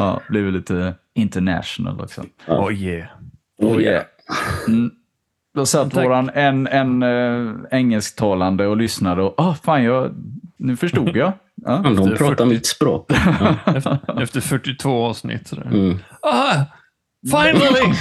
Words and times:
Ja, 0.00 0.20
blev 0.28 0.52
lite 0.52 0.94
international 1.14 2.00
också. 2.00 2.24
Oh 2.46 2.72
yeah. 2.74 3.08
Oh 3.62 3.82
yeah. 3.82 4.04
Mm. 4.68 4.90
Då 5.54 5.66
satt 5.66 5.90
Tack. 5.90 6.04
våran 6.04 6.30
en, 6.34 6.66
en 6.66 7.02
uh, 7.02 7.56
engelsktalande 7.70 8.66
och 8.66 8.76
lyssnade 8.76 9.22
och 9.22 9.34
ah, 9.36 9.54
fan, 9.54 9.84
jag, 9.84 10.14
nu 10.56 10.76
förstod 10.76 11.16
jag. 11.16 11.32
Ja. 11.64 11.76
De 11.76 11.96
pratar 11.96 12.26
40. 12.26 12.44
mitt 12.44 12.66
språk. 12.66 13.12
Ja. 13.40 13.56
Efter, 13.66 14.22
efter 14.22 14.40
42 14.40 15.04
avsnitt. 15.04 15.48
sådär. 15.48 15.66
Mm. 15.66 15.98
Ah, 16.22 16.64
finally! 17.30 17.94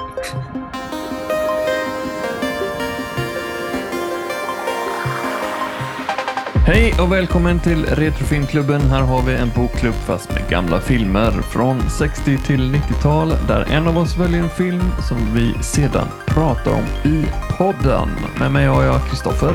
Hej 6.68 6.94
och 7.00 7.12
välkommen 7.12 7.60
till 7.60 7.86
Retrofilmklubben. 7.86 8.80
Här 8.80 9.00
har 9.00 9.22
vi 9.22 9.34
en 9.34 9.50
bokklubb 9.56 9.94
fast 9.94 10.34
med 10.34 10.48
gamla 10.50 10.80
filmer 10.80 11.30
från 11.30 11.90
60 11.90 12.38
till 12.38 12.74
90-tal 12.74 13.28
där 13.28 13.66
en 13.70 13.86
av 13.86 13.98
oss 13.98 14.16
väljer 14.16 14.42
en 14.42 14.48
film 14.48 14.82
som 15.08 15.34
vi 15.34 15.62
sedan 15.62 16.08
pratar 16.26 16.72
om 16.72 17.10
i 17.12 17.24
podden. 17.58 18.08
Med 18.40 18.52
mig 18.52 18.66
har 18.66 18.82
jag 18.82 19.08
Kristoffer, 19.08 19.54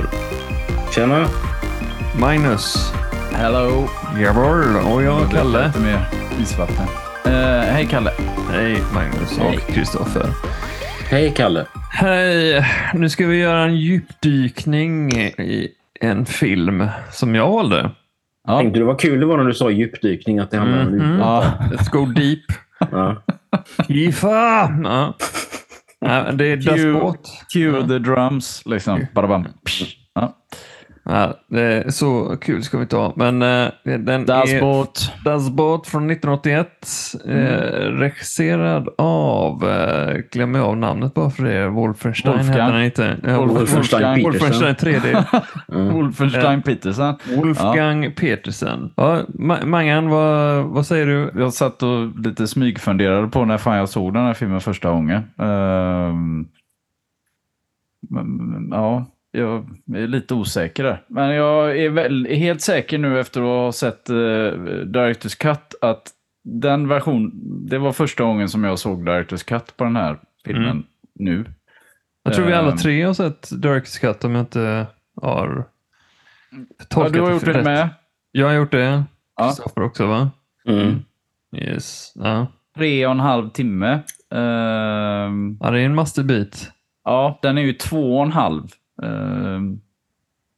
Tjena. 0.96 1.28
Magnus, 2.20 2.94
Hello. 3.32 3.88
Jawohl 4.22 4.76
och 4.76 5.04
jag 5.04 5.32
Kalle. 5.32 5.68
Lite 5.68 5.80
mer 5.80 6.10
isvatten. 6.42 6.88
Eh, 7.26 7.74
hej 7.74 7.88
Kalle. 7.92 8.12
Hej 8.52 8.78
Magnus 8.94 9.38
Hej. 9.38 9.48
och 9.48 9.74
Kristoffer. 9.74 10.30
Hej 11.10 11.34
Kalle. 11.36 11.66
Hej! 11.92 12.66
Nu 12.94 13.10
ska 13.10 13.28
vi 13.28 13.38
göra 13.38 13.64
en 13.64 13.76
djupdykning 13.76 15.12
i 15.22 15.72
en 16.04 16.26
film 16.26 16.88
som 17.12 17.36
jag 17.36 17.50
valde. 17.52 17.92
Ja. 18.48 18.60
Tänkte 18.60 18.80
du 18.80 18.86
vad 18.86 19.00
kul 19.00 19.20
det 19.20 19.26
var 19.26 19.38
när 19.38 19.44
du 19.44 19.54
sa 19.54 19.70
djupdykning? 19.70 20.40
Att 20.40 20.52
det 20.52 20.58
handlar 20.58 20.82
om 20.82 20.88
Mhm. 20.98 21.20
Ja. 21.20 21.44
Let's 21.72 21.90
go 21.92 22.06
deep. 22.06 22.40
Ja. 22.92 23.24
Ja. 24.84 25.14
Ja, 26.00 26.32
det 26.32 26.46
är 26.46 26.58
Cue-. 26.58 27.14
Cue 27.54 27.88
the 27.88 28.00
drums, 28.00 28.62
liksom. 28.66 29.06
Badabam. 29.14 29.48
Ja. 30.14 30.36
Ja, 31.06 31.34
det 31.48 31.62
är 31.62 31.90
så 31.90 32.38
kul 32.42 32.64
ska 32.64 32.78
vi 32.78 32.82
inte 32.84 32.96
ha. 32.96 33.14
Men 33.16 33.42
eh, 33.42 33.68
den 33.84 34.26
Das 34.26 34.54
är 34.54 34.62
Boot. 34.62 35.12
Das 35.26 35.50
Boot 35.50 35.88
från 35.88 36.12
1981. 36.12 36.68
Eh, 37.26 37.34
regisserad 37.92 38.90
av, 38.98 39.70
eh, 39.70 40.18
glömmer 40.32 40.60
jag 40.60 40.68
av 40.68 40.78
namnet 40.78 41.14
bara 41.14 41.30
för 41.30 41.44
det, 41.44 41.68
Wolfenstein 41.70 42.34
Wolfgang. 42.38 42.54
heter 42.54 42.72
han 42.74 42.84
inte. 42.84 43.18
Ja, 43.24 43.46
Wolfenstein 43.46 44.24
Wolfenstein 44.24 44.76
3D. 44.76 45.24
Wolfenstein 45.92 46.62
Peterson. 46.62 47.16
Wolfgang 47.36 48.12
Petersen. 48.12 48.94
Ja, 48.96 49.22
Ma- 49.40 49.66
Mangan, 49.66 50.10
vad, 50.10 50.64
vad 50.66 50.86
säger 50.86 51.06
du? 51.06 51.32
Jag 51.36 51.54
satt 51.54 51.84
och 51.84 52.20
lite 52.20 52.48
smygfunderade 52.48 53.28
på 53.28 53.46
när 53.46 53.58
fan 53.58 53.78
jag 53.78 53.90
såg 53.90 54.14
den 54.14 54.24
här 54.26 54.34
filmen 54.34 54.62
första 54.62 54.90
gången. 54.92 55.22
Men, 58.10 58.70
ja, 58.72 59.06
jag 59.36 59.66
är 59.96 60.08
lite 60.08 60.34
osäker 60.34 60.84
där. 60.84 61.02
Men 61.08 61.30
jag 61.36 61.78
är 61.80 61.90
väl 61.90 62.26
helt 62.26 62.62
säker 62.62 62.98
nu 62.98 63.20
efter 63.20 63.42
att 63.42 63.46
ha 63.48 63.72
sett 63.72 64.10
uh, 64.10 64.52
Directors 64.86 65.36
Cut 65.36 65.76
att 65.82 66.12
den 66.44 66.88
version, 66.88 67.32
det 67.70 67.78
var 67.78 67.92
första 67.92 68.24
gången 68.24 68.50
som 68.50 68.64
jag 68.64 68.80
såg 68.80 69.06
Directors 69.06 69.44
Cut 69.44 69.78
på 69.78 69.84
den 69.84 69.96
här 69.96 70.18
filmen 70.46 70.70
Mm. 70.70 70.84
nu. 71.16 71.46
Jag 72.24 72.34
tror 72.34 72.46
vi 72.46 72.54
alla 72.54 72.72
Ehm. 72.72 72.78
tre 72.78 73.04
har 73.04 73.14
sett 73.14 73.50
Director's 73.52 74.00
Cut 74.02 74.24
om 74.24 74.32
jag 74.36 74.42
inte 74.42 74.88
har 75.22 75.66
Ja, 76.52 76.86
tolkat 76.90 77.14
du 77.14 77.22
har 77.22 77.32
gjort 77.32 77.46
det 77.46 77.54
rätt. 77.54 77.64
med. 77.66 77.90
Jag 78.32 78.48
har 78.48 78.54
gjort 78.54 78.72
det. 78.72 79.04
Ja. 79.38 79.48
Kristoffer 79.48 79.82
också 79.84 80.06
va? 80.08 80.32
Mm. 80.68 80.96
Yes. 81.56 82.12
Ja. 82.16 82.48
Tre 82.76 83.06
och 83.06 83.12
en 83.12 83.20
halv 83.20 83.50
timme. 83.50 84.00
Ehm, 84.36 85.58
ja, 85.62 85.72
det 85.72 85.80
är 85.80 85.86
en 85.86 85.96
masterbit. 85.96 86.72
ja, 87.04 87.40
den 87.42 87.58
är 87.58 87.62
ju 87.62 87.74
två 87.74 88.18
och 88.18 88.24
en 88.26 88.32
halv. 88.32 88.64
Ehm, 89.04 89.80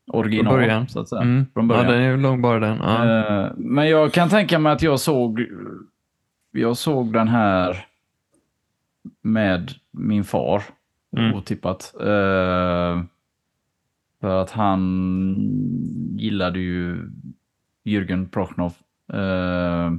original, 0.07 0.45
Från 0.45 0.59
början. 0.61 0.87
så 0.87 0.99
att 0.99 1.09
säga. 1.09 1.21
Mm. 1.21 1.45
Från 1.53 1.69
Ja, 1.69 1.75
början. 1.75 1.91
den 1.91 2.01
är 2.01 2.09
ju 2.11 2.17
lång 2.17 2.41
bara 2.41 2.59
den. 2.59 2.77
Ja. 2.77 3.19
Eh, 3.45 3.51
Men 3.57 3.89
jag 3.89 4.13
kan 4.13 4.29
tänka 4.29 4.59
mig 4.59 4.71
att 4.71 4.81
jag 4.81 4.99
såg, 4.99 5.45
jag 6.51 6.77
såg 6.77 7.13
den 7.13 7.27
här 7.27 7.85
med 9.21 9.71
min 9.91 10.23
far, 10.23 10.63
Mm. 11.17 11.33
otippat. 11.35 11.93
Eh, 12.01 13.03
För 14.21 14.41
att 14.41 14.51
han 14.51 14.81
gillade 16.17 16.59
ju 16.59 17.09
Jürgen 17.85 18.29
Prochnow. 18.29 18.73
Eh, 19.13 19.93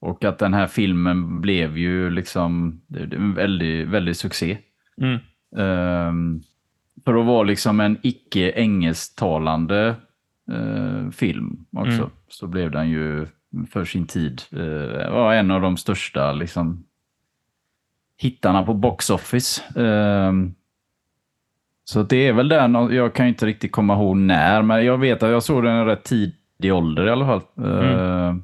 Och 0.00 0.24
att 0.24 0.38
den 0.38 0.54
här 0.54 0.66
filmen 0.66 1.40
blev 1.40 1.78
ju 1.78 2.10
liksom 2.10 2.80
en 3.12 3.34
väldig, 3.34 3.88
väldig 3.88 4.16
succé. 4.16 4.58
Mm. 5.00 5.18
Ehm, 5.56 6.40
för 7.04 7.14
att 7.14 7.26
vara 7.26 7.42
liksom 7.42 7.80
en 7.80 7.98
icke 8.02 8.52
engelsktalande 8.56 9.94
eh, 10.52 11.10
film 11.10 11.66
också, 11.70 11.98
Mm. 12.02 12.10
så 12.28 12.46
blev 12.46 12.70
den 12.70 12.90
ju 12.90 13.26
för 13.70 13.84
sin 13.84 14.06
tid 14.06 14.42
eh, 14.52 15.12
var 15.12 15.34
en 15.34 15.50
av 15.50 15.60
de 15.60 15.76
största 15.76 16.32
liksom, 16.32 16.84
hittarna 18.16 18.62
på 18.62 18.74
box 18.74 19.10
office. 19.10 19.62
Ehm, 19.80 20.54
så 21.84 22.02
det 22.02 22.16
är 22.28 22.32
väl 22.32 22.48
den, 22.48 22.74
jag 22.74 23.14
kan 23.14 23.26
inte 23.26 23.46
riktigt 23.46 23.72
komma 23.72 23.94
ihåg 23.94 24.16
när, 24.16 24.62
men 24.62 24.84
jag 24.84 24.98
vet 24.98 25.22
att 25.22 25.30
jag 25.30 25.42
såg 25.42 25.64
den 25.64 25.76
i 25.82 25.84
rätt 25.84 26.04
tidig 26.04 26.72
ålder 26.74 27.06
i 27.06 27.10
alla 27.10 27.26
fall. 27.26 27.64
Ehm, 27.66 28.42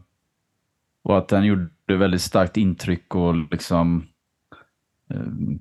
och 1.02 1.18
att 1.18 1.28
den 1.28 1.44
gjorde 1.44 1.96
väldigt 1.96 2.22
starkt 2.22 2.56
intryck 2.56 3.14
och 3.14 3.34
liksom 3.50 4.06
ehm, 5.10 5.58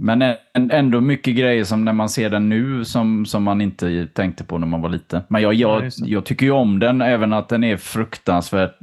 men 0.00 0.34
ändå 0.70 1.00
mycket 1.00 1.36
grejer 1.36 1.64
som 1.64 1.84
när 1.84 1.92
man 1.92 2.08
ser 2.08 2.30
den 2.30 2.48
nu 2.48 2.84
som, 2.84 3.26
som 3.26 3.42
man 3.42 3.60
inte 3.60 4.06
tänkte 4.06 4.44
på 4.44 4.58
när 4.58 4.66
man 4.66 4.82
var 4.82 4.88
liten. 4.88 5.22
Men 5.28 5.42
jag, 5.42 5.54
Ja, 5.54 5.82
jag, 5.82 5.92
jag 5.96 6.24
tycker 6.24 6.46
ju 6.46 6.52
om 6.52 6.78
den, 6.78 7.02
även 7.02 7.32
att 7.32 7.48
den 7.48 7.64
är 7.64 7.76
fruktansvärt 7.76 8.78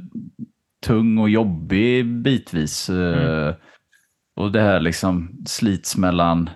tung 0.86 1.18
och 1.18 1.30
jobbig 1.30 2.06
bitvis. 2.06 2.90
Eh, 2.90 3.54
Och 4.36 4.52
det 4.52 4.60
här 4.60 4.80
liksom 4.80 5.30
slits 5.46 5.96
mellan 5.96 6.50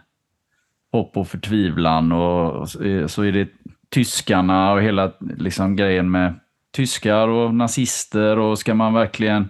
hopp 0.93 1.17
och 1.17 1.29
förtvivlan 1.29 2.13
och, 2.13 2.57
är- 2.85 3.07
så 3.07 3.23
är 3.23 3.33
det 3.33 3.49
tyskarna 3.91 4.73
och 4.73 4.83
hela 4.83 5.13
liksom 5.39 5.77
grejen 5.77 6.11
med 6.11 6.35
tyskar 6.77 7.29
och 7.29 7.55
nazister 7.55 8.39
och 8.39 8.59
ska 8.59 8.75
man 8.75 8.95
verkligen 8.95 9.49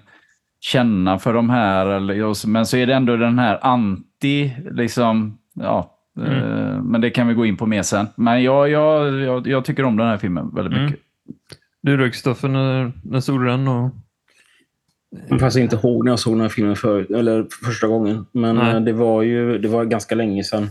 känna 0.65 1.19
för 1.19 1.33
de 1.35 1.51
här. 1.51 1.87
Eller, 1.87 2.25
och 2.25 2.37
så- 2.37 2.49
men 2.49 2.67
så 2.67 2.77
är 2.77 2.87
det 2.87 2.95
ändå 2.95 3.17
den 3.17 3.39
här 3.39 3.59
anti, 3.63 4.53
liksom, 4.71 5.39
ja. 5.55 5.99
eh, 6.27 6.83
Men 6.83 7.01
det 7.01 7.11
kan 7.11 7.29
vi 7.29 7.35
gå 7.35 7.47
in 7.47 7.57
på 7.57 7.67
mer 7.67 7.83
sen. 7.83 8.07
Men 8.17 8.43
jag, 8.43 8.69
jag, 8.71 9.21
jag, 9.21 9.47
jag 9.47 9.65
tycker 9.65 9.85
om 9.85 9.97
den 9.97 10.07
här 10.07 10.17
filmen 10.19 10.55
väldigt 10.55 10.73
Mm. 10.73 10.85
mycket. 10.85 11.01
Du 11.83 11.97
då 11.97 12.05
Kristoffer, 12.05 12.49
när, 12.49 12.93
när 13.05 13.21
såg 13.21 13.41
du 13.41 13.47
den? 13.47 13.69
Och... 13.69 13.91
Jag 15.29 15.53
får 15.53 15.59
inte 15.63 15.77
ihåg 15.77 16.05
när 16.05 16.13
jag 16.13 16.19
såg 16.19 16.33
den 16.33 16.41
här 16.41 16.49
filmen 16.49 16.77
för, 16.77 17.15
eller 17.17 17.47
första 17.67 17.87
gången. 17.87 18.27
Men 18.33 18.57
Nej. 18.57 18.75
eh, 18.75 18.81
det 18.81 18.93
var 18.93 19.23
ju 19.23 19.59
det 19.59 19.69
var 19.69 19.85
ganska 19.85 20.15
länge 20.15 20.45
sedan. 20.45 20.71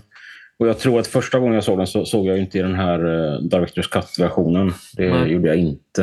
Och 0.60 0.68
jag 0.68 0.80
tror 0.80 1.00
att 1.00 1.08
första 1.08 1.40
gången 1.40 1.54
jag 1.56 1.64
såg 1.64 1.78
den 1.78 1.88
så 1.88 2.06
såg 2.06 2.26
jag 2.28 2.38
inte 2.40 2.58
i 2.60 2.62
den 2.62 2.76
här 2.76 3.06
uh, 3.06 3.40
Directors 3.42 3.88
Cut-versionen. 3.88 4.74
Det 4.98 5.10
Nej. 5.14 5.32
gjorde 5.32 5.48
jag 5.48 5.58
inte. 5.58 6.02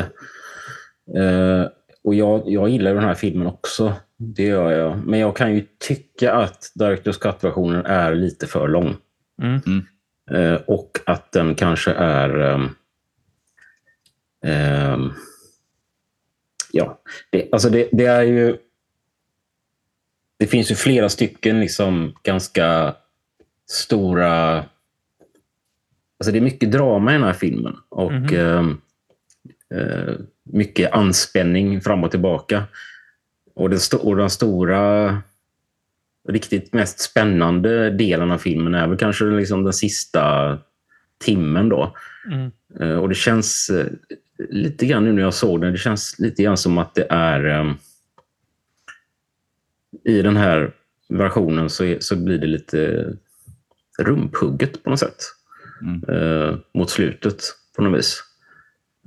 Eh, 1.17 1.65
och 2.03 2.15
jag, 2.15 2.43
jag 2.45 2.69
gillar 2.69 2.93
den 2.93 3.03
här 3.03 3.13
filmen 3.13 3.47
också. 3.47 3.93
Det 4.17 4.43
gör 4.43 4.71
jag. 4.71 4.97
Men 5.07 5.19
jag 5.19 5.35
kan 5.35 5.55
ju 5.55 5.65
tycka 5.77 6.33
att 6.33 6.71
Directors 6.75 7.17
Cut-versionen 7.17 7.85
är 7.85 8.15
lite 8.15 8.47
för 8.47 8.67
lång. 8.67 8.95
Mm. 9.41 9.85
Eh, 10.31 10.61
och 10.67 10.99
att 11.05 11.31
den 11.31 11.55
kanske 11.55 11.91
är... 11.91 12.39
ehm, 12.39 12.69
ehm, 14.45 15.11
ja, 16.71 17.01
det, 17.29 17.49
alltså 17.51 17.69
det, 17.69 17.89
det 17.91 18.05
är 18.05 18.23
ju... 18.23 18.57
Det 20.37 20.47
finns 20.47 20.71
ju 20.71 20.75
flera 20.75 21.09
stycken 21.09 21.59
liksom 21.59 22.13
ganska 22.23 22.95
stora... 23.69 24.57
Alltså 26.19 26.31
det 26.31 26.37
är 26.37 26.41
mycket 26.41 26.71
drama 26.71 27.11
i 27.11 27.13
den 27.13 27.23
här 27.23 27.33
filmen. 27.33 27.75
Och 27.89 28.33
ehm, 28.33 28.69
eh, 28.69 28.75
mycket 30.43 30.91
anspänning 30.91 31.81
fram 31.81 32.03
och 32.03 32.11
tillbaka. 32.11 32.63
Och 33.53 33.69
den, 33.69 33.79
och 33.99 34.15
den 34.15 34.29
stora, 34.29 35.17
riktigt 36.29 36.73
mest 36.73 36.99
spännande 36.99 37.89
delen 37.89 38.31
av 38.31 38.37
filmen 38.37 38.75
är 38.75 38.87
väl 38.87 38.97
kanske 38.97 39.25
liksom 39.25 39.63
den 39.63 39.73
sista 39.73 40.57
timmen 41.17 41.69
då. 41.69 41.95
Mm. 42.31 42.51
Eh, 42.79 42.97
Och 42.97 43.09
det 43.09 43.15
känns 43.15 43.69
eh, 43.69 43.87
lite 44.49 44.85
grann 44.85 45.03
nu 45.03 45.13
när 45.13 45.21
jag 45.21 45.33
såg 45.33 45.61
den, 45.61 45.71
det 45.71 45.77
känns 45.77 46.19
lite 46.19 46.43
grann 46.43 46.57
som 46.57 46.77
att 46.77 46.95
det 46.95 47.07
är 47.09 47.45
eh, 47.45 47.73
i 50.03 50.21
den 50.21 50.37
här 50.37 50.71
versionen 51.09 51.69
så, 51.69 51.83
är, 51.83 51.99
så 51.99 52.15
blir 52.15 52.37
det 52.37 52.47
lite 52.47 53.13
rumphugget 53.99 54.83
på 54.83 54.89
något 54.89 54.99
sätt. 54.99 55.17
Mm. 55.81 56.03
Eh, 56.09 56.57
mot 56.73 56.89
slutet 56.89 57.43
på 57.75 57.81
något 57.81 57.99
vis. 57.99 58.23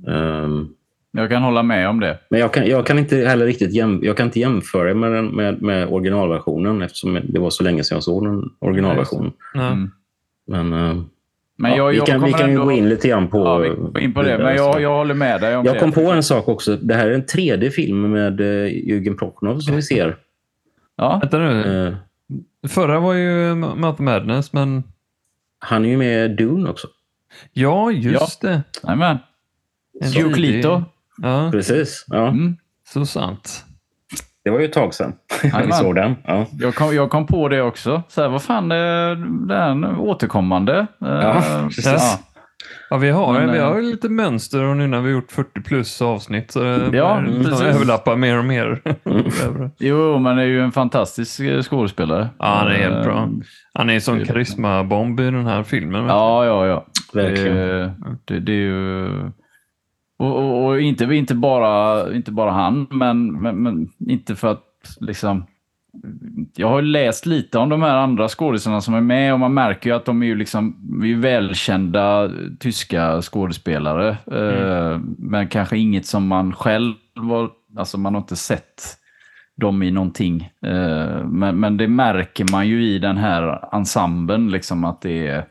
Ehm, 0.07 0.67
jag 1.11 1.29
kan 1.29 1.43
hålla 1.43 1.63
med 1.63 1.89
om 1.89 1.99
det. 1.99 2.19
Men 2.29 2.39
jag 2.39 2.53
kan, 2.53 2.67
jag 2.67 2.85
kan 2.85 2.99
inte 2.99 3.15
heller 3.17 3.45
riktigt 3.45 3.73
jäm, 3.73 3.99
jag 4.03 4.17
kan 4.17 4.25
inte 4.25 4.39
jämföra 4.39 4.93
med, 4.93 5.11
den, 5.11 5.25
med, 5.27 5.61
med 5.61 5.87
originalversionen 5.87 6.81
eftersom 6.81 7.19
det 7.23 7.39
var 7.39 7.49
så 7.49 7.63
länge 7.63 7.83
sedan 7.83 7.95
jag 7.95 8.03
såg 8.03 8.25
den 8.25 8.49
originalversionen. 8.59 9.31
Ja. 9.53 9.67
Mm. 9.67 9.91
Men, 10.47 10.73
eh, 10.73 11.03
Men 11.57 11.71
ja, 11.71 11.77
jag, 11.77 11.87
vi 11.91 11.97
jag 11.97 12.07
kan, 12.07 12.23
vi 12.23 12.31
kan 12.33 12.47
ju 12.47 12.53
ändå- 12.53 12.65
gå 12.65 12.71
in 12.71 12.89
lite 12.89 13.07
grann 13.07 13.27
på... 13.27 13.37
Ja, 13.37 13.57
vi 13.57 14.01
in 14.03 14.13
på 14.13 14.21
det. 14.21 14.37
Men 14.37 14.55
jag, 14.55 14.81
jag 14.81 14.95
håller 14.97 15.13
med 15.13 15.41
dig 15.41 15.55
om 15.57 15.65
Jag 15.65 15.75
det. 15.75 15.79
kom 15.79 15.91
på 15.91 16.11
en 16.11 16.23
sak 16.23 16.47
också. 16.47 16.75
Det 16.75 16.93
här 16.95 17.07
är 17.07 17.13
en 17.13 17.25
tredje 17.25 17.71
film 17.71 18.11
med 18.11 18.41
eh, 18.41 18.45
Jürgen 18.67 19.17
Prochnov 19.17 19.59
som 19.59 19.75
vi 19.75 19.81
ser. 19.81 20.17
Ja, 20.95 21.19
Vänta 21.21 21.39
nu. 21.39 21.87
Eh, 21.87 21.93
Förra 22.69 22.99
var 22.99 23.13
ju 23.13 23.55
Mouth 23.55 24.01
Madness, 24.01 24.53
men 24.53 24.83
han 25.59 25.85
är 25.85 25.89
ju 25.89 25.97
med 25.97 26.31
i 26.31 26.35
Dune 26.35 26.69
också. 26.69 26.87
ja, 27.53 27.91
just 27.91 28.41
det. 28.41 28.63
jajamän. 28.83 29.17
Clito. 30.33 30.83
Ja, 31.21 31.49
Precis. 31.51 32.05
Ja, 32.07 32.27
Mm. 32.27 32.55
så 32.87 33.05
sant. 33.05 33.65
det 34.43 34.49
var 34.49 34.59
ju 34.59 34.65
ett 34.65 34.73
tag 34.73 34.93
sedan 34.93 35.13
vi 35.65 35.71
såg 35.71 35.95
den. 35.95 36.15
Ja. 36.25 36.45
Jag 36.59 36.75
kom, 36.75 36.95
jag 36.95 37.09
kom 37.09 37.27
på 37.27 37.49
det 37.49 37.61
också. 37.61 38.03
Så 38.07 38.21
här, 38.21 38.29
vad 38.29 38.41
fan, 38.43 38.71
är 38.71 39.15
den 39.47 39.85
återkommande. 39.85 40.87
Ja, 40.99 41.35
Eh, 41.37 41.65
precis. 41.67 41.85
ja. 41.85 42.19
Ja, 42.89 42.97
vi 42.97 43.09
har, 43.09 43.33
Men, 43.33 43.51
vi 43.51 43.57
eh, 43.57 43.65
har 43.65 43.75
ju 43.75 43.81
lite 43.91 44.09
mönster 44.09 44.63
och 44.63 44.77
nu 44.77 44.87
när 44.87 45.01
vi 45.01 45.09
har 45.11 45.19
gjort 45.19 45.31
40 45.31 45.61
plus 45.61 46.01
avsnitt 46.01 46.51
så 46.51 46.59
ja, 46.59 46.79
Ja, 46.93 47.21
det 47.59 47.65
överlappar 47.65 48.15
mer 48.15 48.37
och 48.37 48.45
mer. 48.45 48.81
Över. 49.45 49.71
Jo, 49.79 50.19
men 50.19 50.35
det 50.37 50.41
är 50.43 50.47
ju 50.47 50.61
en 50.61 50.71
fantastisk 50.71 51.39
eh, 51.39 51.61
skådespelare. 51.61 52.29
ja, 52.39 52.45
han 52.45 52.67
är 52.67 52.75
helt 52.75 52.95
Eh, 52.95 53.03
bra. 53.03 53.29
Han 53.73 53.89
är 53.89 53.93
en 53.93 54.01
sån 54.01 54.25
karismabomb 54.25 55.19
i 55.19 55.23
den 55.23 55.45
här 55.47 55.63
filmen. 55.63 56.05
Ja, 56.05 56.45
ja, 56.45 56.67
ja. 56.67 56.85
Verkligen. 57.13 57.55
Det, 57.55 57.93
det, 58.25 58.39
det 58.39 58.51
är 58.51 58.55
ju... 58.55 59.09
Och, 60.23 60.37
och, 60.37 60.65
och 60.65 60.81
inte, 60.81 61.03
inte, 61.03 61.35
bara, 61.35 62.13
inte 62.15 62.31
bara 62.31 62.51
han, 62.51 62.87
men, 62.89 63.41
men, 63.41 63.63
men 63.63 63.89
inte 63.99 64.35
för 64.35 64.51
att 64.51 64.97
liksom... 64.99 65.45
Jag 66.55 66.69
har 66.69 66.81
läst 66.81 67.25
lite 67.25 67.57
om 67.57 67.69
de 67.69 67.81
här 67.81 67.97
andra 67.97 68.27
skådespelarna 68.27 68.81
som 68.81 68.93
är 68.93 69.01
med 69.01 69.33
och 69.33 69.39
man 69.39 69.53
märker 69.53 69.89
ju 69.89 69.95
att 69.95 70.05
de 70.05 70.21
är 70.21 70.25
ju 70.25 70.35
liksom 70.35 70.75
är 71.03 71.15
välkända 71.15 72.31
tyska 72.59 73.21
skådespelare. 73.21 74.09
Eh, 74.09 74.99
men 75.17 75.47
kanske 75.47 75.77
inget 75.77 76.05
som 76.05 76.27
man 76.27 76.53
själv 76.53 76.93
var, 77.15 77.49
alltså 77.77 77.97
man 77.97 78.13
har 78.13 78.21
inte 78.21 78.35
sett 78.35 78.81
dem 79.55 79.83
i 79.83 79.91
någonting. 79.91 80.49
Eh, 80.65 81.25
men, 81.25 81.59
men 81.59 81.77
det 81.77 81.87
märker 81.87 82.51
man 82.51 82.67
ju 82.67 82.85
i 82.85 82.99
den 82.99 83.17
här 83.17 83.75
ensemblen 83.75 84.51
liksom 84.51 84.83
att 84.83 85.01
det 85.01 85.27
är 85.27 85.45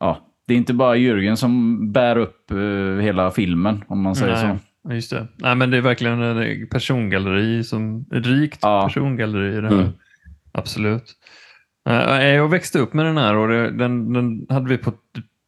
ja, 0.00 0.18
det 0.52 0.56
är 0.56 0.58
inte 0.58 0.74
bara 0.74 0.96
Jürgen 0.96 1.36
som 1.36 1.78
bär 1.92 2.16
upp 2.18 2.50
eh, 2.50 3.02
hela 3.02 3.30
filmen, 3.30 3.84
om 3.88 4.00
man 4.02 4.14
säger 4.16 4.32
Nej, 4.46 4.58
så. 4.84 4.92
just 4.94 5.10
det. 5.10 5.26
Nej, 5.36 5.54
men 5.54 5.70
det 5.70 5.76
är 5.76 5.80
verkligen 5.80 6.22
en 6.22 6.66
persongalleri, 6.66 7.64
som, 7.64 8.04
ett 8.14 8.26
rikt 8.26 8.58
Ja. 8.62 8.82
persongalleri 8.86 9.56
i 9.56 9.60
det 9.60 9.68
här. 9.68 9.74
Mm. 9.80 9.92
Absolut. 10.52 11.04
Eh, 11.88 12.24
Jag 12.26 12.48
växte 12.48 12.78
upp 12.78 12.94
med 12.94 13.06
den 13.06 13.16
här 13.16 13.36
och 13.36 13.48
det, 13.48 13.70
den, 13.70 14.12
den 14.12 14.46
hade 14.48 14.68
vi 14.68 14.78
på 14.78 14.92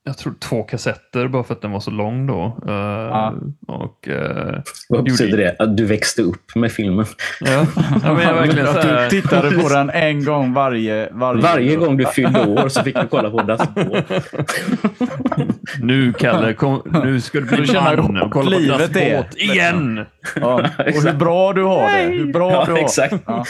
jag 0.06 0.18
tror 0.18 0.34
två 0.40 0.62
kassetter 0.62 1.28
bara 1.28 1.44
för 1.44 1.54
att 1.54 1.62
den 1.62 1.70
var 1.70 1.80
så 1.80 1.90
lång 1.90 2.26
då. 2.26 2.58
Eh, 2.68 3.32
Och, 3.66 4.08
eh, 4.08 4.60
Vad 4.88 5.04
betyder 5.04 5.38
det? 5.38 5.56
Att 5.58 5.76
du 5.76 5.84
växte 5.84 6.22
upp 6.22 6.54
med 6.54 6.72
filmen? 6.72 7.06
ja, 7.40 7.66
ja, 8.04 8.14
men 8.14 8.22
jag 8.22 8.34
verkligen 8.34 8.66
så 8.66 8.72
här, 8.80 9.02
du 9.10 9.10
tittade 9.22 9.50
på 9.50 9.68
den 9.68 9.90
en 9.90 10.24
gång 10.24 10.52
varje... 10.52 11.08
Varje, 11.12 11.42
Varje 11.42 11.76
gång 11.76 11.96
du 11.96 12.06
fyllde 12.06 12.46
år 12.46 12.68
så 12.68 12.82
fick 12.82 12.94
du 13.00 13.06
kolla 13.06 13.30
på 13.30 13.36
Boot. 13.36 14.04
Nu 15.80 16.12
Kalle, 16.12 16.52
kom, 16.52 16.82
nu 17.04 17.20
ska 17.20 17.40
du 17.40 17.46
bli 17.46 17.72
man 17.72 17.86
hur 17.86 18.22
och 18.22 18.30
kolla 18.30 18.50
på 18.50 18.58
livet 18.62 18.78
Das 18.78 18.96
är. 19.02 19.16
Båt 19.16 19.34
igen. 19.36 20.06
Ja, 20.36 20.54
och 20.78 21.02
hur 21.02 21.12
bra 21.12 21.52
du 21.52 21.62
har 21.62 21.92
det. 21.98 22.04
Hur 22.16 22.32
bra 22.32 22.50
Ja, 22.52 22.64
du 22.66 22.72
har 22.72 22.78
exakt. 22.78 23.14
Ja. 23.26 23.44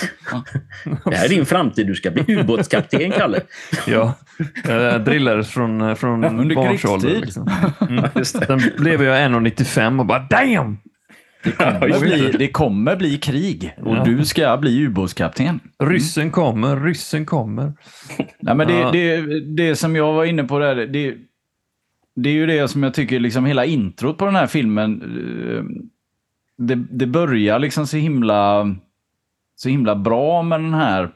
Det 1.04 1.16
här 1.16 1.24
är 1.24 1.28
din 1.28 1.46
framtid. 1.46 1.86
Du 1.86 1.94
ska 1.94 2.10
bli 2.10 2.24
ubåtskapten, 2.28 3.10
Kalle. 3.10 3.40
Ja, 3.86 4.14
jag 4.68 5.04
drillades 5.04 5.50
från, 5.50 5.96
från 5.96 6.24
Under 6.24 6.54
barnsålder. 6.54 7.08
krigstid. 7.08 7.24
Liksom. 7.24 7.50
Det. 8.14 8.24
Sen 8.24 8.60
blev 8.78 9.02
jag 9.02 9.30
1,95 9.30 9.98
och 10.00 10.06
bara 10.06 10.26
damn! 10.30 10.78
Det, 11.58 12.00
bli, 12.00 12.30
det 12.38 12.48
kommer 12.48 12.96
bli 12.96 13.16
krig 13.18 13.74
och 13.82 13.96
Ja. 13.96 14.04
du 14.04 14.24
ska 14.24 14.56
bli 14.56 14.80
ubåtskapten. 14.80 15.60
Ryssen 15.82 16.30
kommer, 16.30 16.76
ryssen 16.80 17.26
kommer. 17.26 17.72
Nej, 18.40 18.54
men 18.54 18.66
det, 18.68 18.74
Ja. 18.78 18.90
det, 18.92 19.40
det 19.56 19.76
som 19.76 19.96
jag 19.96 20.12
var 20.12 20.24
inne 20.24 20.44
på 20.44 20.58
där, 20.58 20.74
det, 20.74 21.14
det 22.16 22.28
är 22.28 22.34
ju 22.34 22.46
det 22.46 22.68
som 22.68 22.82
jag 22.82 22.94
tycker, 22.94 23.20
liksom 23.20 23.44
hela 23.44 23.64
introt 23.64 24.18
på 24.18 24.26
den 24.26 24.36
här 24.36 24.46
filmen, 24.46 25.02
eh, 25.02 25.64
det, 26.56 26.74
det 26.74 27.06
börjar 27.06 27.58
liksom 27.58 27.86
så 27.86 27.96
himla, 27.96 28.74
så 29.56 29.68
himla 29.68 29.94
bra 29.96 30.42
med 30.42 30.60
den 30.60 30.74
här 30.74 31.10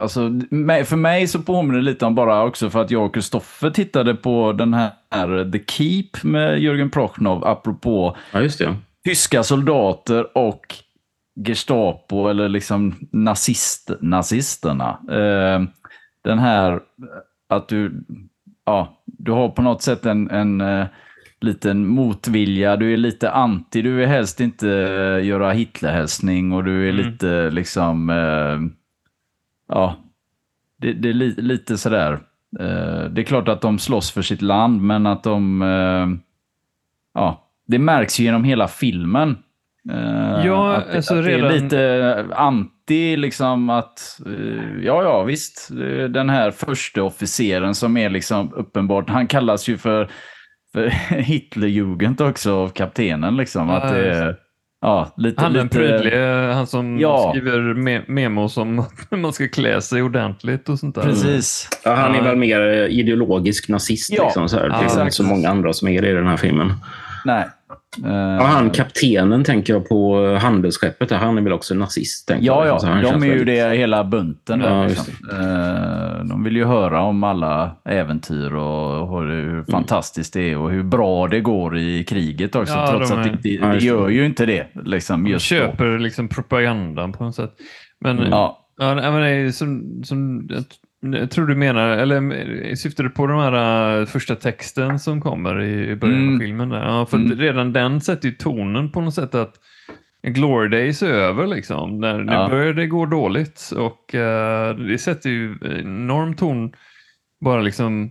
Alltså, 0.00 0.20
för 0.84 0.96
mig 0.96 1.26
så 1.26 1.38
påminner 1.38 1.78
det 1.78 1.84
lite 1.84 2.06
om 2.06 2.14
bara 2.14 2.44
också 2.44 2.70
för 2.70 2.80
att 2.80 2.90
jag 2.90 3.04
och 3.06 3.14
Kristoffer 3.14 3.70
tittade 3.70 4.14
på 4.14 4.52
den 4.52 4.74
här 4.74 5.50
The 5.52 5.64
Keep 5.66 6.10
med 6.22 6.58
Jürgen 6.58 6.90
Prochnov 6.90 7.44
apropå 7.44 8.16
Ja, 8.32 8.40
just 8.40 8.58
det. 8.58 8.76
tyska 9.04 9.42
soldater 9.42 10.36
och 10.38 10.74
Gestapo 11.46 12.28
eller 12.28 12.48
liksom 12.48 12.94
nazist, 13.12 13.90
nazisterna. 14.00 14.98
Eh, 15.10 15.62
den 16.24 16.38
här 16.38 16.80
att 17.48 17.68
du, 17.68 18.04
ja, 18.68 19.02
du 19.06 19.32
har 19.32 19.48
på 19.48 19.62
något 19.62 19.82
sätt 19.82 20.06
en, 20.06 20.30
en 20.30 20.60
eh, 20.60 20.86
liten 21.40 21.86
motvilja, 21.86 22.76
du 22.76 22.92
är 22.92 22.96
lite 22.96 23.30
anti, 23.30 23.82
du 23.82 23.92
vill 23.96 24.08
helst 24.08 24.40
inte 24.40 24.68
eh, 24.70 25.26
göra 25.26 25.50
Hitlerhälsning 25.52 26.52
och 26.52 26.64
du 26.64 26.88
är 26.88 26.92
Mm. 26.92 27.06
lite 27.06 27.50
liksom, 27.50 28.10
eh, 28.10 28.58
ja, 29.68 29.96
det, 30.80 30.92
det 30.92 31.08
är 31.08 31.12
li, 31.12 31.34
lite 31.38 31.78
sådär. 31.78 32.12
Eh, 32.60 33.04
det 33.10 33.20
är 33.20 33.24
klart 33.24 33.48
att 33.48 33.60
de 33.60 33.78
slåss 33.78 34.10
för 34.10 34.22
sitt 34.22 34.42
land, 34.42 34.82
men 34.82 35.06
att 35.06 35.22
de, 35.22 35.62
eh, 35.62 36.06
ja, 37.14 37.50
det 37.66 37.78
märks 37.78 38.20
ju 38.20 38.24
genom 38.24 38.44
hela 38.44 38.68
filmen. 38.68 39.36
Eh, 39.90 40.46
Ja, 40.46 40.76
att, 40.76 40.86
det- 40.86 40.96
alltså 40.96 41.14
att 41.14 41.24
det 41.24 41.30
redan- 41.30 41.50
är 41.50 41.60
lite 41.60 42.26
anti, 42.34 42.70
liksom 42.96 43.70
att, 43.70 44.20
eh, 44.26 44.84
ja, 44.84 45.02
ja, 45.02 45.22
visst, 45.22 45.70
eh, 45.70 46.04
den 46.04 46.30
här 46.30 46.50
första 46.50 47.02
officeren 47.02 47.74
som 47.74 47.96
är 47.96 48.10
liksom 48.10 48.52
uppenbart, 48.54 49.10
han 49.10 49.26
kallas 49.26 49.68
ju 49.68 49.78
för, 49.78 50.08
för 50.72 50.86
Hitlerjugend 51.14 52.20
också 52.20 52.54
av 52.54 52.68
kaptenen, 52.68 53.36
liksom. 53.36 53.68
Ja, 53.68 53.76
att 53.76 53.92
det 53.94 54.10
är, 54.10 54.36
ja, 54.80 55.14
lite, 55.16 55.42
Han 55.42 55.52
den 55.52 55.64
lite, 55.64 55.76
prydlige, 55.78 56.52
han 56.54 56.66
som 56.66 56.98
Ja. 56.98 57.32
skriver 57.34 57.74
me 57.74 58.02
memos 58.08 58.56
om 58.56 58.78
att 58.78 59.10
man 59.10 59.32
ska 59.32 59.48
klä 59.48 59.80
sig 59.80 60.02
ordentligt 60.02 60.68
och 60.68 60.78
sånt 60.78 60.94
där. 60.94 61.02
Precis. 61.02 61.68
Ja, 61.84 61.94
han 61.94 62.14
är 62.14 62.22
väl 62.22 62.36
mer 62.36 62.60
ideologisk 62.86 63.68
nazist. 63.68 64.12
Ja, 64.12 64.24
liksom, 64.24 64.48
så 64.48 64.56
här. 64.56 64.68
Det 64.68 64.74
är 64.74 64.82
exakt. 64.84 65.00
inte 65.00 65.12
så 65.12 65.22
många 65.24 65.48
andra 65.48 65.72
som 65.72 65.88
är 65.88 66.02
det 66.02 66.08
i 66.10 66.12
den 66.12 66.26
här 66.26 66.36
filmen. 66.36 66.72
Nej. 67.24 67.44
Ja, 68.02 68.42
han 68.42 68.70
kaptenen 68.70 69.44
tänker 69.44 69.72
jag 69.72 69.88
på 69.88 70.26
handelsskeppet. 70.40 71.10
Han 71.10 71.38
är 71.38 71.42
väl 71.42 71.52
också 71.52 71.74
nazist? 71.74 72.28
Tänker 72.28 72.46
Ja, 72.46 72.66
ja. 72.66 72.78
Så 72.78 72.86
han 72.86 73.02
De 73.02 73.22
är 73.22 73.26
ju 73.26 73.30
väldigt- 73.38 73.46
det 73.46 73.76
hela 73.76 74.04
bunten. 74.04 74.58
Där, 74.58 74.70
Ja, 74.82 74.86
liksom. 74.86 75.14
Eh, 75.32 76.24
De 76.24 76.44
vill 76.44 76.56
ju 76.56 76.64
höra 76.64 77.00
om 77.02 77.24
alla 77.24 77.76
äventyr 77.84 78.54
och 78.54 79.22
hur 79.22 79.64
fantastiskt 79.70 80.32
det 80.32 80.50
är 80.50 80.58
och 80.58 80.70
hur 80.70 80.82
bra 80.82 81.28
det 81.28 81.40
går 81.40 81.78
i 81.78 82.04
kriget 82.04 82.54
också. 82.54 82.74
Ja, 82.74 82.86
trots 82.90 83.10
de 83.10 83.20
att 83.20 83.26
är- 83.26 83.30
det, 83.30 83.38
det, 83.42 83.48
Ja, 83.54 83.66
det 83.66 83.72
det. 83.78 83.84
gör 83.84 84.08
ju 84.08 84.26
inte 84.26 84.46
det. 84.46 84.66
Liksom, 84.84 85.24
De 85.24 85.32
då. 85.32 85.38
köper 85.38 85.98
liksom 85.98 86.28
propagandan 86.28 87.12
på 87.12 87.24
något 87.24 87.34
sätt. 87.34 87.52
Men, 88.00 88.18
Ja. 88.30 88.66
ja, 88.78 88.94
nej, 88.94 89.10
men 89.12 89.20
det 89.22 89.28
är 89.30 89.50
som, 89.50 90.00
som 90.04 90.48
jag, 91.00 91.30
tror 91.30 91.46
du 91.46 91.54
menar, 91.56 91.88
eller 91.88 92.16
eh, 92.66 92.74
syftar 92.74 93.04
du 93.04 93.10
på 93.10 93.26
den 93.26 93.38
här 93.38 94.00
eh, 94.00 94.06
första 94.06 94.34
texten 94.34 94.98
som 94.98 95.20
kommer 95.20 95.60
i, 95.62 95.96
början 95.96 96.18
Mm. 96.22 96.34
av 96.34 96.38
filmen? 96.38 96.68
Där? 96.68 96.84
Ja, 96.86 97.06
för 97.06 97.16
Mm. 97.16 97.38
redan 97.38 97.72
den 97.72 98.00
sätter 98.00 98.28
ju 98.28 98.34
tonen 98.34 98.90
på 98.92 99.00
något 99.00 99.14
sätt 99.14 99.34
att 99.34 99.54
Glory 100.22 100.68
Days 100.68 101.02
är 101.02 101.12
över 101.12 101.46
liksom. 101.46 102.00
När 102.00 102.18
nu 102.18 102.32
Ja. 102.32 102.48
börjar 102.48 102.72
det 102.72 102.86
gå 102.86 103.06
dåligt 103.06 103.72
och 103.76 104.14
eh, 104.14 104.76
det 104.76 104.98
sätter 104.98 105.30
ju 105.30 105.56
enorm 105.80 106.34
ton 106.36 106.72
bara 107.40 107.60
liksom 107.60 108.10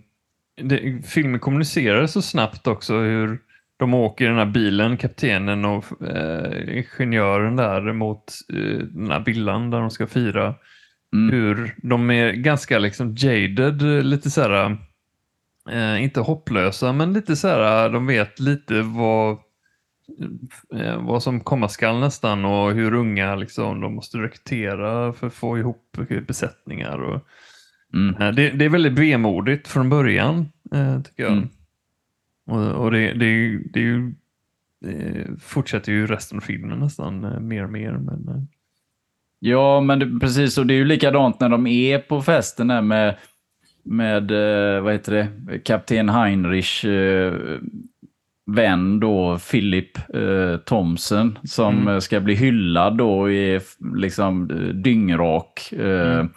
det, 0.61 1.05
filmen 1.07 1.39
kommunicerar 1.39 2.07
så 2.07 2.21
snabbt 2.21 2.67
också 2.67 2.99
hur 2.99 3.39
de 3.79 3.93
åker 3.93 4.25
i 4.25 4.27
den 4.27 4.37
här 4.37 4.45
bilen, 4.45 4.97
kaptenen 4.97 5.65
och 5.65 5.85
eh, 6.07 6.77
ingenjören 6.77 7.55
där 7.55 7.93
mot 7.93 8.23
eh, 8.53 8.77
den 8.79 9.11
här 9.11 9.23
villan 9.25 9.69
där 9.71 9.79
de 9.79 9.89
ska 9.89 10.07
fira. 10.07 10.53
Mm. 11.13 11.33
Hur 11.33 11.75
de 11.83 12.11
är 12.11 12.31
ganska 12.31 12.79
liksom 12.79 13.15
jaded, 13.17 13.81
lite 14.05 14.29
så 14.29 14.41
här, 14.41 14.77
eh, 15.69 16.03
inte 16.03 16.19
hopplösa, 16.19 16.93
men 16.93 17.13
lite 17.13 17.35
så 17.35 17.47
här, 17.47 17.89
de 17.89 18.07
vet 18.07 18.39
lite 18.39 18.81
vad, 18.81 19.37
eh, 20.75 21.03
vad 21.03 21.23
som 21.23 21.39
komma 21.39 21.69
skall 21.69 21.99
nästan 21.99 22.45
och 22.45 22.71
hur 22.71 22.93
unga 22.93 23.35
liksom, 23.35 23.81
de 23.81 23.95
måste 23.95 24.17
rekrytera 24.17 25.13
för 25.13 25.27
att 25.27 25.33
få 25.33 25.57
ihop 25.57 25.97
besättningar. 26.27 26.97
Och, 26.97 27.21
Mm. 27.93 28.15
Eh, 28.15 28.31
Det, 28.31 28.49
det 28.49 28.65
är 28.65 28.69
väldigt 28.69 28.99
vemodigt 28.99 29.67
från 29.67 29.89
början, 29.89 30.45
eh, 30.75 31.01
tycker 31.01 31.23
jag. 31.23 31.31
Mm. 31.31 31.49
Och, 32.47 32.83
och 32.83 32.91
det, 32.91 33.13
det, 33.13 33.57
det 33.73 34.13
det 34.81 35.41
fortsätter 35.41 35.91
ju 35.91 36.07
resten 36.07 36.37
av 36.37 36.41
filmen 36.41 36.79
nästan 36.79 37.23
eh, 37.23 37.39
mer 37.39 37.63
och 37.63 37.71
mer. 37.71 37.91
Men, 37.91 38.27
eh, 38.27 38.43
Ja, 39.39 39.81
men 39.81 39.99
det, 39.99 40.19
precis. 40.19 40.57
Och 40.57 40.65
det 40.65 40.73
är 40.73 40.77
ju 40.77 40.85
likadant 40.85 41.39
när 41.39 41.49
de 41.49 41.67
är 41.67 41.99
på 41.99 42.21
festen 42.21 42.67
där 42.67 42.81
med, 42.81 43.15
med 43.83 44.31
eh, 44.31 44.81
vad 44.81 44.93
heter 44.93 45.11
det, 45.13 45.59
kapten 45.59 46.09
Heinrich 46.09 46.85
eh, 46.85 47.33
vän 48.55 48.99
då, 48.99 49.39
Philip 49.51 49.97
eh, 50.15 50.57
Thomsen, 50.57 51.39
som 51.43 51.81
Mm. 51.87 52.01
ska 52.01 52.19
bli 52.19 52.35
hyllad 52.35 52.97
då 52.97 53.27
f- 53.27 53.75
liksom 53.95 54.47
dyngrak. 54.83 55.69
Eh, 55.71 56.11
Mm. 56.19 56.29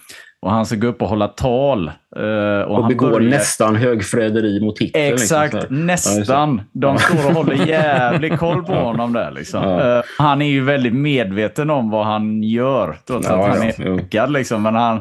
Och 0.42 0.50
han 0.50 0.66
ska 0.66 0.76
gå 0.76 0.86
upp 0.86 1.02
och 1.02 1.08
hålla 1.08 1.28
tal. 1.28 1.88
Eh, 2.16 2.60
och 2.62 2.70
Och 2.76 2.80
han 2.82 2.88
begår 2.88 3.10
börjar- 3.10 3.30
nästan 3.30 3.76
högförräderi 3.76 4.60
mot 4.60 4.78
Hitler. 4.80 5.12
Exakt, 5.12 5.52
Liksom, 5.54 5.68
så 5.70 5.74
här. 5.74 5.84
nästan. 5.84 6.62
De 6.72 6.98
står 6.98 7.26
och 7.26 7.34
håller 7.34 7.54
jävligt 7.68 8.38
koll 8.38 8.64
på 8.64 8.72
honom 8.74 9.12
där. 9.12 9.30
Liksom. 9.30 9.62
Ja. 9.62 9.96
Eh, 9.98 10.02
han 10.18 10.42
är 10.42 10.46
ju 10.50 10.60
väldigt 10.64 10.94
medveten 10.94 11.70
om 11.70 11.90
vad 11.90 12.06
han 12.06 12.42
gör, 12.42 12.96
trots 13.06 13.28
Ja, 13.28 13.46
att 13.48 13.58
han 13.58 13.66
är 13.68 13.98
ökad. 13.98 14.32
Liksom. 14.32 14.62
Men 14.62 14.74
han, 14.74 15.00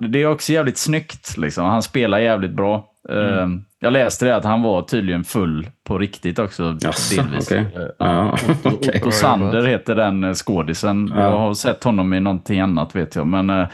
det 0.00 0.22
är 0.22 0.26
också 0.26 0.52
jävligt 0.52 0.78
snyggt. 0.78 1.36
Liksom. 1.38 1.64
Han 1.64 1.82
spelar 1.82 2.18
jävligt 2.18 2.52
bra. 2.52 2.84
Eh, 3.10 3.38
Mm. 3.38 3.64
Jag 3.80 3.92
läste 3.92 4.24
det 4.26 4.36
att 4.36 4.44
han 4.44 4.62
var 4.62 4.82
tydligen 4.82 5.24
full 5.24 5.66
på 5.88 5.98
riktigt 5.98 6.38
också. 6.38 6.76
Jaså, 6.80 7.22
delvis. 7.22 7.52
Eh, 7.52 7.64
Ja, 7.98 8.32
Otto. 8.64 8.68
Otto 8.98 9.10
Sander 9.10 9.62
heter 9.66 9.94
den 9.94 10.34
skådisen. 10.34 11.12
Ja. 11.16 11.22
Jag 11.22 11.30
har 11.38 11.54
sett 11.54 11.84
honom 11.84 12.14
i 12.14 12.20
någonting 12.20 12.60
annat 12.60 12.96
vet 12.96 13.16
jag. 13.16 13.26
Men 13.26 13.66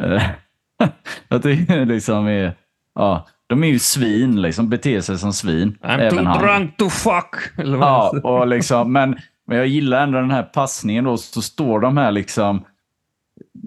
jag 1.28 1.42
tycker 1.42 1.84
liksom 1.86 2.26
är, 2.26 2.52
ja, 2.94 3.26
de 3.46 3.64
är 3.64 3.68
ju 3.68 3.78
svin, 3.78 4.42
liksom, 4.42 4.68
beter 4.68 5.00
sig 5.00 5.18
som 5.18 5.32
svin. 5.32 5.78
I'm 5.82 5.98
även 6.00 6.10
too 6.10 6.24
han. 6.24 6.38
drunk 6.44 6.76
to 6.76 6.88
fuck! 6.88 7.34
Ja, 7.56 8.08
och 8.22 8.46
liksom, 8.46 8.92
men, 8.92 9.16
men 9.46 9.58
jag 9.58 9.66
gillar 9.66 10.02
ändå 10.02 10.18
den 10.20 10.30
här 10.30 10.42
passningen 10.42 11.04
då, 11.04 11.16
så 11.16 11.42
står 11.42 11.80
de 11.80 11.96
här 11.96 12.10
liksom 12.12 12.64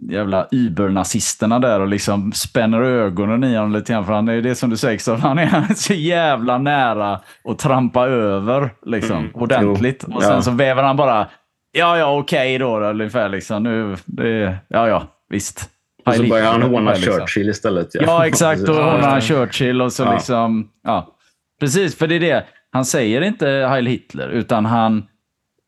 jävla 0.10 0.48
übernazisterna 0.52 1.60
där 1.60 1.80
och 1.80 1.88
liksom 1.88 2.32
spänner 2.34 2.82
ögonen 2.82 3.44
i 3.44 3.56
honom 3.56 3.72
lite 3.74 3.94
grann. 3.94 4.06
För 4.06 4.14
han 4.14 4.28
är 4.28 4.34
ju 4.34 4.42
det 4.42 4.56
som 4.56 4.70
du 4.70 4.78
säger, 4.78 4.98
så 5.00 5.16
han 5.16 5.40
är 5.40 5.74
så 5.76 5.94
jävla 5.94 6.58
nära 6.58 7.20
att 7.44 7.60
trampa 7.60 8.08
över 8.08 8.70
liksom, 8.86 9.18
Mm. 9.18 9.32
ordentligt. 9.36 10.06
Jo, 10.08 10.16
Och 10.16 10.24
sen 10.24 10.32
ja. 10.36 10.42
så 10.42 10.52
väver 10.52 10.84
han 10.84 10.98
bara, 10.98 11.28
ja 11.72 11.98
ja 11.98 12.18
okej 12.18 12.58
då, 12.58 12.80
då 12.80 12.86
ungefär 12.86 13.30
liksom. 13.30 13.64
Nu, 13.64 13.96
det, 14.06 14.58
ja 14.68 14.88
ja, 14.88 15.04
visst. 15.30 15.70
Och 16.06 16.14
så 16.16 16.24
börjar 16.24 16.52
han 16.52 16.62
håna 16.62 16.92
liksom. 16.94 17.14
Churchill 17.14 17.50
istället. 17.50 17.88
Ja, 17.94 18.28
exakt. 18.28 18.62
Då 18.66 18.74
Ja, 18.78 18.84
hånar 18.84 19.02
han 19.02 19.14
ja. 19.14 19.22
Churchill 19.22 19.82
och 19.82 19.94
så 19.94 20.04
Ja. 20.04 20.14
liksom... 20.14 20.70
Ja. 20.84 21.16
Precis, 21.60 21.96
för 21.98 22.08
det 22.08 22.16
är 22.16 22.20
det. 22.20 22.44
Han 22.72 22.86
säger 22.86 23.22
inte 23.22 23.48
Heil 23.48 23.86
Hitler, 23.88 24.30
utan 24.30 24.66
han 24.66 25.06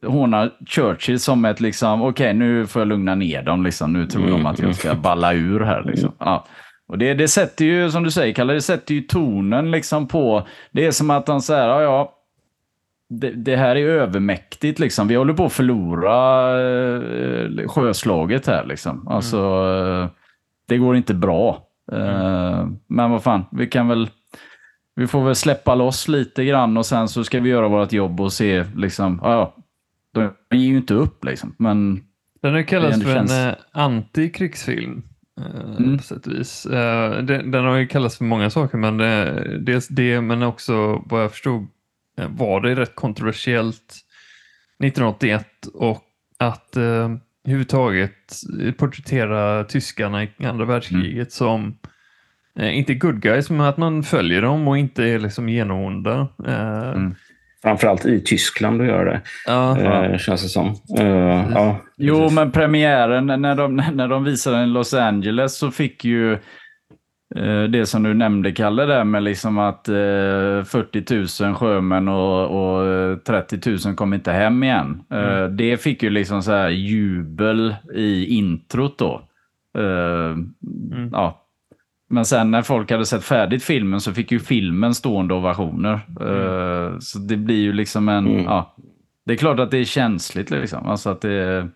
hånar 0.08 0.52
Churchill 0.68 1.20
som 1.20 1.46
ett 1.46 1.62
liksom, 1.62 2.02
okej 2.02 2.34
nu 2.34 2.68
får 2.68 2.82
jag 2.82 2.88
lugna 2.88 3.16
ner 3.16 3.44
dem, 3.44 3.64
liksom. 3.64 3.94
nu 3.94 4.06
tror 4.06 4.22
de 4.24 4.34
Mm. 4.34 4.46
att 4.46 4.60
jag 4.60 4.76
ska 4.76 4.96
balla 4.96 5.34
ur 5.34 5.60
här. 5.60 5.84
Liksom. 5.84 6.12
Ja. 6.20 6.46
Och 6.88 6.98
det, 6.98 7.14
det 7.14 7.28
sätter 7.28 7.66
ju, 7.66 7.92
som 7.92 8.04
du 8.04 8.12
säger 8.12 8.34
Kalle, 8.34 8.54
det 8.54 8.62
sätter 8.62 8.94
ju 8.96 9.02
tonen 9.02 9.72
liksom 9.72 10.08
på, 10.08 10.48
det 10.72 10.86
är 10.86 10.92
som 10.92 11.10
att 11.10 11.28
han 11.28 11.42
säger, 11.42 11.68
ja 11.68 11.82
ja, 11.82 12.12
det, 13.10 13.32
det 13.32 13.56
här 13.56 13.76
är 13.76 13.86
övermäktigt 13.88 14.80
liksom. 14.80 15.08
Vi 15.08 15.16
håller 15.16 15.34
på 15.34 15.46
att 15.46 15.54
förlora 15.54 16.50
eh, 16.62 17.68
sjöslaget 17.68 18.48
här 18.48 18.66
liksom. 18.66 19.08
Alltså, 19.08 19.38
eh, 19.38 20.08
det 20.66 20.78
går 20.78 20.96
inte 20.96 21.14
bra. 21.14 21.68
Eh, 21.92 22.68
men 22.88 23.12
vad 23.12 23.24
fan, 23.24 23.46
vi 23.52 23.68
kan 23.68 23.88
väl 23.88 24.10
vi 24.96 25.08
får 25.08 25.24
väl 25.26 25.36
släppa 25.36 25.76
loss 25.76 26.08
lite 26.08 26.46
grann 26.46 26.78
och 26.78 26.86
sen 26.86 27.08
så 27.08 27.24
ska 27.24 27.40
vi 27.40 27.50
göra 27.50 27.68
vårt 27.68 27.92
jobb 27.94 28.22
och 28.22 28.34
se 28.34 28.66
liksom, 28.76 29.20
ja, 29.24 29.56
de 30.12 30.32
ger 30.52 30.68
ju 30.68 30.78
inte 30.78 30.94
upp 30.94 31.26
liksom. 31.26 31.56
Men 31.60 32.04
Den 32.42 32.54
har 32.54 32.62
kallats 32.62 33.04
för 33.04 33.14
känns- 33.14 33.32
en 33.32 33.50
eh, 33.50 33.56
antikrigsfilm. 33.72 35.02
eh, 35.40 35.76
Mm. 35.78 35.98
På 35.98 36.04
sätt 36.04 36.28
och 36.28 36.34
vis. 36.34 36.64
Den, 37.24 37.52
den 37.52 37.66
har 37.66 37.76
ju 37.76 37.88
kallats 37.88 38.18
för 38.18 38.26
många 38.26 38.50
saker, 38.50 38.78
men 38.78 38.98
det, 38.98 39.58
dels 39.60 39.88
det, 39.88 40.22
men 40.22 40.44
också 40.44 41.04
vad 41.06 41.24
jag 41.24 41.32
förstod 41.32 41.68
var 42.30 42.62
det 42.62 42.76
rätt 42.76 42.96
kontroversiellt 42.96 43.96
1981 44.84 45.48
och 45.74 46.02
att 46.38 46.78
överhuvudtaget 47.46 48.12
porträttera 48.78 49.64
tyskarna 49.64 50.24
i 50.24 50.30
andra 50.46 50.66
världskriget 50.66 51.32
som 51.32 51.78
eh, 52.60 52.78
inte 52.78 52.94
good 52.94 53.22
guys, 53.22 53.50
men 53.50 53.62
att 53.62 53.78
man 53.78 54.04
följer 54.04 54.42
dem 54.42 54.68
och 54.68 54.78
inte 54.78 55.04
är 55.04 55.20
liksom 55.20 55.50
genomonda. 55.50 56.28
Eh, 56.48 56.92
Mm. 56.92 57.16
Framförallt 57.64 58.06
i 58.06 58.22
Tyskland 58.22 58.82
att 58.82 58.88
göra 58.88 59.12
det, 59.12 59.22
ja, 59.46 59.80
eh, 59.80 60.18
känns 60.18 60.44
det 60.44 60.50
som. 60.50 60.68
Eh, 61.00 61.46
ja, 61.54 61.82
Jo, 61.98 62.18
precis. 62.18 62.36
men 62.36 62.52
premiären 62.52 63.26
när 63.42 63.56
de, 63.56 63.76
när 63.94 64.08
de 64.08 64.24
visade 64.24 64.58
den 64.58 64.70
i 64.70 64.72
Los 64.72 64.94
Angeles 64.94 65.58
så 65.58 65.72
fick 65.72 66.06
ju 66.06 66.38
det 67.70 67.86
som 67.86 68.04
du 68.04 68.14
nämnde, 68.14 68.52
Kalle, 68.52 68.86
där 68.86 69.04
med 69.04 69.24
liksom 69.24 69.58
att 69.58 69.88
eh, 69.88 70.64
40 70.64 71.44
000 71.44 71.56
sjömän 71.56 72.08
och, 72.08 72.46
och 72.46 72.86
eh, 72.86 73.18
30 73.18 73.70
000 73.86 73.96
kom 73.96 74.14
inte 74.14 74.32
hem 74.32 74.64
igen. 74.64 75.04
Eh, 75.10 75.46
det 75.46 75.78
fick 75.78 76.04
ju 76.04 76.10
liksom 76.10 76.44
så 76.44 76.52
här 76.52 76.70
jubel 76.70 77.76
i 77.94 78.26
introt 78.26 78.98
då. 78.98 79.22
Eh, 79.78 80.38
ja. 81.12 81.42
Men 82.10 82.26
sen 82.26 82.52
när 82.52 82.62
folk 82.62 82.92
hade 82.92 83.06
sett 83.06 83.24
färdigt 83.24 83.64
filmen 83.64 84.02
så 84.02 84.14
fick 84.14 84.32
ju 84.32 84.40
filmen 84.40 84.94
stående 84.94 85.34
ovationer. 85.34 85.94
Eh, 86.22 87.00
så 87.00 87.20
det 87.20 87.38
blir 87.38 87.62
ju 87.62 87.74
liksom 87.74 88.10
en... 88.10 88.28
Mm. 88.28 88.44
Ja, 88.44 88.76
det 89.26 89.34
är 89.34 89.38
klart 89.38 89.60
att 89.60 89.72
det 89.72 89.78
är 89.78 89.86
känsligt 89.86 90.50
liksom. 90.50 90.86
Alltså 90.86 91.10
att 91.10 91.22
det... 91.22 91.68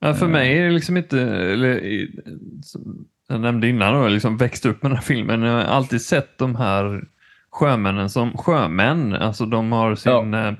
Ja, 0.00 0.14
för 0.14 0.28
mig 0.28 0.58
är 0.58 0.64
det 0.64 0.70
liksom 0.70 0.96
inte, 0.96 1.20
eller, 1.22 1.80
jag 3.28 3.40
nämnde 3.40 3.68
innan, 3.68 3.94
då, 3.94 4.02
jag 4.02 4.12
liksom 4.12 4.36
växt 4.36 4.66
upp 4.66 4.82
med 4.82 4.90
den 4.90 4.96
här 4.96 5.04
filmen. 5.04 5.42
Jag 5.42 5.52
har 5.52 5.60
alltid 5.60 6.02
sett 6.02 6.38
de 6.38 6.56
här 6.56 7.04
sjömännen 7.50 8.10
som 8.10 8.36
sjömän. 8.36 9.14
Alltså 9.14 9.46
de 9.46 9.72
har 9.72 9.94
sin 9.94 10.34
eh, 10.34 10.52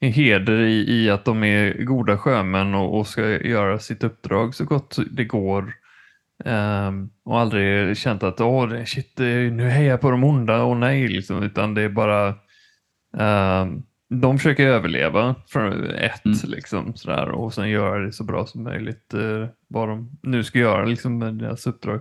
heder 0.00 0.60
i, 0.60 0.90
i 0.90 1.10
att 1.10 1.24
de 1.24 1.44
är 1.44 1.84
goda 1.84 2.18
sjömän 2.18 2.74
och, 2.74 2.98
och 2.98 3.06
ska 3.06 3.22
göra 3.28 3.78
sitt 3.78 4.04
uppdrag 4.04 4.54
så 4.54 4.64
gott 4.64 4.98
det 5.10 5.24
går. 5.24 5.74
Ehm, 6.44 7.10
och 7.24 7.40
aldrig 7.40 7.96
känt 7.96 8.22
att 8.22 8.40
Åh, 8.40 8.84
shit, 8.84 9.18
nu 9.52 9.68
hejar 9.68 9.90
jag 9.90 10.00
på 10.00 10.10
de 10.10 10.24
onda 10.24 10.62
och 10.62 10.76
nej, 10.76 11.08
liksom, 11.08 11.42
utan 11.42 11.74
det 11.74 11.82
är 11.82 11.88
bara 11.88 12.34
ehm, 13.18 13.82
de 14.10 14.38
försöker 14.38 14.66
överleva 14.66 15.34
för 15.48 15.92
ett, 15.94 16.24
Mm. 16.24 16.38
liksom, 16.44 16.94
sådär, 16.96 17.28
och 17.28 17.54
sen 17.54 17.70
göra 17.70 17.98
det 17.98 18.12
så 18.12 18.24
bra 18.24 18.46
som 18.46 18.62
möjligt, 18.62 19.14
eh, 19.14 19.46
vad 19.68 19.88
de 19.88 20.10
nu 20.22 20.44
ska 20.44 20.58
göra 20.58 20.84
liksom, 20.84 21.18
med 21.18 21.34
deras 21.34 21.66
uppdrag. 21.66 22.00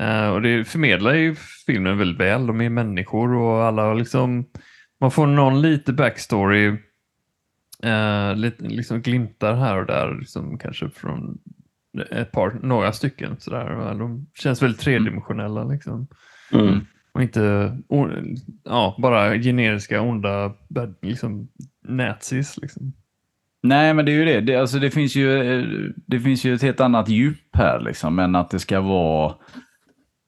Eh, 0.00 0.28
och 0.28 0.42
det 0.42 0.64
förmedlar 0.64 1.14
ju 1.14 1.34
filmen 1.66 1.98
väldigt 1.98 2.20
väl. 2.20 2.46
De 2.46 2.60
är 2.60 2.70
människor 2.70 3.34
och 3.34 3.64
alla 3.64 3.94
liksom, 3.94 4.44
man 5.00 5.10
får 5.10 5.26
någon 5.26 5.60
lite 5.62 5.92
backstory, 5.92 6.66
eh, 7.82 8.34
lite, 8.36 8.64
liksom 8.64 9.02
glimtar 9.02 9.54
här 9.54 9.76
och 9.80 9.86
där, 9.86 10.16
liksom, 10.18 10.58
kanske 10.58 10.90
från 10.90 11.38
ett 12.10 12.32
par, 12.32 12.58
några 12.62 12.92
stycken. 12.92 13.36
Sådär. 13.38 13.94
De 13.98 14.26
känns 14.34 14.62
väldigt 14.62 14.80
tredimensionella. 14.80 15.64
Liksom. 15.64 16.06
Mm. 16.52 16.80
Och 17.18 17.22
inte 17.22 17.76
ja, 18.64 18.96
bara 18.98 19.34
generiska 19.38 20.00
onda 20.00 20.52
liksom, 21.02 21.48
nazis. 21.88 22.56
Liksom. 22.56 22.92
Nej, 23.62 23.94
men 23.94 24.04
det 24.04 24.12
är 24.12 24.14
ju 24.14 24.24
det. 24.24 24.40
Det, 24.40 24.56
alltså, 24.56 24.78
det, 24.78 24.90
finns 24.90 25.16
ju, 25.16 25.42
eh, 25.42 25.64
det 26.06 26.20
finns 26.20 26.44
ju 26.44 26.54
ett 26.54 26.62
helt 26.62 26.80
annat 26.80 27.08
djup 27.08 27.56
här, 27.56 27.80
liksom, 27.80 28.18
än 28.18 28.34
att 28.34 28.50
det 28.50 28.58
ska 28.58 28.80
vara... 28.80 29.34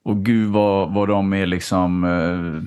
Och 0.05 0.25
gud 0.25 0.53
vad, 0.53 0.95
vad 0.95 1.09
de 1.09 1.33
är 1.33 1.47
liksom... 1.47 2.05
Eh, 2.05 2.63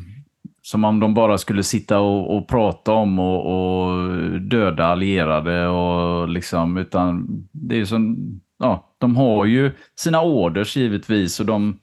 som 0.61 0.83
om 0.83 0.99
de 0.99 1.13
bara 1.13 1.37
skulle 1.37 1.63
sitta 1.63 1.99
och, 1.99 2.37
och 2.37 2.47
prata 2.47 2.91
om 2.91 3.19
och, 3.19 3.45
och 3.45 4.11
döda 4.41 4.85
allierade 4.85 5.67
och 5.67 6.29
liksom, 6.29 6.77
utan 6.77 7.27
det 7.51 7.75
är 7.75 7.79
ju 7.79 7.85
som... 7.85 8.17
Ja, 8.59 8.95
de 8.97 9.15
har 9.15 9.45
ju 9.45 9.71
sina 9.95 10.21
orders 10.21 10.77
givetvis 10.77 11.39
och 11.39 11.45
de... 11.45 11.79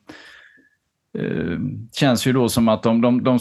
Eh, 1.18 1.58
känns 1.92 2.26
ju 2.26 2.32
då 2.32 2.48
som 2.48 2.68
att 2.68 2.82
de, 2.82 3.00
de, 3.00 3.22
de 3.22 3.38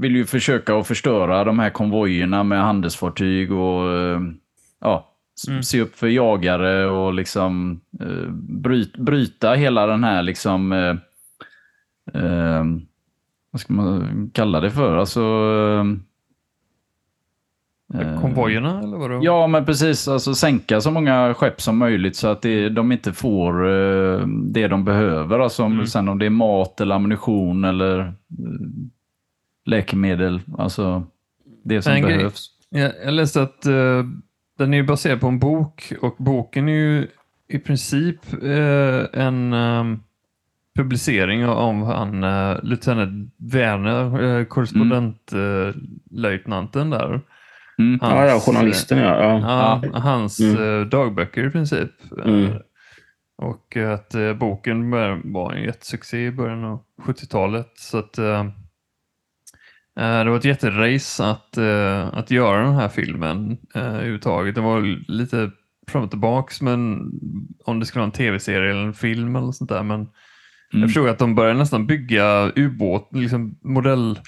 vill 0.00 0.16
ju 0.16 0.24
försöka 0.24 0.76
att 0.76 0.86
förstöra 0.86 1.44
de 1.44 1.58
här 1.58 1.70
konvojerna 1.70 2.42
med 2.44 2.62
handelsfartyg 2.62 3.52
och 3.52 3.92
eh, 3.92 4.20
ja, 4.80 5.10
Mm. 5.48 5.62
se 5.62 5.80
upp 5.80 5.96
för 5.96 6.06
jagare 6.08 6.86
och 6.86 7.14
liksom 7.14 7.80
eh, 8.00 8.30
bryt, 8.32 8.96
bryta 8.96 9.52
hela 9.52 9.86
den 9.86 10.04
här 10.04 10.22
liksom 10.22 10.72
eh, 10.72 10.96
eh, 12.22 12.64
vad 13.50 13.60
ska 13.60 13.72
man 13.72 14.30
kalla 14.34 14.60
det 14.60 14.70
för? 14.70 14.96
Alltså 14.96 15.20
Konvojerna 18.20 18.82
eller 18.82 18.96
vadå? 18.96 19.20
Ja, 19.22 19.46
men 19.46 19.64
precis. 19.64 20.08
Alltså 20.08 20.34
sänka 20.34 20.80
så 20.80 20.90
många 20.90 21.34
skepp 21.34 21.60
som 21.60 21.78
möjligt 21.78 22.16
så 22.16 22.28
att 22.28 22.42
det, 22.42 22.68
de 22.68 22.92
inte 22.92 23.12
får 23.12 23.68
eh, 23.68 24.26
det 24.26 24.68
de 24.68 24.84
behöver. 24.84 25.38
Alltså 25.38 25.62
om, 25.62 25.72
Mm. 25.72 25.86
Sen 25.86 26.08
om 26.08 26.18
det 26.18 26.26
är 26.26 26.30
mat 26.30 26.80
eller 26.80 26.94
ammunition 26.94 27.64
eller 27.64 27.98
eh, 27.98 28.06
läkemedel. 29.66 30.40
Alltså 30.58 31.06
det 31.64 31.82
som 31.82 31.92
En 31.92 32.02
behövs. 32.02 32.50
Jag, 32.70 32.92
jag 33.04 33.14
läste 33.14 33.42
att 33.42 33.66
uh, 33.66 34.04
den 34.58 34.74
är 34.74 34.82
baserad 34.82 35.20
på 35.20 35.26
en 35.26 35.38
bok 35.38 35.92
och 36.00 36.14
boken 36.18 36.68
är 36.68 36.72
ju 36.72 37.06
i 37.48 37.58
princip 37.58 38.16
uh, 38.42 39.04
en 39.12 39.52
um, 39.52 40.02
publicering 40.76 41.46
av 41.46 41.84
han, 41.84 42.24
uh, 42.24 42.58
lieutenant 42.62 43.34
Werner, 43.36 44.22
uh, 44.22 44.44
korrespondentlöjtnanten 44.44 46.90
där. 46.90 47.20
Mm. 47.78 48.00
Hans, 48.00 48.14
ja, 48.14 48.26
ja, 48.26 48.40
journalisten 48.40 48.98
ja. 48.98 49.22
ja. 49.22 49.80
ja 49.82 49.98
hans 49.98 50.40
mm. 50.40 50.88
dagböcker 50.88 51.46
i 51.46 51.50
princip. 51.50 51.90
Mm. 52.24 52.52
Och 53.42 53.76
att 53.76 54.14
boken 54.38 54.90
var 55.32 55.52
en 55.52 55.62
jättesuccé 55.62 56.26
i 56.26 56.32
början 56.32 56.64
av 56.64 56.82
70-talet. 57.02 57.72
Så 57.76 57.98
att 57.98 58.12
det 59.94 60.24
var 60.30 60.36
ett 60.36 60.44
jätterace 60.44 61.24
att, 61.24 61.58
att 62.12 62.30
göra 62.30 62.64
den 62.64 62.74
här 62.74 62.88
filmen 62.88 63.58
överhuvudtaget. 63.74 64.54
Det 64.54 64.60
var 64.60 65.10
lite 65.10 65.50
fram 65.88 66.02
och 66.02 66.10
tillbaks 66.10 66.60
men 66.60 67.10
om 67.64 67.80
det 67.80 67.86
skulle 67.86 68.00
vara 68.00 68.06
en 68.06 68.12
tv-serie 68.12 68.70
eller 68.70 68.84
en 68.84 68.94
film 68.94 69.36
eller 69.36 69.52
sånt 69.52 69.70
där. 69.70 69.82
Men 69.82 70.08
Mm. 70.74 70.82
Jag 70.82 70.90
förstod 70.90 71.08
att 71.08 71.18
de 71.18 71.34
började 71.34 71.58
nästan 71.58 71.86
bygga 71.86 72.52
ubåt, 72.56 73.08
liksom 73.12 73.58
modell 73.62 74.10
eh, 74.10 74.22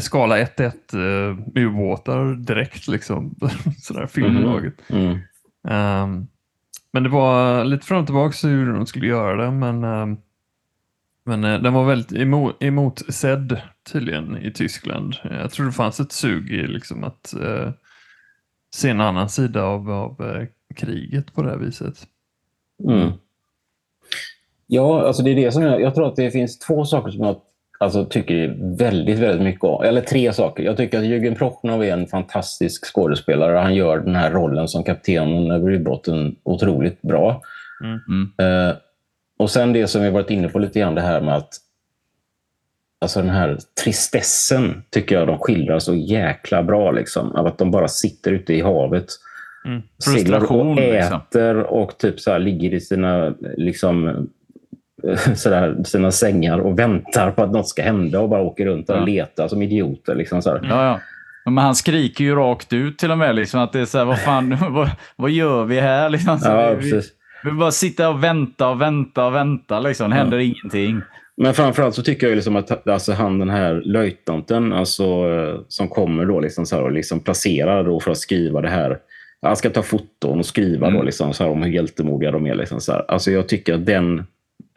skala 0.00 0.38
1-1 0.38 0.94
uh, 0.94 1.02
eh, 1.02 1.64
ubåtar 1.64 2.34
direkt 2.34 2.88
liksom. 2.88 3.34
Sådär 3.78 4.06
filmbolaget. 4.06 4.74
Mm. 4.88 5.18
Mm. 5.68 6.02
Um, 6.02 6.26
men 6.92 7.02
det 7.02 7.08
var 7.08 7.64
lite 7.64 7.86
fram 7.86 8.00
och 8.00 8.06
tillbaka 8.06 8.48
hur 8.48 8.72
de 8.72 8.86
skulle 8.86 9.06
göra 9.06 9.44
det 9.44 9.50
men, 9.50 9.84
um, 9.84 10.18
men 11.24 11.44
uh, 11.44 11.62
den 11.62 11.74
var 11.74 11.84
väldigt 11.84 12.12
emot, 12.12 12.62
emotsedd 12.62 13.60
tydligen 13.92 14.36
i 14.36 14.52
Tyskland. 14.52 15.14
Jag 15.30 15.50
tror 15.50 15.66
det 15.66 15.72
fanns 15.72 16.00
ett 16.00 16.12
sug 16.12 16.50
i 16.50 16.66
liksom 16.66 17.04
att 17.04 17.34
uh, 17.40 17.70
se 18.74 18.90
en 18.90 19.00
annan 19.00 19.28
sida 19.28 19.62
av, 19.64 19.90
av 19.90 20.46
kriget 20.76 21.34
på 21.34 21.42
det 21.42 21.50
här 21.50 21.58
viset. 21.58 22.06
Mm. 22.84 23.12
Ja, 24.66 25.06
alltså 25.06 25.22
det 25.22 25.30
är 25.30 25.34
det 25.34 25.52
som 25.52 25.62
jag, 25.62 25.80
jag 25.80 25.94
tror 25.94 26.08
att 26.08 26.16
det 26.16 26.30
finns 26.30 26.58
två 26.58 26.84
saker 26.84 27.10
som 27.10 27.24
jag 27.24 27.40
alltså, 27.78 28.04
tycker 28.04 28.56
väldigt, 28.78 29.18
väldigt 29.18 29.42
mycket 29.42 29.64
om. 29.64 29.84
Eller 29.84 30.00
tre 30.00 30.32
saker. 30.32 30.62
Jag 30.62 30.76
tycker 30.76 30.98
att 30.98 31.04
Jürgen 31.04 31.34
Prochnov 31.34 31.84
är 31.84 31.92
en 31.92 32.06
fantastisk 32.06 32.94
skådespelare. 32.94 33.58
Han 33.58 33.74
gör 33.74 33.98
den 33.98 34.16
här 34.16 34.30
rollen 34.30 34.68
som 34.68 34.84
kaptenen 34.84 35.50
över 35.50 35.70
ubåten 35.70 36.36
otroligt 36.42 37.02
bra. 37.02 37.42
Mm. 37.84 38.00
Mm. 38.08 38.68
Uh, 38.68 38.76
och 39.38 39.50
sen 39.50 39.72
det 39.72 39.86
som 39.86 40.02
vi 40.02 40.10
varit 40.10 40.30
inne 40.30 40.48
på 40.48 40.58
lite 40.58 40.80
grann, 40.80 40.94
det 40.94 41.00
här 41.00 41.20
med 41.20 41.36
att 41.36 41.50
Alltså 43.00 43.20
den 43.20 43.30
här 43.30 43.58
tristessen 43.84 44.82
tycker 44.90 45.14
jag 45.14 45.26
de 45.26 45.38
skildrar 45.38 45.78
så 45.78 45.94
jäkla 45.94 46.62
bra. 46.62 46.90
Liksom. 46.90 47.36
Av 47.36 47.46
att 47.46 47.58
de 47.58 47.70
bara 47.70 47.88
sitter 47.88 48.32
ute 48.32 48.54
i 48.54 48.60
havet. 48.60 49.06
Mm. 49.64 49.82
Seglar 49.98 50.52
och 50.52 50.76
liksom. 50.76 51.20
äter 51.20 51.54
liksom. 51.54 51.76
och 51.78 51.98
typ 51.98 52.20
så 52.20 52.30
här, 52.30 52.38
ligger 52.38 52.74
i 52.74 52.80
sina 52.80 53.34
liksom, 53.56 54.28
sådär, 55.34 55.76
sina 55.84 56.10
sängar 56.10 56.58
och 56.58 56.78
väntar 56.78 57.30
på 57.30 57.42
att 57.42 57.52
något 57.52 57.68
ska 57.68 57.82
hända 57.82 58.20
och 58.20 58.28
bara 58.28 58.42
åker 58.42 58.66
runt 58.66 58.90
och 58.90 58.96
ja. 58.96 59.04
letar 59.04 59.48
som 59.48 59.62
idioter. 59.62 60.14
Liksom, 60.14 60.42
sådär. 60.42 60.66
Ja, 60.70 60.84
ja. 60.84 61.00
Men 61.44 61.64
han 61.64 61.74
skriker 61.74 62.24
ju 62.24 62.34
rakt 62.34 62.72
ut 62.72 62.98
till 62.98 63.10
och 63.10 63.18
med. 63.18 63.34
Liksom, 63.34 63.60
att 63.60 63.72
det 63.72 63.80
är 63.80 63.84
så 63.84 63.98
här, 63.98 64.04
vad 64.04 64.20
fan, 64.20 64.56
vad, 64.70 64.90
vad 65.16 65.30
gör 65.30 65.64
vi 65.64 65.80
här? 65.80 66.10
Liksom, 66.10 66.38
så 66.38 66.48
ja, 66.48 66.74
vi, 66.74 67.02
vi, 67.44 67.52
bara 67.52 67.70
sitter 67.70 68.08
och 68.08 68.24
väntar 68.24 68.68
och 68.68 68.80
väntar 68.80 69.26
och 69.26 69.34
väntar. 69.34 69.80
Liksom. 69.80 70.10
Det 70.10 70.16
händer 70.16 70.38
ja. 70.38 70.42
ingenting. 70.42 71.02
Men 71.36 71.54
framförallt 71.54 71.94
så 71.94 72.02
tycker 72.02 72.28
jag 72.28 72.36
liksom 72.36 72.56
att 72.56 72.88
alltså 72.88 73.12
han 73.12 73.38
den 73.38 73.50
här 73.50 73.82
löjtnanten 73.84 74.72
alltså, 74.72 75.04
som 75.68 75.88
kommer 75.88 76.24
då 76.24 76.40
liksom 76.40 76.66
så 76.66 76.76
här, 76.76 76.82
och 76.82 76.92
liksom 76.92 77.20
placerar 77.20 77.84
då 77.84 78.00
för 78.00 78.10
att 78.10 78.18
skriva 78.18 78.60
det 78.60 78.68
här. 78.68 78.98
Han 79.42 79.56
ska 79.56 79.70
ta 79.70 79.82
foton 79.82 80.38
och 80.38 80.46
skriva 80.46 80.86
mm. 80.86 80.98
då 80.98 81.04
liksom 81.04 81.34
så 81.34 81.44
här 81.44 81.50
om 81.50 81.62
hur 81.62 81.70
hjältemodiga 81.70 82.30
de 82.30 82.46
är. 82.46 82.54
Liksom 82.54 82.80
så 82.80 82.92
här. 82.92 83.04
Alltså 83.08 83.30
jag 83.30 83.48
tycker 83.48 83.74
att 83.74 83.86
den 83.86 84.26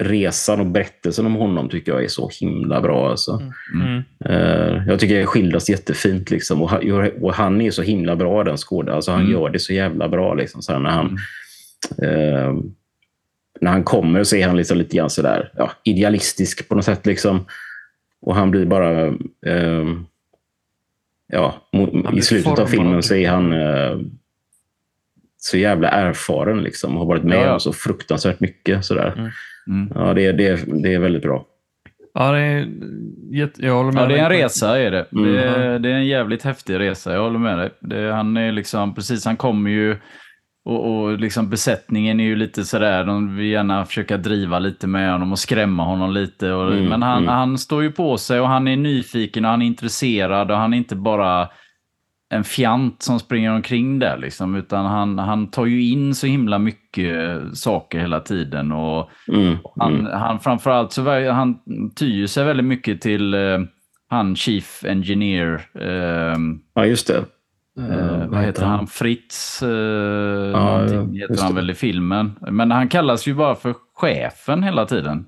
resan 0.01 0.59
och 0.59 0.65
berättelsen 0.65 1.25
om 1.25 1.35
honom 1.35 1.69
tycker 1.69 1.91
jag 1.91 2.03
är 2.03 2.07
så 2.07 2.29
himla 2.39 2.81
bra. 2.81 3.09
Alltså. 3.09 3.41
Mm. 3.73 4.03
Uh, 4.29 4.87
jag 4.87 4.99
tycker 4.99 5.19
det 5.19 5.25
skildras 5.25 5.69
jättefint. 5.69 6.31
Liksom. 6.31 6.61
Och, 6.61 6.71
och, 7.21 7.33
han 7.33 7.61
är 7.61 7.71
så 7.71 7.81
himla 7.81 8.15
bra 8.15 8.43
den 8.43 8.57
skådespelaren. 8.57 8.95
Alltså, 8.95 9.11
han 9.11 9.21
mm. 9.21 9.31
gör 9.31 9.49
det 9.49 9.59
så 9.59 9.73
jävla 9.73 10.09
bra. 10.09 10.33
Liksom, 10.33 10.61
så 10.61 10.79
när, 10.79 10.89
han, 10.89 11.17
uh, 12.03 12.61
när 13.61 13.71
han 13.71 13.83
kommer 13.83 14.23
så 14.23 14.35
är 14.35 14.47
han 14.47 14.57
liksom 14.57 14.77
lite 14.77 14.97
grann 14.97 15.09
sådär, 15.09 15.51
ja, 15.55 15.71
idealistisk 15.83 16.69
på 16.69 16.75
något 16.75 16.85
sätt. 16.85 17.05
Liksom. 17.05 17.45
Och 18.21 18.35
han 18.35 18.51
blir 18.51 18.65
bara... 18.65 19.07
Uh, 19.47 20.01
ja, 21.27 21.55
I 22.13 22.21
slutet 22.21 22.59
av 22.59 22.65
filmen 22.65 23.03
så 23.03 23.15
är 23.15 23.29
han 23.29 23.53
så 25.37 25.57
jävla 25.57 25.89
erfaren 25.89 26.63
liksom, 26.63 26.93
och 26.93 26.99
har 26.99 27.05
varit 27.05 27.23
med 27.23 27.37
ja, 27.37 27.45
ja. 27.45 27.53
om 27.53 27.59
så 27.59 27.73
fruktansvärt 27.73 28.39
mycket. 28.39 28.85
Sådär. 28.85 29.13
Mm. 29.17 29.31
Mm. 29.67 29.91
Ja, 29.95 30.13
det, 30.13 30.31
det, 30.31 30.65
det 30.83 30.93
är 30.93 30.99
väldigt 30.99 31.21
bra. 31.21 31.45
Ja, 32.13 32.31
det 32.31 32.39
är, 32.39 32.69
jag 33.57 33.75
håller 33.75 33.91
med 33.91 34.03
ja, 34.03 34.07
det 34.07 34.19
är 34.19 34.23
en 34.23 34.29
resa. 34.29 34.79
Är 34.79 34.91
det. 34.91 35.05
Mm. 35.11 35.23
Det, 35.23 35.43
är, 35.43 35.79
det 35.79 35.89
är 35.89 35.93
en 35.93 36.07
jävligt 36.07 36.43
häftig 36.43 36.79
resa, 36.79 37.13
jag 37.13 37.23
håller 37.23 37.39
med 37.39 37.57
dig. 37.57 37.69
Det, 37.79 38.11
han 38.11 38.37
är 38.37 38.51
liksom, 38.51 38.95
precis, 38.95 39.25
han 39.25 39.37
kommer 39.37 39.69
ju 39.69 39.97
och, 40.65 41.01
och 41.01 41.19
liksom 41.19 41.49
besättningen 41.49 42.19
är 42.19 42.23
ju 42.23 42.35
lite 42.35 42.63
sådär, 42.63 43.03
de 43.05 43.35
vill 43.35 43.45
gärna 43.45 43.85
försöka 43.85 44.17
driva 44.17 44.59
lite 44.59 44.87
med 44.87 45.11
honom 45.11 45.31
och 45.31 45.39
skrämma 45.39 45.83
honom 45.83 46.13
lite. 46.13 46.51
Och, 46.51 46.73
mm, 46.73 46.85
men 46.85 47.01
han, 47.01 47.17
mm. 47.17 47.29
han 47.29 47.57
står 47.57 47.83
ju 47.83 47.91
på 47.91 48.17
sig 48.17 48.39
och 48.39 48.47
han 48.47 48.67
är 48.67 48.77
nyfiken 48.77 49.45
och 49.45 49.51
han 49.51 49.61
är 49.61 49.65
intresserad 49.65 50.51
och 50.51 50.57
han 50.57 50.73
är 50.73 50.77
inte 50.77 50.95
bara 50.95 51.49
en 52.31 52.43
fjant 52.43 53.01
som 53.01 53.19
springer 53.19 53.51
omkring 53.51 53.99
där 53.99 54.17
liksom, 54.17 54.55
utan 54.55 54.85
han, 54.85 55.19
han 55.19 55.47
tar 55.47 55.65
ju 55.65 55.83
in 55.83 56.15
så 56.15 56.27
himla 56.27 56.59
mycket 56.59 57.41
saker 57.53 57.99
hela 57.99 58.19
tiden 58.19 58.71
och 58.71 59.09
mm, 59.27 59.57
han, 59.75 59.99
mm. 59.99 60.11
han 60.11 60.39
framförallt 60.39 60.91
så 60.91 61.31
han 61.31 61.59
tyr 61.95 62.27
sig 62.27 62.45
väldigt 62.45 62.65
mycket 62.65 63.01
till 63.01 63.33
uh, 63.33 63.59
han 64.09 64.35
Chief 64.35 64.85
Engineer. 64.85 65.61
Uh, 65.81 66.37
ja, 66.73 66.85
just 66.85 67.07
det. 67.07 67.25
Uh, 67.79 68.27
vad 68.27 68.41
heter 68.41 68.65
han? 68.65 68.87
Fritz? 68.87 69.63
Uh, 69.63 69.69
ja, 69.69 70.81
heter 71.13 71.43
han 71.43 71.55
väl 71.55 71.69
i 71.69 71.73
filmen. 71.73 72.39
Men 72.51 72.71
han 72.71 72.89
kallas 72.89 73.27
ju 73.27 73.33
bara 73.33 73.55
för 73.55 73.75
chefen 73.95 74.63
hela 74.63 74.85
tiden 74.85 75.25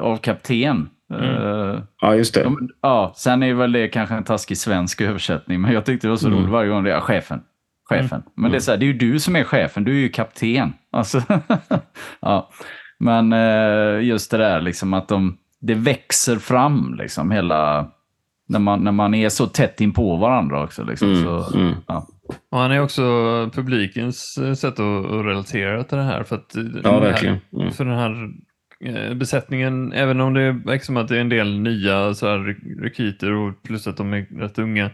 av 0.00 0.16
kapten. 0.16 0.88
Mm. 1.12 1.82
Ja, 2.00 2.14
just 2.14 2.34
det. 2.34 2.52
Ja, 2.82 3.12
sen 3.16 3.42
är 3.42 3.54
väl 3.54 3.72
det 3.72 3.88
kanske 3.88 4.14
en 4.14 4.24
taskig 4.24 4.58
svensk 4.58 5.00
översättning, 5.00 5.60
men 5.60 5.72
jag 5.72 5.84
tyckte 5.84 6.06
det 6.06 6.10
var 6.10 6.16
så 6.16 6.26
mm. 6.26 6.38
roligt 6.38 6.52
varje 6.52 6.70
gång 6.70 6.84
det 6.84 6.92
är 6.92 7.00
chefen. 7.00 7.40
Chefen. 7.88 8.18
Mm. 8.18 8.32
Men 8.34 8.50
det 8.50 8.56
är, 8.56 8.60
så 8.60 8.70
här, 8.70 8.78
det 8.78 8.84
är 8.84 8.86
ju 8.86 8.98
du 8.98 9.20
som 9.20 9.36
är 9.36 9.44
chefen, 9.44 9.84
du 9.84 9.92
är 9.92 10.00
ju 10.00 10.08
kapten. 10.08 10.72
Alltså, 10.92 11.22
ja. 12.20 12.50
Men 12.98 13.32
eh, 13.32 14.04
just 14.04 14.30
det 14.30 14.36
där 14.36 14.60
liksom 14.60 14.94
att 14.94 15.08
de, 15.08 15.38
det 15.60 15.74
växer 15.74 16.36
fram 16.36 16.94
liksom 16.98 17.30
hela, 17.30 17.90
när 18.48 18.58
man, 18.58 18.84
när 18.84 18.92
man 18.92 19.14
är 19.14 19.28
så 19.28 19.46
tätt 19.46 19.80
in 19.80 19.92
på 19.92 20.16
varandra 20.16 20.64
också. 20.64 20.84
Liksom, 20.84 21.08
mm. 21.08 21.22
så, 21.22 21.58
mm. 21.58 21.74
ja. 21.86 22.06
Och 22.50 22.58
han 22.58 22.72
är 22.72 22.82
också 22.82 23.02
publikens 23.54 24.38
sätt 24.60 24.80
att, 24.80 25.24
relatera 25.24 25.84
till 25.84 25.98
det 25.98 26.04
här. 26.04 26.22
För 26.22 26.36
att 26.36 26.56
ja, 26.84 27.00
verkligen. 27.00 27.38
Mm. 27.52 27.72
För 27.72 27.84
den 27.84 27.98
här 27.98 28.10
Eh, 28.12 28.28
besättningen, 29.14 29.92
även 29.92 30.20
om 30.20 30.34
det 30.34 30.52
verkar 30.52 30.84
som 30.84 30.96
att 30.96 31.08
det 31.08 31.16
är 31.16 31.20
en 31.20 31.28
del 31.28 31.60
nya 31.60 32.14
så 32.14 32.28
här, 32.28 32.38
rekryter 32.82 33.32
och 33.32 33.62
plus 33.62 33.86
att 33.86 33.96
de 33.96 34.12
är 34.12 34.26
rätt 34.38 34.58
unga, 34.58 34.90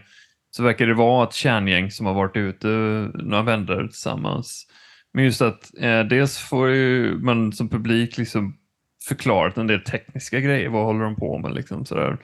så 0.51 0.63
verkar 0.63 0.87
det 0.87 0.93
vara 0.93 1.27
ett 1.27 1.33
kärngäng 1.33 1.91
som 1.91 2.05
har 2.05 2.13
varit 2.13 2.37
ute 2.37 2.67
några 3.13 3.43
vändor 3.43 3.87
tillsammans. 3.87 4.67
Men 5.13 5.23
just 5.23 5.41
att 5.41 5.71
eh, 5.79 6.03
dels 6.03 6.37
får 6.37 6.69
ju 6.69 7.17
man 7.17 7.53
som 7.53 7.69
publik 7.69 8.17
liksom 8.17 8.57
förklarat 9.07 9.57
en 9.57 9.67
del 9.67 9.81
tekniska 9.81 10.39
grejer. 10.39 10.69
Vad 10.69 10.85
håller 10.85 11.03
de 11.03 11.15
på 11.15 11.37
med? 11.37 11.53
Liksom, 11.53 11.85
sådär. 11.85 12.17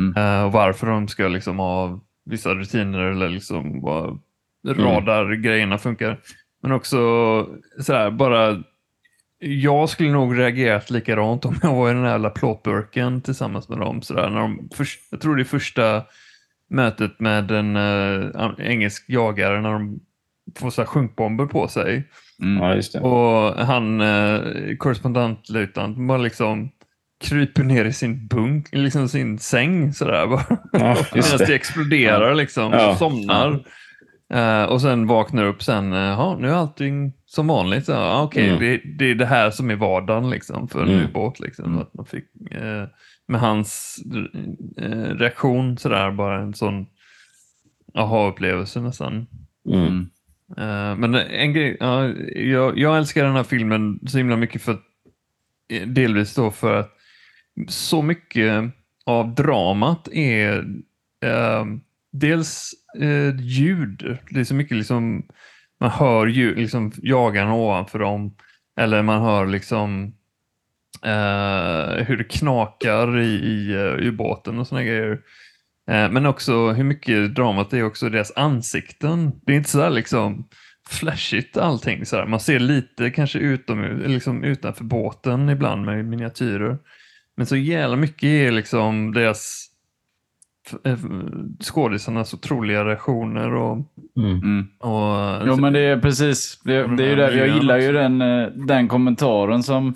Mm. 0.00 0.16
Eh, 0.16 0.44
och 0.44 0.52
varför 0.52 0.86
de 0.86 1.08
ska 1.08 1.28
liksom, 1.28 1.58
ha 1.58 2.00
vissa 2.24 2.54
rutiner 2.54 2.98
eller 2.98 3.28
liksom, 3.28 3.80
vad 3.80 4.20
radargrejerna 4.66 5.64
mm. 5.66 5.78
funkar. 5.78 6.20
Men 6.62 6.72
också 6.72 6.98
sådär, 7.80 8.10
bara 8.10 8.62
jag 9.42 9.88
skulle 9.88 10.12
nog 10.12 10.38
reagerat 10.38 10.90
likadant 10.90 11.44
om 11.44 11.58
jag 11.62 11.74
var 11.74 11.90
i 11.90 11.92
den 11.92 12.02
här 12.02 12.10
jävla 12.10 12.30
plåtburken 12.30 13.20
tillsammans 13.20 13.68
med 13.68 13.78
dem. 13.78 14.02
Sådär, 14.02 14.30
när 14.30 14.40
de 14.40 14.68
först, 14.74 15.00
jag 15.10 15.20
tror 15.20 15.36
det 15.36 15.42
är 15.42 15.44
första 15.44 16.02
mötet 16.70 17.20
med 17.20 17.50
en 17.50 17.76
äh, 17.76 18.50
engelsk 18.58 19.04
jagare 19.08 19.60
när 19.60 19.72
de 19.72 20.00
får 20.56 20.70
så 20.70 20.80
här 20.80 20.86
sjunkbomber 20.86 21.46
på 21.46 21.68
sig. 21.68 22.08
Mm. 22.42 22.80
Ja, 22.92 23.00
och 23.00 23.66
han, 23.66 24.00
äh, 24.00 24.40
korrespondentlöjtnant, 24.78 26.08
bara 26.08 26.18
liksom 26.18 26.70
kryper 27.24 27.62
ner 27.62 27.84
i 27.84 27.92
sin 27.92 28.26
bunk, 28.26 28.68
liksom 28.72 29.08
sin 29.08 29.38
säng 29.38 29.92
sådär. 29.92 30.26
Bara. 30.30 30.58
Ja, 30.72 30.96
Medan 31.14 31.38
det. 31.38 31.54
exploderar 31.54 32.34
liksom, 32.34 32.72
ja. 32.72 32.96
somnar. 32.96 33.64
Uh, 34.34 34.64
och 34.64 34.80
sen 34.80 35.06
vaknar 35.06 35.44
upp 35.44 35.62
sen, 35.62 35.92
uh, 35.92 36.38
nu 36.38 36.48
är 36.48 36.52
allting 36.52 37.12
som 37.34 37.46
vanligt. 37.46 37.88
Ja, 37.88 38.22
Okej, 38.22 38.54
okay, 38.54 38.68
mm. 38.68 38.80
det, 38.84 39.04
det, 39.04 39.10
är 39.10 39.14
det 39.14 39.26
här 39.26 39.50
som 39.50 39.70
är 39.70 39.76
vardagen 39.76 40.30
liksom, 40.30 40.68
för 40.68 40.82
en 40.82 40.88
mm. 40.88 41.04
ubåt. 41.04 41.40
Liksom, 41.40 41.64
mm. 41.64 41.78
att 41.78 41.94
man 41.94 42.06
fick, 42.06 42.24
uh, 42.54 42.84
med 43.28 43.40
hans 43.40 43.98
reaktion 45.14 45.78
sådär, 45.78 46.10
bara 46.10 46.42
en 46.42 46.54
sån 46.54 46.86
aha-upplevelse 47.94 48.80
nästan. 48.80 49.26
Mm. 49.68 49.86
Mm. 49.86 50.10
Eh, 50.56 50.96
men 50.96 51.14
en 51.14 51.52
grej, 51.52 51.76
ja, 51.80 52.08
jag, 52.34 52.78
jag 52.78 52.98
älskar 52.98 53.24
den 53.24 53.36
här 53.36 53.44
filmen 53.44 54.00
så 54.06 54.18
himla 54.18 54.36
mycket 54.36 54.62
för 54.62 54.78
eh, 55.68 55.88
delvis 55.88 56.34
då 56.34 56.50
för 56.50 56.80
att 56.80 56.90
så 57.68 58.02
mycket 58.02 58.64
av 59.04 59.34
dramat 59.34 60.08
är 60.12 60.58
eh, 61.24 61.64
dels 62.12 62.70
eh, 63.00 63.40
ljud. 63.40 64.18
Det 64.30 64.40
är 64.40 64.44
så 64.44 64.54
mycket 64.54 64.76
liksom, 64.76 65.26
man 65.82 65.90
hör 65.90 66.26
ju 66.26 66.54
liksom 66.54 66.92
jagarna 67.02 67.54
ovanför 67.54 67.98
dem 67.98 68.34
eller 68.80 69.02
man 69.02 69.22
hör 69.22 69.46
liksom 69.46 70.14
eh, 71.02 72.04
hur 72.04 72.16
det 72.16 72.24
knakar 72.24 73.18
i, 73.18 73.28
i 73.28 73.72
eh, 73.74 74.08
ubåten 74.08 74.58
och 74.58 74.66
såna 74.66 74.84
grejer. 74.84 75.12
Eh, 75.90 76.10
men 76.10 76.26
också 76.26 76.70
hur 76.70 76.84
mycket 76.84 77.34
dramat 77.34 77.70
det 77.70 77.78
är 77.78 77.84
också 77.84 78.08
deras 78.08 78.32
ansikten. 78.36 79.40
Det 79.46 79.52
är 79.52 79.56
inte 79.56 79.70
så 79.70 79.88
liksom 79.88 80.48
flashigt 80.88 81.56
allting. 81.56 82.06
Så 82.06 82.16
här. 82.16 82.26
Man 82.26 82.40
ser 82.40 82.58
lite 82.58 83.10
kanske 83.10 83.38
utom, 83.38 84.02
liksom 84.06 84.44
utanför 84.44 84.84
båten 84.84 85.48
ibland 85.48 85.84
med 85.84 86.04
miniatyrer. 86.04 86.78
Men 87.36 87.46
så 87.46 87.56
jävla 87.56 87.96
mycket 87.96 88.24
är 88.24 88.50
liksom 88.50 89.12
deras 89.12 89.68
eh, 90.84 90.98
skådisarnas 91.60 92.34
otroliga 92.34 92.84
reaktioner 92.84 93.54
och, 93.54 93.78
Mm. 94.16 94.30
Mm. 94.38 94.66
och 94.78 95.42
Jo, 95.46 95.56
men 95.56 95.72
det 95.72 95.80
är 95.80 95.98
precis. 96.00 96.60
Det, 96.64 96.96
det 96.96 97.04
är 97.04 97.08
ju 97.08 97.16
där, 97.16 97.32
jag 97.32 97.48
gillar 97.48 97.78
ju 97.78 97.92
den, 97.92 98.22
eh, 98.22 98.46
den 98.66 98.88
kommentaren 98.88 99.62
som 99.62 99.94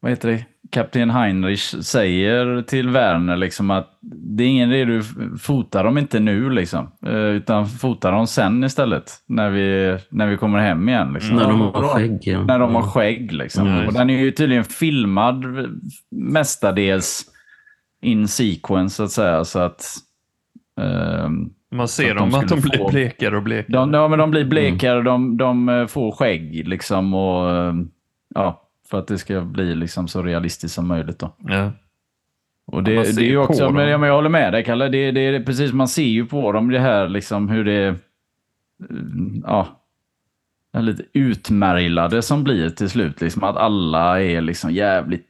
vad 0.00 0.10
heter 0.12 0.28
det? 0.28 0.44
Kapten 0.72 1.10
Heinrich 1.10 1.84
säger 1.84 2.62
till 2.62 2.88
Werner 2.88 3.36
liksom 3.36 3.70
att 3.70 3.98
det 4.36 4.44
är 4.44 4.48
ingen 4.48 4.72
idé 4.72 4.84
du 4.84 5.02
fotar 5.38 5.84
dem 5.84 5.98
inte 5.98 6.20
nu 6.20 6.50
liksom, 6.50 6.90
eh, 7.06 7.14
utan 7.14 7.66
fotar 7.66 8.12
dem 8.12 8.26
sen 8.26 8.64
istället 8.64 9.12
när 9.26 9.50
vi, 9.50 9.98
när 10.10 10.26
vi 10.26 10.36
kommer 10.36 10.58
hem 10.58 10.88
igen. 10.88 11.12
Liksom. 11.12 11.36
När 11.36 11.48
de 11.48 11.60
har 11.60 11.88
skägg. 11.88 12.18
Ja. 12.22 12.44
När 12.44 12.58
de 12.58 12.74
har 12.74 12.82
skägg 12.82 13.32
liksom. 13.32 13.66
Mm. 13.66 13.86
Och 13.86 13.92
den 13.92 14.10
är 14.10 14.18
ju 14.18 14.30
tydligen 14.30 14.64
filmad 14.64 15.44
mestadels 16.10 17.24
in 18.04 18.28
sequence 18.28 18.96
så 18.96 19.02
att 19.02 19.10
säga. 19.10 19.44
Så 19.44 19.58
att, 19.58 19.86
ehm, 20.80 21.50
man 21.70 21.88
ser 21.88 22.10
att 22.10 22.16
dem 22.16 22.34
att 22.34 22.48
de 22.48 22.60
blir 22.60 22.78
få- 22.78 22.88
blekare 22.88 23.36
och 23.36 23.42
blekare. 23.42 23.72
de, 23.72 23.94
ja, 23.94 24.08
men 24.08 24.18
de 24.18 24.30
blir 24.30 24.44
blekare, 24.44 25.02
de, 25.02 25.36
de 25.36 25.68
eh, 25.68 25.86
får 25.86 26.12
skägg 26.12 26.68
liksom 26.68 27.14
och 27.14 27.50
eh, 27.50 27.74
ja, 28.34 28.62
för 28.90 28.98
att 28.98 29.06
det 29.06 29.18
ska 29.18 29.40
bli 29.40 29.74
liksom 29.74 30.08
så 30.08 30.22
realistiskt 30.22 30.74
som 30.74 30.88
möjligt 30.88 31.18
då. 31.18 31.36
Ja. 31.38 31.72
Och 32.66 32.82
det, 32.82 33.16
det 33.16 33.22
är 33.22 33.30
ju 33.30 33.38
också, 33.38 33.70
men 33.70 33.88
jag, 33.88 34.00
men 34.00 34.08
jag 34.08 34.16
håller 34.16 34.28
med 34.28 34.52
dig 34.52 34.64
Kalle, 34.64 34.88
det, 34.88 35.10
det 35.10 35.20
är 35.20 35.42
precis, 35.42 35.72
man 35.72 35.88
ser 35.88 36.02
ju 36.02 36.26
på 36.26 36.52
dem 36.52 36.70
det 36.70 36.78
här 36.80 37.08
liksom 37.08 37.48
hur 37.48 37.64
det, 37.64 37.86
eh, 37.86 37.94
ja, 39.44 39.80
lite 40.80 41.02
utmärglade 41.12 42.22
som 42.22 42.44
blir 42.44 42.70
till 42.70 42.90
slut. 42.90 43.20
Liksom 43.20 43.44
att 43.44 43.56
alla 43.56 44.22
är 44.22 44.40
liksom 44.40 44.70
jävligt 44.72 45.26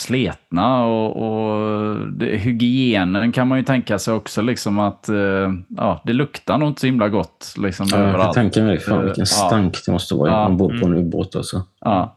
sletna 0.00 0.84
och, 0.84 1.16
och 1.16 1.96
det, 2.12 2.26
hygienen 2.36 3.32
kan 3.32 3.48
man 3.48 3.58
ju 3.58 3.64
tänka 3.64 3.98
sig 3.98 4.14
också 4.14 4.42
liksom 4.42 4.78
att 4.78 5.08
eh, 5.08 5.52
ja, 5.68 6.02
det 6.04 6.12
luktar 6.12 6.58
nog 6.58 6.68
inte 6.68 6.80
så 6.80 6.86
himla 6.86 7.08
gott 7.08 7.54
liksom 7.58 7.86
Ja, 7.90 7.98
jag 7.98 8.20
kan 8.22 8.34
tänka 8.34 8.62
mig 8.62 8.78
fan, 8.80 8.98
Eh, 8.98 9.04
vilken 9.04 9.22
ja. 9.22 9.26
stank 9.26 9.76
det 9.86 9.92
måste 9.92 10.14
vara 10.14 10.30
Ja. 10.30 10.36
om 10.36 10.42
man 10.42 10.56
bor 10.56 10.80
på 10.80 10.86
en 10.86 10.94
ubåt. 10.94 11.36
Alltså. 11.36 11.62
Ja. 11.80 12.14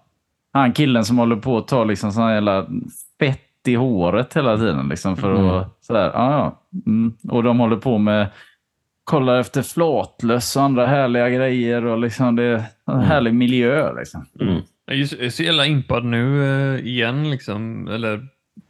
Han 0.54 0.72
killen 0.74 1.06
som 1.06 1.18
håller 1.18 1.36
på 1.36 1.58
att 1.58 1.68
ta 1.68 1.84
liksom 1.84 2.12
sån 2.12 2.24
här 2.24 2.34
jävla 2.34 2.66
fett 3.20 3.40
i 3.68 3.76
håret 3.76 4.34
hela 4.38 4.58
tiden. 4.58 4.88
Liksom 4.90 5.18
för 5.18 5.36
Mm. 5.36 5.50
att, 5.50 5.78
sådär, 5.82 6.12
ja, 6.14 6.32
ja. 6.32 6.60
Mm. 6.86 7.14
Och 7.30 7.44
de 7.44 7.60
håller 7.60 7.76
på 7.78 7.98
med 7.98 8.28
kollar 9.04 9.40
efter 9.40 9.62
flatlöss 9.62 10.56
och 10.56 10.64
andra 10.64 10.86
härliga 10.88 11.30
grejer. 11.30 11.86
och 11.86 12.00
liksom 12.00 12.36
Det 12.36 12.44
är 12.44 12.64
en 12.92 13.00
härlig 13.02 13.34
miljö. 13.34 13.94
Liksom. 14.00 14.26
Mm. 14.42 14.62
Jag 14.94 15.24
är 15.26 15.30
så 15.30 15.44
jävla 15.44 15.66
impad 15.66 16.06
nu 16.06 16.44
eh, 16.44 16.86
igen, 16.88 17.30
liksom, 17.32 17.88
eller 17.88 18.28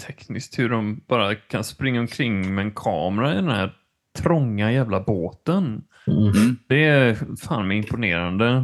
tekniskt, 0.08 0.60
hur 0.60 0.70
de 0.70 1.02
bara 1.08 1.36
kan 1.36 1.64
springa 1.64 2.00
omkring 2.00 2.56
med 2.56 2.66
en 2.66 2.72
kamera 2.72 3.32
i 3.32 3.36
den 3.36 3.50
här 3.50 3.74
trånga 4.20 4.72
jävla 4.72 5.00
båten. 5.00 5.84
Mm. 6.08 6.58
Det 6.68 6.84
är 6.84 7.18
fan 7.48 7.68
mig 7.68 7.78
imponerande. 7.78 8.62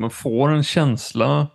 Man 0.00 0.10
får 0.10 0.50
en 0.50 0.62
känsla 0.62 1.46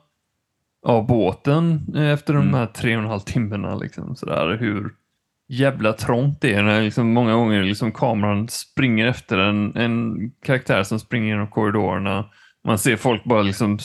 av 0.85 1.07
båten 1.07 1.93
eh, 1.95 2.09
efter 2.09 2.33
de 2.33 2.41
Mm. 2.41 2.53
här 2.53 2.65
tre 2.65 2.95
och 2.97 3.03
en 3.03 3.09
halv 3.09 3.19
timmarna. 3.19 3.75
Liksom, 3.75 4.15
sådär, 4.15 4.57
hur 4.59 4.89
jävla 5.47 5.93
trångt 5.93 6.41
det 6.41 6.53
är. 6.53 6.63
När 6.63 6.81
liksom 6.81 7.13
många 7.13 7.33
gånger 7.33 7.63
liksom 7.63 7.91
kameran 7.91 8.47
springer 8.47 9.07
efter 9.07 9.37
en, 9.37 9.75
en 9.75 10.15
karaktär 10.45 10.83
som 10.83 10.99
springer 10.99 11.27
genom 11.27 11.47
korridorerna. 11.47 12.25
Man 12.67 12.77
ser 12.77 12.95
folk 12.95 13.23
bara 13.23 13.41
liksom 13.41 13.79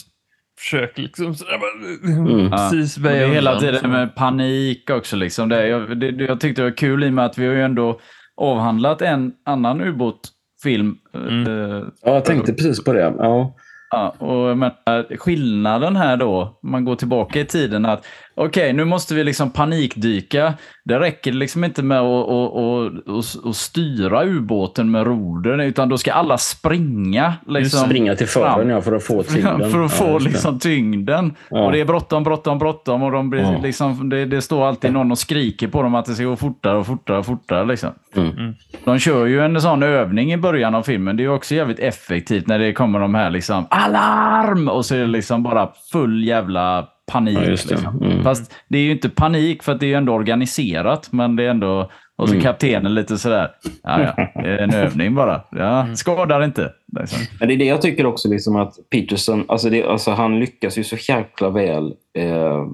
försöker 0.58 1.02
liksom 1.02 1.34
sådär, 1.34 1.58
bara, 1.58 2.16
Mm. 2.18 2.50
precis 2.50 2.96
Och 2.96 3.02
det 3.02 3.10
är 3.16 3.28
hela 3.28 3.60
tiden 3.60 3.90
med 3.90 4.14
panik 4.14 4.90
också. 4.90 5.16
Liksom. 5.16 5.48
Det, 5.48 5.68
jag, 5.68 6.00
det, 6.00 6.06
jag 6.10 6.40
tyckte 6.40 6.62
det 6.62 6.70
var 6.70 6.76
kul 6.76 7.04
i 7.04 7.08
och 7.08 7.12
med 7.12 7.24
att 7.24 7.38
vi 7.38 7.46
har 7.46 7.54
ju 7.54 7.62
ändå 7.62 8.00
avhandlat 8.36 9.02
en 9.02 9.32
annan 9.46 9.80
ubåtfilm. 9.80 10.96
Mm. 11.14 11.46
eh, 11.46 11.82
Ja, 12.02 12.14
jag 12.14 12.24
tänkte 12.24 12.52
precis 12.52 12.84
på 12.84 12.92
det. 12.92 13.14
Ja. 13.18 13.54
Ja, 13.90 14.08
och 14.18 14.58
menar, 14.58 15.16
skillnaden 15.16 15.96
här 15.96 16.16
då, 16.16 16.58
om 16.62 16.70
man 16.70 16.84
går 16.84 16.96
tillbaka 16.96 17.40
i 17.40 17.44
tiden, 17.44 17.86
att 17.86 18.06
okej, 18.38 18.72
nu 18.72 18.84
måste 18.84 19.14
vi 19.14 19.24
liksom 19.24 19.50
panikdyka. 19.50 20.54
Det 20.84 20.98
räcker 21.00 21.32
liksom 21.32 21.64
inte 21.64 21.82
med 21.82 22.00
att, 22.00 22.28
att, 22.28 23.08
att, 23.08 23.46
att, 23.46 23.56
styra 23.56 24.24
ubåten 24.24 24.90
med 24.90 25.06
rodren, 25.06 25.60
utan 25.60 25.88
då 25.88 25.98
ska 25.98 26.12
alla 26.12 26.38
springa. 26.38 27.34
Liksom, 27.46 27.86
Springa 27.86 28.14
till 28.16 28.26
fören 28.26 28.54
fram. 28.54 28.70
ja, 28.70 28.80
för 28.80 28.92
att 28.92 29.04
få 29.04 29.22
tyngden. 29.34 29.70
för 29.70 29.84
att 29.84 29.92
få 29.92 30.04
ja, 30.04 30.18
liksom 30.18 30.58
tyngden. 30.58 31.34
Ja. 31.50 31.64
Och 31.64 31.72
det 31.72 31.80
är 31.80 31.84
bråttom, 31.84 32.24
bråttom, 32.24 32.58
bråttom. 32.58 33.02
Och 33.02 33.12
de 33.12 33.30
blir, 33.30 33.40
Ja. 33.40 33.60
liksom, 33.62 34.08
det, 34.08 34.24
det 34.24 34.42
står 34.42 34.66
alltid 34.66 34.92
någon 34.92 35.10
och 35.12 35.18
skriker 35.18 35.68
på 35.68 35.82
dem 35.82 35.94
att 35.94 36.04
det 36.04 36.14
ska 36.14 36.24
gå 36.24 36.36
fortare 36.36 36.78
och 36.78 36.86
fortare 36.86 37.18
och 37.18 37.26
fortare. 37.26 37.66
Liksom. 37.66 37.90
Mm. 38.16 38.54
De 38.84 38.98
kör 38.98 39.26
ju 39.26 39.40
en 39.44 39.60
sån 39.60 39.82
övning 39.82 40.32
i 40.32 40.36
början 40.36 40.74
av 40.74 40.82
filmen. 40.82 41.16
Det 41.16 41.24
är 41.24 41.28
också 41.28 41.54
jävligt 41.54 41.78
effektivt 41.78 42.46
när 42.46 42.58
det 42.58 42.72
kommer 42.72 43.00
de 43.00 43.14
här 43.14 43.30
liksom 43.30 43.66
alarm! 43.70 44.68
Och 44.68 44.84
så 44.86 44.94
är 44.94 44.98
det 44.98 45.06
liksom 45.06 45.42
bara 45.42 45.68
full 45.92 46.24
jävla 46.24 46.86
panik. 47.08 47.38
Ja, 47.38 47.44
just 47.44 47.68
det. 47.68 47.74
liksom. 47.74 48.02
Mm. 48.02 48.22
Fast 48.24 48.54
det 48.68 48.78
är 48.78 48.82
ju 48.82 48.92
inte 48.92 49.08
panik 49.08 49.62
för 49.62 49.72
att 49.72 49.80
det 49.80 49.86
är 49.86 49.88
ju 49.88 49.94
ändå 49.94 50.12
organiserat. 50.12 51.12
Men 51.12 51.36
det 51.36 51.44
är 51.44 51.50
ändå... 51.50 51.90
Och 52.16 52.28
så 52.28 52.34
Mm. 52.34 52.44
kaptenen 52.44 52.94
lite 52.94 53.18
sådär. 53.18 53.50
Ja, 53.82 54.00
ja, 54.02 54.30
det 54.42 54.48
är 54.48 54.58
en 54.58 54.74
övning 54.74 55.14
bara. 55.14 55.40
Ja, 55.50 55.86
skadar 55.94 56.44
inte. 56.44 56.72
Liksom. 57.00 57.18
Men 57.38 57.48
det 57.48 57.54
är 57.54 57.58
det 57.58 57.64
jag 57.64 57.82
tycker 57.82 58.06
också, 58.06 58.28
liksom 58.28 58.56
att 58.56 58.74
Peterson, 58.90 59.44
alltså 59.48 59.70
det, 59.70 59.84
alltså 59.84 60.10
han 60.10 60.40
lyckas 60.40 60.78
ju 60.78 60.84
så 60.84 60.96
jäkla 61.12 61.50
väl 61.50 61.94
eh, 62.18 62.66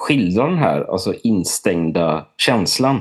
skildra 0.00 0.46
den 0.46 0.58
här 0.58 0.92
alltså 0.92 1.14
instängda 1.22 2.26
känslan. 2.36 3.00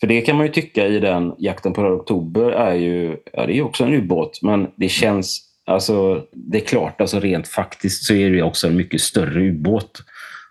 För 0.00 0.06
det 0.06 0.20
kan 0.20 0.36
man 0.36 0.46
ju 0.46 0.52
tycka 0.52 0.86
i 0.86 0.98
den 1.00 1.34
Jakten 1.38 1.72
på 1.72 1.82
röd 1.82 1.92
oktober 1.92 2.50
är 2.50 2.74
ju, 2.74 3.16
ja 3.32 3.46
det 3.46 3.52
är 3.52 3.56
ju 3.56 3.62
också 3.62 3.84
en 3.84 3.94
ubåt, 3.94 4.38
men 4.42 4.68
det 4.76 4.88
känns, 4.88 5.40
alltså 5.72 6.24
det 6.32 6.58
är 6.58 6.64
klart, 6.66 7.00
alltså 7.00 7.20
rent 7.20 7.48
faktiskt 7.48 8.04
så 8.04 8.14
är 8.14 8.30
det 8.30 8.42
också 8.42 8.66
en 8.66 8.76
mycket 8.76 9.00
större 9.00 9.40
ubåt. 9.48 10.02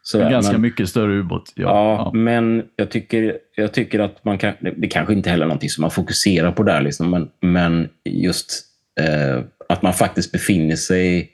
Så, 0.04 0.22
En 0.22 0.32
ganska 0.32 0.52
men- 0.52 0.62
mycket 0.62 0.90
större 0.90 1.14
ubåt. 1.14 1.52
Ja. 1.56 1.64
Ja, 1.66 2.12
men 2.20 2.64
jag 2.76 2.90
tycker, 2.92 3.38
jag 3.56 3.72
tycker 3.74 4.00
att 4.00 4.26
man 4.26 4.38
kan... 4.38 4.54
Det 4.78 4.88
kanske 4.88 5.14
inte 5.14 5.30
heller 5.30 5.44
är 5.44 5.48
någonting 5.48 5.70
som 5.70 5.82
man 5.82 5.92
fokuserar 5.92 6.52
på 6.52 6.64
där, 6.64 6.82
liksom, 6.82 7.10
men, 7.10 7.30
men 7.42 7.90
just 8.06 8.62
eh, 9.00 9.44
att 9.70 9.82
man 9.82 9.94
faktiskt 9.94 10.32
befinner 10.32 10.76
sig 10.76 11.30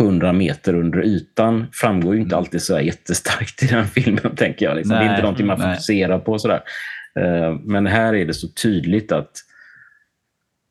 100 0.00 0.32
meter 0.32 0.74
under 0.74 1.04
ytan 1.04 1.66
framgår 1.72 2.14
ju 2.14 2.20
inte 2.20 2.36
alltid 2.36 2.62
så 2.62 2.80
jättestarkt 2.80 3.62
i 3.62 3.66
den 3.66 3.86
filmen, 3.94 4.36
tänker 4.36 4.66
jag. 4.66 4.76
Liksom. 4.76 4.90
det 4.96 4.96
är 4.96 5.04
Nej, 5.04 5.10
inte 5.10 5.22
någonting 5.22 5.46
man 5.46 5.58
nej. 5.58 5.74
fokuserar 5.74 6.18
på. 6.18 6.38
Sådär. 6.38 6.60
Eh, 7.20 7.54
men 7.64 7.86
här 7.86 8.14
är 8.14 8.26
det 8.26 8.34
så 8.34 8.48
tydligt 8.48 9.12
att, 9.12 9.30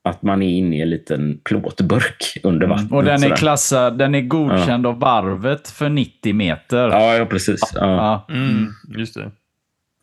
att 0.04 0.24
man 0.24 0.42
är 0.42 0.50
inne 0.50 0.78
i 0.78 0.82
en 0.82 0.90
liten 0.90 1.40
plåtburk 1.44 2.38
under 2.44 2.68
vattnet. 2.68 2.92
Och 2.92 3.04
den 3.04 3.24
är 3.24 3.36
klassad, 3.36 3.98
den 3.98 4.16
är 4.16 4.22
godkänd 4.22 4.88
av 4.88 5.00
varvet 5.00 5.70
för 5.70 5.90
90 5.90 6.34
meter. 6.34 6.88
Ja, 6.88 7.16
ja, 7.16 7.26
precis. 7.26 7.60
Ja. 7.76 8.26
Ja. 8.28 8.36
Mm, 8.36 8.68
just 8.98 9.14
det. 9.14 9.32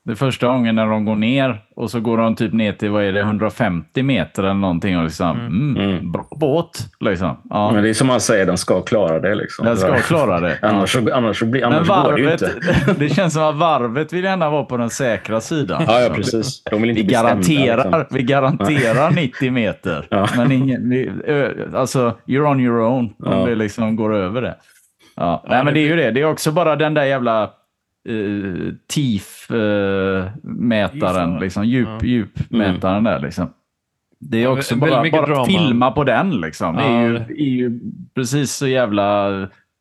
Det 0.06 0.16
första 0.16 0.46
gången 0.46 0.74
när 0.74 0.86
de 0.86 1.04
går 1.04 1.16
ner 1.16 1.60
och 1.76 1.90
så 1.90 2.00
går 2.00 2.18
de 2.18 2.34
typ 2.36 2.52
ner 2.52 2.72
till 2.72 2.90
vad 2.90 3.04
är 3.04 3.12
det, 3.12 3.20
150 3.20 4.02
meter 4.02 4.42
eller 4.42 4.54
någonting. 4.54 4.98
Och 4.98 5.04
liksom, 5.04 5.40
mm. 5.40 5.76
Mm. 5.76 6.12
Bra 6.12 6.26
båt. 6.40 6.78
Liksom. 7.00 7.36
Ja, 7.50 7.70
Men 7.72 7.82
det 7.82 7.88
är 7.88 7.94
som 7.94 8.06
man 8.06 8.20
säger, 8.20 8.46
den 8.46 8.56
ska 8.58 8.80
klara 8.80 9.20
det. 9.20 9.34
Liksom. 9.34 9.66
den 9.66 9.76
ska 9.76 9.96
klara 9.98 10.40
det. 10.40 10.58
Annars, 10.62 10.92
så, 10.92 11.14
annars, 11.14 11.38
så 11.38 11.46
blir, 11.46 11.64
annars 11.64 11.88
går 11.88 12.12
det 12.12 12.20
ju 12.20 12.26
varvet, 12.26 12.42
inte. 12.42 12.94
det 12.98 13.08
känns 13.08 13.34
som 13.34 13.42
att 13.42 13.54
varvet 13.56 14.12
vill 14.12 14.24
gärna 14.24 14.50
vara 14.50 14.64
på 14.64 14.76
den 14.76 14.90
säkra 14.90 15.40
sidan. 15.40 15.84
Ja, 15.86 16.00
ja, 16.00 16.14
precis. 16.14 16.64
De 16.64 16.82
vill 16.82 16.90
inte 16.90 17.02
Vi 17.02 17.08
garanterar, 17.08 17.98
liksom. 17.98 18.16
vi 18.16 18.22
garanterar 18.22 19.10
90 19.10 19.52
meter. 19.52 20.06
Ja. 20.10 20.28
Men 20.36 20.52
ingen, 20.52 20.90
vi, 20.90 21.10
alltså, 21.74 22.16
you're 22.26 22.50
on 22.50 22.60
your 22.60 22.80
own 22.80 23.04
om 23.04 23.12
Ja. 23.18 23.46
det 23.46 23.54
liksom 23.54 23.96
går 23.96 24.14
över 24.14 24.42
det. 24.42 24.56
Ja. 25.16 25.44
Nej, 25.48 25.64
men 25.64 25.74
det 25.74 25.80
är 25.80 25.88
ju 25.88 25.96
det. 25.96 26.10
Det 26.10 26.20
är 26.20 26.24
också 26.30 26.52
bara 26.52 26.76
den 26.76 26.94
där 26.94 27.04
jävla 27.04 27.50
uh, 28.08 28.72
TIF-mätaren, 28.86 31.32
Ja. 31.34 31.38
liksom, 31.40 31.64
djup, 31.64 31.88
Ja. 31.88 31.98
djupmätaren 32.06 33.04
där. 33.04 33.20
Liksom. 33.20 33.48
Det 34.18 34.38
är 34.38 34.42
Ja, 34.42 34.48
också 34.50 34.76
bara, 34.76 35.10
bara 35.10 35.26
drama. 35.26 35.44
filma 35.44 35.90
på 35.90 36.04
den 36.04 36.40
liksom. 36.40 36.76
Det 36.76 36.82
är, 36.82 37.12
Ja. 37.12 37.20
ju, 37.28 37.36
är 37.36 37.50
ju 37.50 37.80
precis 38.14 38.52
så 38.52 38.66
jävla 38.66 39.30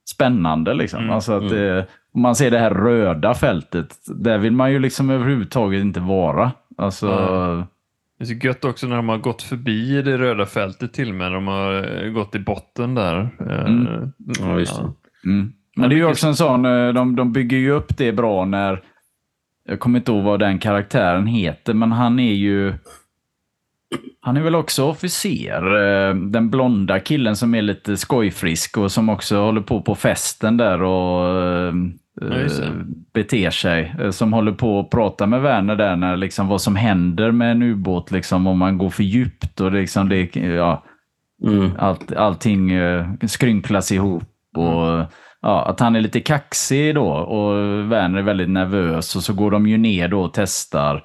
spännande 0.10 0.74
liksom. 0.74 1.00
Mm, 1.00 1.12
Alltså 1.16 1.34
att 1.34 1.50
det, 1.50 1.86
om 2.14 2.22
man 2.22 2.36
ser 2.36 2.52
det 2.52 2.60
här 2.60 2.72
röda 2.74 3.34
fältet, 3.34 3.88
där 4.08 4.38
vill 4.38 4.52
man 4.54 4.72
ju 4.72 4.80
liksom 4.80 5.10
överhuvudtaget 5.10 5.82
inte 5.82 6.00
vara. 6.00 6.52
Alltså. 6.78 7.08
Det 8.18 8.24
är 8.24 8.26
så 8.26 8.34
gött 8.34 8.66
också 8.66 8.88
när 8.88 8.96
de 8.96 9.10
har 9.10 9.18
gått 9.18 9.42
förbi 9.42 10.02
det 10.02 10.18
röda 10.18 10.46
fältet 10.46 10.94
till 10.94 11.10
och 11.10 11.16
med. 11.16 11.32
De 11.32 11.48
har 11.48 12.04
eh, 12.04 12.10
gått 12.12 12.36
i 12.36 12.40
botten 12.40 12.96
där. 12.96 13.30
Eh, 13.50 13.66
Mm. 13.66 14.12
Ja, 14.40 14.60
just 14.60 14.82
det. 14.82 14.92
Mm. 15.30 15.54
Men 15.76 15.90
det 15.90 15.96
är 15.96 15.98
ju 15.98 16.06
också 16.06 16.28
en 16.28 16.36
sån, 16.36 16.66
eh, 16.66 16.88
de, 16.94 17.16
de 17.16 17.32
bygger 17.32 17.58
ju 17.58 17.72
upp 17.72 17.98
det 17.98 18.12
bra 18.12 18.46
när, 18.46 18.84
jag 19.68 19.80
kommer 19.80 20.00
inte 20.00 20.12
ihåg 20.12 20.24
vad 20.24 20.40
den 20.40 20.60
karaktären 20.60 21.28
heter, 21.28 21.74
men 21.74 21.92
han 21.92 22.20
är 22.20 22.34
ju, 22.34 22.74
han 24.22 24.38
är 24.38 24.42
väl 24.42 24.56
också 24.56 24.84
officer. 24.86 25.76
eh, 26.10 26.16
Den 26.16 26.50
blonda 26.50 27.00
killen 27.00 27.36
som 27.36 27.56
är 27.56 27.62
lite 27.62 27.98
skojfrisk 27.98 28.78
och 28.78 28.92
som 28.92 29.10
också 29.10 29.38
håller 29.38 29.62
på 29.62 29.82
på 29.82 29.96
festen 29.96 30.58
där 30.58 30.82
och 30.82 31.28
eh, 31.40 31.74
Ja, 32.22 32.48
beter 33.14 33.50
sig. 33.50 33.96
Som 34.12 34.34
håller 34.34 34.52
på 34.52 34.80
att 34.80 34.90
prata 34.90 35.26
med 35.28 35.42
Werner 35.42 35.76
där 35.76 35.96
när 35.96 36.18
liksom 36.18 36.48
vad 36.48 36.62
som 36.62 36.76
händer 36.76 37.32
med 37.32 37.52
en 37.52 37.64
ubåt, 37.64 38.12
liksom 38.12 38.48
om 38.48 38.58
man 38.58 38.78
går 38.78 38.90
för 38.90 39.04
djupt 39.04 39.62
och 39.62 39.72
liksom 39.72 40.10
det, 40.10 40.36
ja, 40.36 40.84
Mm. 41.44 41.72
allt, 41.80 42.12
allting 42.16 42.72
skrynklas 43.28 43.92
ihop. 43.92 44.24
Och, 44.58 45.00
ja, 45.46 45.66
att 45.66 45.80
han 45.80 45.96
är 45.96 46.02
lite 46.02 46.20
kaxig 46.20 46.96
då 46.96 47.08
och 47.08 47.56
Werner 47.92 48.20
är 48.20 48.24
väldigt 48.24 48.50
nervös 48.50 49.16
och 49.16 49.24
så 49.24 49.34
går 49.34 49.52
de 49.52 49.68
ju 49.68 49.78
ner 49.78 50.08
då 50.08 50.22
och 50.22 50.34
testar. 50.34 51.04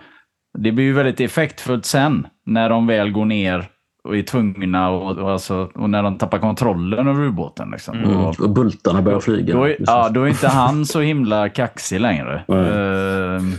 Det 0.58 0.72
blir 0.72 0.84
ju 0.84 0.92
väldigt 0.92 1.20
effektfullt 1.20 1.84
sen 1.84 2.26
när 2.46 2.70
de 2.70 2.86
väl 2.86 3.12
går 3.12 3.24
ner 3.24 3.68
och 4.04 4.16
är 4.16 4.22
tvungna 4.22 4.90
och, 4.90 5.18
och, 5.18 5.30
alltså, 5.30 5.70
och 5.74 5.90
när 5.90 6.02
de 6.02 6.18
tappar 6.18 6.38
kontrollen 6.38 7.08
över 7.08 7.24
ubåten. 7.24 7.70
Liksom. 7.70 7.98
Mm. 7.98 8.16
Och, 8.16 8.40
Och 8.40 8.50
bultarna 8.50 9.02
börjar 9.02 9.20
flyga. 9.20 9.54
då, 9.54 9.64
är, 9.64 9.76
ja, 9.78 10.08
då 10.08 10.22
är 10.22 10.28
inte 10.28 10.48
han 10.48 10.86
så 10.86 11.00
himla 11.00 11.48
kaxig 11.48 12.00
längre. 12.00 12.44
Ehm, 12.48 13.52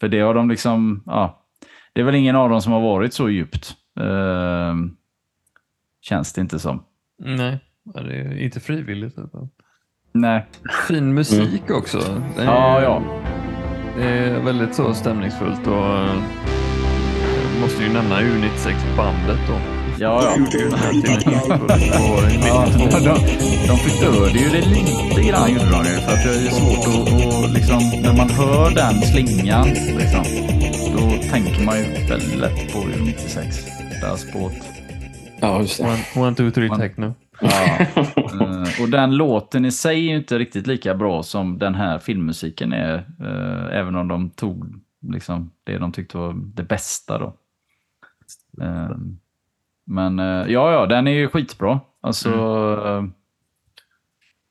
för 0.00 0.08
det 0.08 0.20
har 0.20 0.34
de 0.34 0.48
liksom, 0.50 1.02
ja, 1.06 1.44
det 1.92 2.00
är 2.00 2.04
väl 2.04 2.14
ingen 2.14 2.36
av 2.36 2.50
dem 2.50 2.62
som 2.62 2.72
har 2.72 2.80
varit 2.80 3.14
så 3.14 3.30
djupt. 3.30 3.74
Ehm, 4.00 4.90
känns 6.00 6.32
det 6.32 6.40
inte 6.40 6.58
som. 6.58 6.82
Nej, 7.18 7.60
det 7.94 8.14
är 8.14 8.38
inte 8.38 8.60
frivilligt. 8.60 9.14
fall. 9.14 9.48
Nej. 10.12 10.46
Fin 10.88 11.14
musik 11.14 11.70
också. 11.70 11.98
Det 12.36 12.42
är, 12.42 12.46
Ja, 12.46 12.82
ja. 12.82 13.02
Det 13.98 14.04
är 14.08 14.40
väldigt 14.40 14.74
så 14.74 14.94
stämningsfullt 14.94 15.66
och 15.66 15.86
eh, 15.96 16.14
jag 17.52 17.60
måste 17.60 17.82
ju 17.82 17.92
nämna 17.92 18.20
U96-bandet 18.20 19.38
då. 19.48 19.54
Ja, 19.98 20.22
ja. 20.24 20.36
Ja, 22.46 22.66
92. 22.76 22.98
de, 22.98 23.14
de 23.68 23.76
förstörde 23.76 24.38
ju 24.38 24.48
det 24.48 24.60
lite 24.68 25.28
grann 25.28 25.50
gjorde 25.52 25.70
de 25.70 25.84
ju. 25.84 26.00
För 26.00 26.12
att 26.12 26.22
det 26.22 26.30
är 26.30 26.50
svårt 26.50 26.86
att, 26.88 27.44
att 27.44 27.52
liksom, 27.52 27.78
när 28.02 28.16
man 28.16 28.30
hör 28.30 28.70
den 28.70 29.02
slingan, 29.02 29.68
liksom, 29.98 30.24
då 30.96 31.28
tänker 31.30 31.64
man 31.64 31.78
ju 31.78 31.84
väldigt 32.08 32.36
lätt 32.38 32.72
på 32.72 32.78
U96. 32.78 33.68
Deras 34.00 34.32
båt. 34.32 34.52
Ja, 35.40 35.60
just 35.60 35.78
det. 35.78 35.84
One, 35.84 36.26
one, 36.26 36.36
two, 36.36 36.50
three, 36.50 36.68
techno. 36.78 37.14
Ja. 37.40 37.78
Eh, 38.16 38.82
och 38.82 38.88
den 38.90 39.16
låten 39.16 39.64
i 39.64 39.70
sig 39.70 39.96
är 39.96 40.10
ju 40.10 40.16
inte 40.16 40.38
riktigt 40.38 40.66
lika 40.66 40.94
bra 40.94 41.22
som 41.22 41.58
den 41.58 41.74
här 41.74 41.98
filmmusiken 41.98 42.72
är. 42.72 42.94
eh, 43.20 43.78
även 43.78 43.96
om 43.96 44.08
de 44.08 44.30
tog 44.30 44.80
liksom, 45.12 45.50
det 45.64 45.78
de 45.78 45.92
tyckte 45.92 46.18
var 46.18 46.32
det 46.54 46.62
bästa 46.62 47.18
då. 47.18 47.36
Eh, 48.62 48.96
men 49.84 50.18
ja, 50.48 50.72
ja, 50.72 50.86
den 50.86 51.06
är 51.06 51.12
ju 51.12 51.28
skitbra. 51.28 51.80
Alltså, 52.00 52.30
eh, 52.86 53.04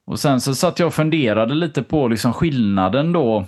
och 0.05 0.19
sen 0.19 0.41
så 0.41 0.55
satt 0.55 0.79
jag 0.79 0.87
och 0.87 0.93
funderade 0.93 1.53
lite 1.53 1.83
på 1.83 2.07
liksom 2.07 2.33
skillnaden 2.33 3.13
då 3.13 3.45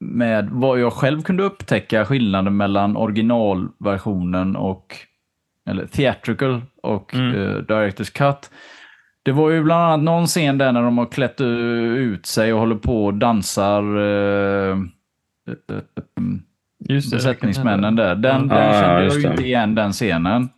med 0.00 0.48
vad 0.50 0.80
jag 0.80 0.92
själv 0.92 1.22
kunde 1.22 1.42
upptäcka 1.42 2.04
skillnaden 2.04 2.56
mellan 2.56 2.96
originalversionen 2.96 4.56
och 4.56 4.96
eller 5.66 5.86
theatrical 5.86 6.62
och 6.82 7.14
Mm. 7.14 7.34
eh, 7.34 7.56
director's 7.56 8.12
cut. 8.12 8.50
Det 9.22 9.32
var 9.32 9.50
ju 9.50 9.62
bland 9.62 9.82
annat 9.84 10.00
någon 10.04 10.26
scen 10.26 10.58
där 10.58 10.72
när 10.72 10.82
de 10.82 10.98
har 10.98 11.06
klätt 11.06 11.40
ut 11.40 12.26
sig 12.26 12.52
och 12.52 12.58
håller 12.60 12.76
på 12.76 13.04
och 13.06 13.14
dansar 13.14 13.82
eh, 13.96 14.76
Just 16.88 17.10
det, 17.10 17.16
besättningsmännen 17.16 17.96
där. 17.96 18.14
Den, 18.14 18.48
den 18.48 18.72
kände 18.72 19.04
jag 19.04 19.14
ju 19.14 19.28
inte 19.30 19.44
igen 19.46 19.74
den 19.74 19.92
scenen. 19.92 20.48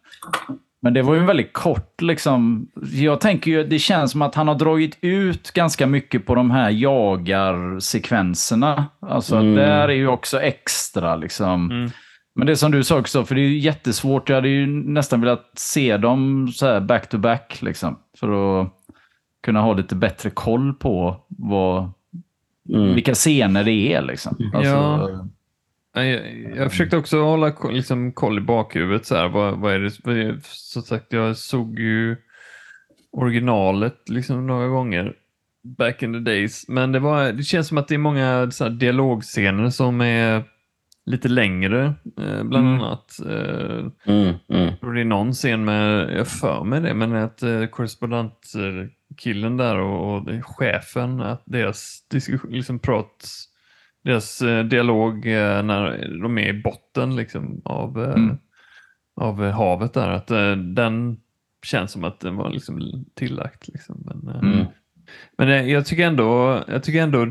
Men 0.82 0.94
det 0.94 1.02
var 1.02 1.14
ju 1.14 1.20
en 1.20 1.26
väldigt 1.26 1.52
kort 1.52 2.02
liksom. 2.02 2.68
Jag 2.92 3.20
tänker 3.20 3.50
ju, 3.50 3.64
det 3.64 3.78
känns 3.78 4.12
som 4.12 4.22
att 4.22 4.34
han 4.34 4.48
har 4.48 4.54
dragit 4.54 4.98
ut 5.00 5.50
ganska 5.50 5.86
mycket 5.86 6.26
på 6.26 6.34
de 6.34 6.50
här 6.50 6.70
jagarsekvenserna. 6.70 8.84
Alltså 9.00 9.36
Mm. 9.36 9.54
där 9.54 9.88
är 9.88 9.92
ju 9.92 10.08
också 10.08 10.40
extra 10.40 11.16
liksom. 11.16 11.70
Mm. 11.70 11.90
Men 12.38 12.46
det 12.46 12.56
som 12.56 12.70
du 12.70 12.84
sa 12.84 12.98
också, 12.98 13.24
för 13.24 13.34
det 13.34 13.40
är 13.40 13.48
ju 13.48 13.58
jättesvårt. 13.58 14.28
Jag 14.28 14.36
hade 14.36 14.48
ju 14.48 14.66
nästan 14.66 15.20
velat 15.20 15.50
se 15.54 15.96
dem 15.96 16.48
så 16.54 16.66
här 16.66 16.80
back 16.80 17.08
to 17.08 17.18
back 17.18 17.62
liksom. 17.62 17.98
För 18.18 18.60
att 18.62 18.72
kunna 19.42 19.60
ha 19.60 19.72
lite 19.74 19.94
bättre 19.94 20.30
koll 20.30 20.74
på 20.74 21.24
vad, 21.28 21.90
Mm. 22.74 22.94
vilka 22.94 23.14
scener 23.14 23.64
det 23.64 23.72
är 23.94 24.02
liksom. 24.02 24.50
Alltså, 24.54 24.72
Ja. 24.72 25.28
Ja, 25.94 26.04
Jag, 26.04 26.22
jag 26.56 26.70
försökte 26.70 26.96
också 26.96 27.20
hålla 27.20 27.52
liksom, 27.70 28.12
koll 28.12 28.38
i 28.38 28.40
bakhuvudet. 28.40 29.06
Så 29.06 29.16
här, 29.16 29.28
vad, 29.28 29.58
vad 29.58 29.74
är 29.74 29.78
det, 29.78 29.90
vad 30.04 30.16
är, 30.16 30.38
som 30.42 30.82
sagt, 30.82 31.12
jag 31.12 31.36
såg 31.36 31.78
ju 31.78 32.16
originalet 33.12 34.08
liksom, 34.08 34.46
några 34.46 34.68
gånger 34.68 35.14
back 35.62 36.02
in 36.02 36.12
the 36.12 36.18
days. 36.18 36.68
Men 36.68 36.92
det, 36.92 36.98
var, 36.98 37.32
det 37.32 37.42
känns 37.42 37.68
som 37.68 37.78
att 37.78 37.88
det 37.88 37.94
är 37.94 37.98
många 37.98 38.50
så 38.50 38.64
här, 38.64 38.70
dialogscener 38.70 39.70
som 39.70 40.00
är 40.00 40.42
lite 41.10 41.28
längre. 41.28 41.84
Eh, 42.20 42.42
bland 42.44 42.66
Mm. 42.68 42.80
annat. 42.80 43.18
Eh, 43.26 43.86
Mm. 44.14 44.34
Mm. 44.48 44.74
det 44.94 45.00
är 45.00 45.04
någon 45.04 45.32
scen 45.32 45.64
med, 45.64 46.12
jag 46.18 46.28
för 46.28 46.64
mig 46.64 46.80
det, 46.80 46.94
men 46.94 47.14
att 47.14 47.42
eh, 47.42 47.66
korrespondentkillen 47.66 49.56
där 49.56 49.78
och, 49.78 50.16
och 50.18 50.28
chefen, 50.42 51.20
att 51.20 51.42
deras 51.44 52.06
diskussion, 52.10 52.50
liksom 52.52 52.78
prat, 52.78 53.28
deras 54.04 54.42
eh, 54.42 54.64
dialog 54.64 55.26
eh, 55.26 55.62
när 55.62 56.08
de 56.22 56.38
är 56.38 56.48
i 56.48 56.62
botten 56.62 57.16
liksom 57.16 57.60
av, 57.64 58.02
eh, 58.04 58.14
Mm. 58.14 58.36
av 59.20 59.44
eh, 59.44 59.52
havet 59.52 59.94
där, 59.94 60.08
att 60.08 60.30
eh, 60.30 60.52
den 60.56 61.16
känns 61.66 61.92
som 61.92 62.04
att 62.04 62.20
den 62.20 62.36
var 62.36 62.50
liksom 62.50 63.04
tillagt. 63.14 63.68
Liksom. 63.68 64.02
Men, 64.06 64.34
eh, 64.34 64.40
Mm. 64.52 64.66
men 65.38 65.48
eh, 65.48 65.66
jag 65.72 65.86
tycker 65.86 66.06
ändå, 66.06 66.62
jag 66.68 66.82
tycker 66.82 67.02
ändå 67.02 67.26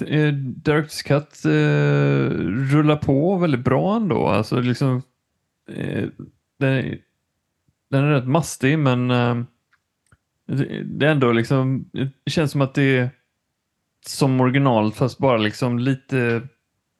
Director's 0.00 1.02
Cut 1.06 1.44
eh, 1.44 2.36
rullar 2.76 2.96
på 2.96 3.36
väldigt 3.36 3.64
bra 3.64 3.96
ändå. 3.96 4.26
Alltså 4.28 4.60
liksom, 4.60 5.02
eh, 5.72 6.04
den, 6.58 6.72
är- 6.72 6.98
den 7.90 8.04
är 8.04 8.10
rätt 8.12 8.26
mastig 8.28 8.78
men 8.78 9.10
eh, 9.10 9.36
det, 10.84 11.06
är 11.06 11.10
ändå 11.10 11.32
liksom, 11.32 11.84
det 12.24 12.30
känns 12.30 12.50
som 12.50 12.60
att 12.60 12.74
det 12.74 12.98
är 12.98 13.10
som 14.06 14.40
original 14.40 14.92
fast 14.92 15.18
bara 15.18 15.36
liksom 15.36 15.78
lite 15.78 16.42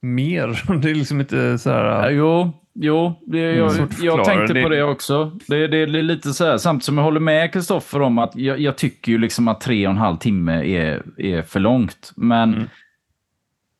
mer. 0.02 0.78
Det 0.82 0.90
är 0.90 0.94
liksom 0.94 1.20
inte 1.20 1.58
så 1.58 1.70
här... 1.70 1.84
Ja, 1.84 2.10
jo, 2.10 2.52
jo 2.74 3.14
det, 3.26 3.38
jag, 3.38 3.72
Svårt 3.72 3.82
att 3.90 4.02
jag 4.02 4.16
förklara. 4.18 4.24
tänkte 4.46 4.62
på 4.62 4.68
Det- 4.68 4.76
det 4.76 4.82
också. 4.82 5.38
Det, 5.48 5.66
det, 5.66 5.86
det 5.86 5.98
är 5.98 6.02
lite 6.02 6.32
så 6.32 6.44
här, 6.44 6.58
samtidigt 6.58 6.84
som 6.84 6.96
jag 6.98 7.04
håller 7.04 7.20
med 7.20 7.52
Kristoffer 7.52 8.00
om 8.02 8.18
att 8.18 8.36
jag, 8.36 8.60
jag 8.60 8.76
tycker 8.78 9.12
ju 9.12 9.18
liksom 9.18 9.48
att 9.48 9.60
tre 9.60 9.86
och 9.86 9.90
en 9.92 9.98
halv 9.98 10.16
timme 10.16 10.52
är, 10.76 11.02
är 11.16 11.42
för 11.42 11.60
långt. 11.60 12.12
Men, 12.16 12.54
Mm 12.54 12.66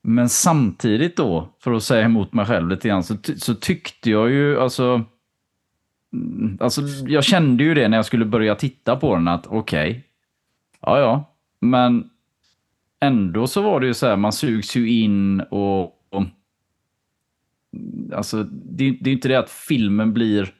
men 0.03 0.29
samtidigt 0.29 1.17
då, 1.17 1.49
för 1.59 1.73
att 1.73 1.83
säga 1.83 2.05
emot 2.05 2.33
mig 2.33 2.47
själv 2.47 2.69
lite 2.69 2.88
grann, 2.88 3.05
så, 3.05 3.17
ty, 3.17 3.38
så 3.38 3.55
tyckte 3.55 4.11
jag 4.11 4.31
ju 4.31 4.61
alltså... 4.61 5.05
Mm, 6.12 6.59
alltså, 6.61 6.83
jag 7.07 7.25
kände 7.25 7.65
ju 7.65 7.75
det 7.75 7.88
när 7.88 7.97
jag 7.99 8.07
skulle 8.07 8.25
börja 8.25 8.55
titta 8.55 8.97
på 8.97 9.15
den 9.15 9.29
att 9.29 9.47
okej, 9.47 10.05
ja 10.81 10.99
ja, 10.99 11.35
men 11.61 12.11
ändå 13.01 13.47
så 13.47 13.62
var 13.62 13.81
det 13.81 13.87
ju 13.87 13.95
så 13.95 14.07
här, 14.07 14.17
man 14.17 14.33
sugs 14.33 14.77
ju 14.77 14.91
in 14.91 15.41
och, 15.41 15.83
och 15.85 16.25
mm, 17.73 18.12
alltså, 18.15 18.43
det, 18.53 18.91
det 19.01 19.11
är 19.11 19.15
inte 19.15 19.29
det 19.29 19.38
att 19.38 19.51
filmen 19.51 20.12
blir 20.12 20.55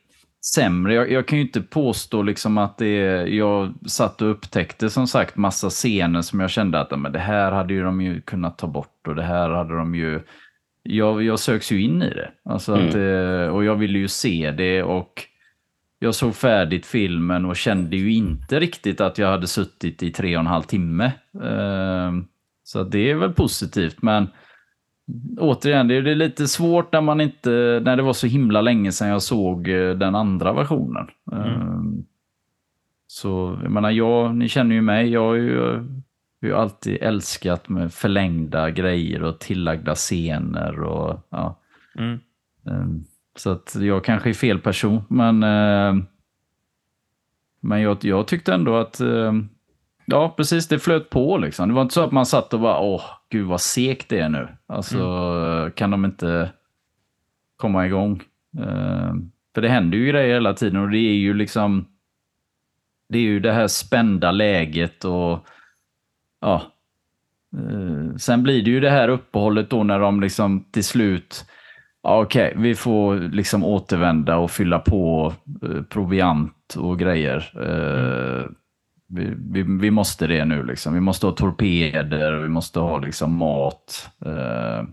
sämre. 0.55 0.95
Jag, 0.95 1.11
jag 1.13 1.29
kan 1.29 1.39
ju 1.39 1.45
inte 1.45 1.61
påstå 1.61 2.23
liksom 2.23 2.59
att 2.59 2.79
det 2.79 2.87
är, 2.87 3.27
jag 3.27 3.75
satt 3.87 4.23
och 4.23 4.31
upptäckte 4.31 4.91
som 4.91 5.07
sagt 5.07 5.37
massa 5.37 5.71
scener 5.71 6.23
som 6.23 6.41
jag 6.41 6.51
kände 6.51 6.81
att 6.81 7.01
men 7.01 7.13
det 7.13 7.19
här 7.19 7.53
hade 7.53 7.75
ju 7.75 7.83
de 7.83 8.01
ju 8.01 8.21
kunnat 8.21 8.59
ta 8.59 8.67
bort 8.67 8.92
och 9.09 9.15
det 9.15 9.23
här 9.23 9.51
hade 9.51 9.77
de 9.77 9.95
ju... 9.95 10.21
Jag, 10.83 11.23
jag 11.23 11.39
söks 11.39 11.73
ju 11.73 11.83
in 11.83 12.03
i 12.03 12.11
det. 12.11 12.31
Alltså 12.45 12.73
att, 12.73 12.95
eh, 12.95 13.55
och 13.55 13.65
jag 13.65 13.77
ville 13.77 13.99
ju 13.99 14.09
se 14.09 14.51
det 14.51 14.83
och 14.83 15.23
jag 15.99 16.15
såg 16.15 16.35
färdigt 16.35 16.87
filmen 16.87 17.45
och 17.45 17.57
kände 17.57 17.97
ju 17.97 18.13
inte 18.13 18.61
riktigt 18.61 19.01
att 19.01 19.19
jag 19.19 19.29
hade 19.29 19.47
suttit 19.47 20.03
i 20.03 20.11
tre 20.11 20.37
och 20.37 20.41
en 20.41 20.47
halv 20.47 20.63
timme. 20.63 21.05
Eh, 21.43 22.13
så 22.65 22.85
det 22.85 23.11
är 23.11 23.15
väl 23.15 23.33
positivt, 23.33 24.03
men 24.03 24.29
återigen, 25.39 25.89
det 25.89 25.95
är, 25.95 26.15
lite 26.15 26.49
svårt 26.49 26.93
när 26.93 27.01
man 27.01 27.21
inte, 27.21 27.51
när 27.85 27.97
det 27.97 28.03
var 28.03 28.13
så 28.13 28.27
himla 28.27 28.61
länge 28.61 28.93
sedan 28.93 29.09
jag 29.09 29.23
såg 29.23 29.69
eh, 29.69 29.91
den 29.91 30.15
andra 30.15 30.53
versionen. 30.53 31.07
Mm. 31.33 32.05
Så 33.07 33.59
jag 33.63 33.71
menar, 33.73 33.91
jag, 33.91 34.37
ni 34.37 34.49
känner 34.49 34.75
ju 34.75 34.83
mig, 34.83 35.09
jag 35.09 35.21
har 35.21 35.35
ju, 35.35 35.87
jag 36.49 36.57
har 36.57 36.63
alltid 36.63 37.03
älskat 37.03 37.69
med 37.69 37.93
förlängda 37.93 38.71
grejer 38.71 39.23
och 39.23 39.39
tillagda 39.39 39.95
scener 39.95 40.81
och 40.83 41.27
ja. 41.31 41.61
Mm. 41.99 42.21
Ehm, 42.67 43.05
Så 43.37 43.51
att 43.51 43.77
jag 43.81 44.05
kanske 44.05 44.29
är 44.29 44.35
fel 44.35 44.59
person, 44.59 45.03
men, 45.09 45.43
eh, 45.43 46.05
men 47.61 47.81
jag, 47.81 48.05
jag 48.05 48.27
tyckte 48.27 48.55
ändå 48.55 48.77
att 48.77 49.01
eh, 49.01 49.33
Ja, 50.07 50.35
precis. 50.37 50.69
Det 50.69 50.79
flöt 50.79 51.11
på 51.11 51.39
liksom. 51.39 51.69
Det 51.69 51.75
var 51.75 51.83
inte 51.83 51.95
så 51.95 52.05
att 52.05 52.13
man 52.13 52.27
satt 52.27 52.55
och 52.55 52.61
bara, 52.61 52.79
åh, 52.81 53.03
gud 53.31 53.47
vad 53.47 53.61
segt 53.61 54.09
det 54.09 54.19
är 54.19 54.29
nu. 54.29 54.49
Alltså, 54.67 55.71
kan 55.75 55.91
de 55.91 56.05
inte 56.05 56.53
komma 57.57 57.87
igång? 57.87 58.23
Eh, 58.59 59.13
för 59.55 59.63
det 59.63 59.69
händer 59.69 59.99
ju 59.99 60.07
grejer 60.07 60.35
hela 60.35 60.55
tiden 60.55 60.81
och 60.81 60.91
det 60.91 60.99
är 60.99 61.15
ju 61.15 61.35
liksom, 61.35 61.87
det 63.09 63.19
är 63.19 63.23
ju 63.23 63.41
det 63.41 63.53
här 63.53 63.67
spända 63.67 64.31
läget 64.31 65.05
och, 65.05 65.47
ja. 66.43 66.63
Eh, 67.57 68.17
sen 68.17 68.43
blir 68.43 68.63
det 68.63 68.71
ju 68.71 68.81
det 68.81 68.91
här 68.91 69.09
uppehållet 69.09 69.71
då 69.71 69.85
när 69.85 69.99
de 69.99 70.21
liksom 70.21 70.65
till 70.73 70.85
slut, 70.85 71.45
ja, 72.03 72.23
okej, 72.23 72.55
vi 72.57 72.75
får 72.75 73.17
liksom 73.17 73.65
återvända 73.65 74.37
och 74.37 74.51
fylla 74.51 74.79
på 74.79 75.33
eh, 75.63 75.83
proviant 75.83 76.75
och 76.79 76.99
grejer. 76.99 77.53
Eh, 77.55 78.47
vi, 79.09 79.35
vi, 79.51 79.63
vi 79.81 79.91
måste 79.91 80.27
det 80.27 80.45
nu 80.45 80.63
liksom. 80.63 80.95
Vi 80.95 81.01
måste 81.01 81.27
ha 81.27 81.33
torpeder, 81.33 82.33
vi 82.33 82.49
måste 82.49 82.81
ha 82.81 82.99
liksom 82.99 83.37
mat. 83.37 84.11
Eh, 84.27 84.85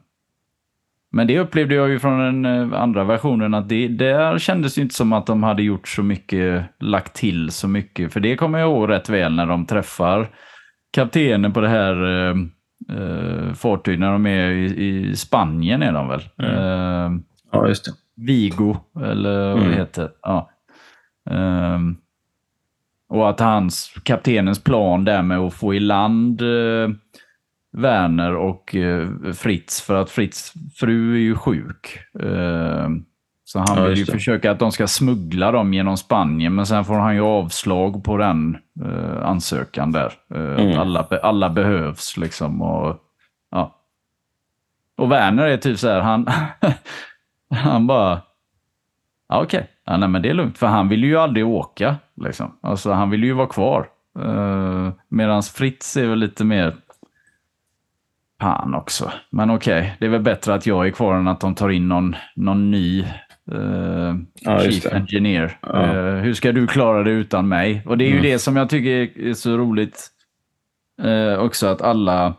men 1.12 1.28
det 1.28 1.40
upplevde 1.40 1.76
jag 1.76 1.90
ju 1.90 2.00
från 2.00 2.20
den 2.20 2.46
eh, 2.46 2.82
andra 2.82 3.04
versionen 3.04 3.54
att 3.54 3.70
det 3.70 3.88
där 3.88 4.38
kändes 4.38 4.78
ju 4.78 4.82
inte 4.82 4.96
som 4.96 5.14
att 5.14 5.26
de 5.26 5.44
hade 5.44 5.64
gjort 5.64 5.88
så 5.88 6.04
mycket, 6.04 6.66
lagt 6.80 7.16
till 7.16 7.52
så 7.52 7.68
mycket. 7.68 8.14
För 8.14 8.20
det 8.20 8.36
kommer 8.36 8.60
jag 8.60 8.70
ihåg 8.70 8.90
rätt 8.90 9.10
väl 9.10 9.36
när 9.36 9.46
de 9.46 9.66
träffar 9.66 10.30
kaptenen 10.92 11.54
på 11.54 11.62
det 11.62 11.70
här 11.70 12.04
eh, 12.06 12.36
eh, 12.98 13.54
fartyget 13.54 14.00
när 14.00 14.12
de 14.12 14.26
är 14.26 14.50
i, 14.50 14.66
i 14.88 15.16
Spanien 15.16 15.82
är 15.84 15.94
de 15.94 16.08
väl? 16.08 16.22
Eh, 16.44 17.12
Ja, 17.52 17.68
just 17.68 17.86
det. 17.86 17.92
Vigo, 18.16 18.78
eller 19.02 19.48
vad 19.50 19.58
det 19.58 19.66
Mm. 19.66 19.74
heter. 19.78 20.10
Ja. 20.22 20.50
Ehm, 21.30 21.98
och 23.10 23.30
att 23.30 23.40
hans, 23.40 23.94
kaptenens 24.04 24.64
plan 24.64 25.06
där 25.06 25.22
med 25.22 25.38
att 25.38 25.54
få 25.54 25.74
i 25.74 25.80
land 25.80 26.42
eh, 26.42 26.90
Werner 27.78 28.36
och 28.36 28.76
eh, 28.76 29.10
Fritz, 29.34 29.82
för 29.82 29.96
att 30.02 30.10
Fritz 30.10 30.54
fru 30.76 31.14
är 31.16 31.20
ju 31.20 31.36
sjuk. 31.36 32.00
Så 33.52 33.60
han 33.60 33.78
Ja, 33.78 33.84
vill 33.84 33.98
ju 33.98 34.04
det. 34.04 34.12
försöka 34.12 34.52
att 34.52 34.60
de 34.60 34.72
ska 34.72 34.88
smuggla 34.88 35.52
dem 35.52 35.74
genom 35.74 35.98
Spanien, 35.98 36.56
men 36.56 36.66
sen 36.66 36.86
får 36.86 36.96
han 36.96 37.16
ju 37.16 37.22
avslag 37.22 38.04
på 38.04 38.18
den 38.18 38.58
eh, 38.86 39.26
ansökan 39.26 39.92
där. 39.92 40.14
Eh, 40.36 40.42
Mm. 40.66 40.80
alla, 40.80 41.08
alla 41.24 41.50
behövs 41.50 42.18
liksom. 42.18 42.62
Och, 42.62 42.98
ja. 43.52 43.76
och 44.98 45.12
Werner 45.12 45.46
är 45.48 45.58
typ 45.58 45.80
så 45.80 45.88
här, 45.90 46.02
han, 46.02 46.28
han 47.64 47.88
bara, 47.88 48.22
ja, 49.30 49.42
okej, 49.44 49.68
ja, 49.86 49.98
nej, 49.98 50.10
men 50.10 50.22
det 50.22 50.30
är 50.30 50.34
lugnt, 50.34 50.58
för 50.58 50.68
han 50.68 50.90
vill 50.90 51.04
ju 51.04 51.18
aldrig 51.18 51.48
åka. 51.48 51.96
Liksom. 52.16 52.58
Alltså, 52.62 52.92
han 52.92 53.10
vill 53.10 53.24
ju 53.24 53.34
vara 53.34 53.48
kvar. 53.48 53.88
Uh, 54.20 54.90
Medan 55.10 55.44
Fritz 55.44 55.98
är 55.98 56.08
väl 56.08 56.20
lite 56.20 56.44
mer, 56.44 56.76
fan 58.42 58.74
också. 58.76 59.12
Men 59.30 59.50
okej, 59.50 59.96
det 60.00 60.06
är 60.06 60.10
väl 60.10 60.22
bättre 60.22 60.54
att 60.54 60.66
jag 60.66 60.88
är 60.88 60.92
kvar 60.92 61.16
än 61.16 61.28
att 61.28 61.40
de 61.40 61.56
tar 61.56 61.70
in 61.70 61.88
någon, 61.90 62.16
någon 62.36 62.72
ny 62.72 63.06
eh, 63.52 64.16
Ja, 64.42 64.60
chief 64.60 64.86
engineer. 64.94 65.58
Ja. 65.62 65.84
Eh, 65.84 66.16
hur 66.16 66.34
ska 66.34 66.52
du 66.52 66.68
klara 66.68 67.04
det 67.04 67.12
utan 67.12 67.48
mig? 67.48 67.82
Och 67.86 67.98
det 67.98 68.04
är 68.04 68.08
ju 68.10 68.12
Mm. 68.20 68.24
det 68.24 68.40
som 68.40 68.56
jag 68.56 68.70
tycker 68.70 69.20
är- 69.20 69.34
så 69.34 69.58
roligt 69.58 70.08
eh, 71.02 71.40
också, 71.40 71.68
att 71.68 71.82
alla 71.82 72.36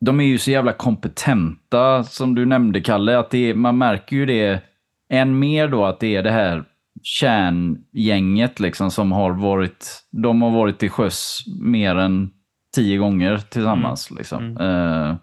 de 0.00 0.20
är 0.20 0.24
ju 0.24 0.38
så 0.38 0.50
jävla 0.50 0.72
kompetenta, 0.72 2.04
som 2.04 2.34
du 2.34 2.46
nämnde, 2.46 2.80
Kalle. 2.80 3.18
Att 3.18 3.30
det 3.30 3.50
är, 3.50 3.54
man 3.54 3.78
märker 3.78 4.16
ju 4.16 4.26
det 4.26 4.62
än 5.10 5.38
mer 5.38 5.68
då, 5.68 5.84
att 5.84 6.00
det 6.00 6.16
är 6.16 6.22
det 6.22 6.30
här 6.30 6.64
kärngänget 7.02 8.60
liksom, 8.60 8.90
som 8.90 9.12
har 9.12 9.30
varit, 9.30 10.04
de 10.10 10.42
har 10.42 10.50
varit 10.50 10.78
till 10.78 10.90
sjöss 10.90 11.44
mer 11.60 11.96
än 11.96 12.30
tio 12.74 12.98
gånger 12.98 13.36
tillsammans. 13.38 14.10
Liksom. 14.10 14.56
Eh, 14.56 15.16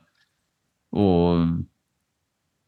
och 1.00 1.36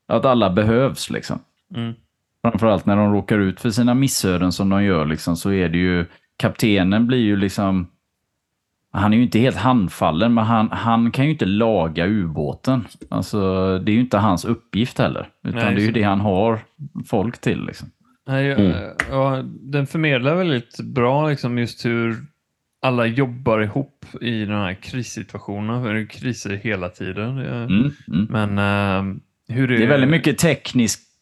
att 0.07 0.25
alla 0.25 0.49
behövs. 0.49 1.09
liksom. 1.09 1.39
Mm. 1.75 1.93
Framförallt 2.41 2.85
när 2.85 2.95
de 2.95 3.13
råkar 3.13 3.39
ut 3.39 3.59
för 3.61 3.69
sina 3.69 3.93
missöden 3.93 4.51
som 4.51 4.69
de 4.69 4.83
gör, 4.83 5.05
liksom, 5.05 5.35
så 5.37 5.51
är 5.51 5.69
det 5.69 5.77
ju, 5.77 6.05
kaptenen 6.37 7.07
blir 7.07 7.17
ju 7.19 7.35
liksom, 7.35 7.87
han 8.91 9.13
är 9.13 9.17
ju 9.17 9.23
inte 9.23 9.39
helt 9.39 9.57
handfallen, 9.57 10.33
men 10.33 10.43
han, 10.43 10.69
han 10.71 11.11
kan 11.11 11.25
ju 11.25 11.31
inte 11.31 11.45
laga 11.45 12.05
ubåten. 12.07 12.85
Alltså, 13.09 13.39
det 13.79 13.91
är 13.91 13.93
ju 13.93 13.99
inte 14.01 14.17
hans 14.17 14.45
uppgift 14.45 14.97
heller, 14.99 15.29
utan 15.43 15.59
Nej, 15.65 15.75
det 15.75 15.81
är 15.81 15.85
ju 15.85 15.91
det 15.91 16.03
han 16.03 16.19
har 16.21 16.59
folk 17.07 17.41
till. 17.41 17.65
Liksom. 17.65 17.89
Nej, 18.27 18.51
Mm. 18.51 18.71
ja, 19.11 19.43
den 19.61 19.87
förmedlar 19.87 20.35
väldigt 20.35 20.79
bra 20.79 21.29
liksom 21.29 21.57
just 21.57 21.85
hur 21.85 22.15
alla 22.81 23.05
jobbar 23.05 23.59
ihop 23.61 24.05
i 24.21 24.45
den 24.45 24.57
här 24.57 24.73
krissituationen. 24.73 25.83
För 25.83 25.93
det 25.93 25.99
är 26.01 26.05
kriser 26.05 26.49
hela 26.63 26.89
tiden. 26.89 27.35
Det 27.35 27.45
är- 27.47 27.63
Mm, 27.65 27.91
mm. 28.07 28.27
Men 28.29 28.57
eh, 28.57 29.15
hur 29.55 29.67
det, 29.67 29.77
Det 29.77 29.83
är 29.83 29.87
väldigt 29.87 30.09
mycket 30.09 30.37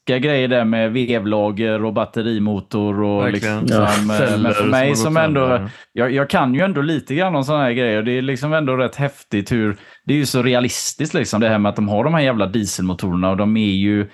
tekniska 0.10 0.28
grejer 0.28 0.48
där 0.48 0.66
med 0.66 0.92
vevlager 0.94 1.84
och 1.86 1.94
batterimotor. 1.94 3.04
Och 3.04 3.24
Verkligen. 3.24 3.60
liksom, 3.62 3.86
Ja. 4.10 4.24
eh, 4.26 4.40
men 4.42 4.54
för 4.54 4.68
mig 4.68 4.96
som 4.96 5.18
ändå, 5.18 5.70
jag, 5.94 6.12
jag 6.12 6.30
kan 6.30 6.54
ju 6.54 6.62
ändå 6.62 6.82
lite 6.82 7.16
grann 7.16 7.36
om 7.36 7.44
sådana 7.44 7.64
här 7.64 7.72
grejer. 7.74 8.04
Det 8.04 8.12
är 8.18 8.22
liksom 8.22 8.54
ändå 8.54 8.76
rätt 8.76 8.96
häftigt 8.96 9.52
hur, 9.52 9.78
det 10.06 10.14
är 10.14 10.18
ju 10.18 10.26
så 10.26 10.44
realistiskt 10.44 11.14
liksom 11.14 11.42
det 11.42 11.50
här 11.50 11.60
med 11.60 11.70
att 11.70 11.76
de 11.76 11.88
har 11.90 12.04
de 12.04 12.14
här 12.14 12.22
jävla 12.22 12.46
dieselmotorerna 12.46 13.30
och 13.30 13.38
de 13.38 13.58
är 13.58 13.76
ju 13.76 14.08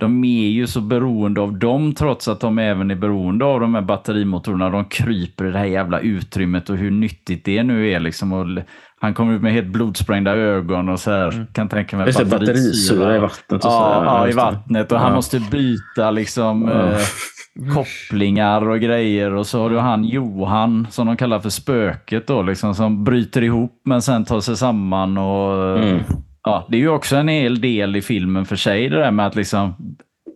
de 0.00 0.24
är 0.24 0.48
ju 0.48 0.66
så 0.66 0.80
beroende 0.80 1.40
av 1.40 1.58
dem 1.58 1.94
trots 1.94 2.28
att 2.28 2.40
de 2.40 2.58
även 2.58 2.90
är 2.90 2.94
beroende 2.94 3.44
av 3.44 3.60
de 3.60 3.74
här 3.74 3.82
batterimotorerna. 3.82 4.70
De 4.70 4.84
kryper 4.84 5.44
i 5.48 5.50
det 5.50 5.58
här 5.58 5.64
jävla 5.64 5.98
utrymmet 6.00 6.70
och 6.70 6.76
hur 6.76 6.90
nyttigt 6.90 7.44
det 7.44 7.62
nu 7.62 7.90
är. 7.92 8.00
Liksom. 8.00 8.32
Och 8.32 8.42
l- 8.44 8.62
han 9.02 9.14
kommer 9.14 9.34
ut 9.34 9.42
med 9.42 9.52
helt 9.52 9.66
blodsprängda 9.66 10.36
ögon 10.36 10.88
och 10.88 11.00
så 11.00 11.10
här. 11.10 11.46
Kan 11.52 11.68
tänka 11.68 11.96
mig 11.96 12.12
det, 12.12 12.24
batterisyra 12.24 13.16
i 13.16 13.18
vattnet 13.18 13.52
och 13.52 13.62
så. 13.62 13.68
Ja, 13.68 14.04
ja, 14.04 14.28
i 14.28 14.32
vattnet. 14.32 14.92
Och 14.92 14.98
han 14.98 15.08
Ja. 15.08 15.14
måste 15.14 15.40
byta 15.50 16.10
liksom 16.10 16.68
Ja. 16.68 16.92
eh, 16.92 16.98
kopplingar 17.74 18.68
och 18.68 18.80
grejer. 18.80 19.34
Och 19.34 19.46
så 19.46 19.62
har 19.62 19.70
du 19.70 19.78
han 19.78 20.04
Johan, 20.04 20.86
som 20.90 21.06
de 21.06 21.16
kallar 21.16 21.40
för 21.40 21.50
spöket 21.50 22.26
då, 22.26 22.42
liksom, 22.42 22.74
som 22.74 23.04
bryter 23.04 23.42
ihop 23.42 23.80
men 23.84 24.02
sen 24.02 24.24
tar 24.24 24.40
sig 24.40 24.56
samman. 24.56 25.18
Och, 25.18 25.78
Mm. 25.78 26.00
ja, 26.44 26.66
det 26.70 26.76
är 26.76 26.80
ju 26.80 26.88
också 26.88 27.16
en 27.16 27.28
hel 27.28 27.60
del 27.60 27.96
i 27.96 28.02
filmen 28.02 28.44
för 28.44 28.56
sig, 28.56 28.88
det 28.88 28.96
där 28.98 29.10
med 29.10 29.26
att 29.26 29.36
liksom, 29.36 29.74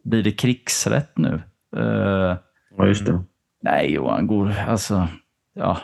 blir 0.05 0.23
det 0.23 0.31
krigsrätt 0.33 1.19
nu? 1.19 1.41
Eh, 1.77 2.37
Ja, 2.77 2.87
just 2.87 3.07
det. 3.07 3.23
nej, 3.63 3.93
Johan, 3.95 4.27
går, 4.27 4.55
alltså, 4.69 5.09
ja, 5.55 5.79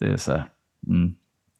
det 0.00 0.06
är 0.06 0.16
så 0.16 0.32
här. 0.32 0.44
Mm. 0.88 1.14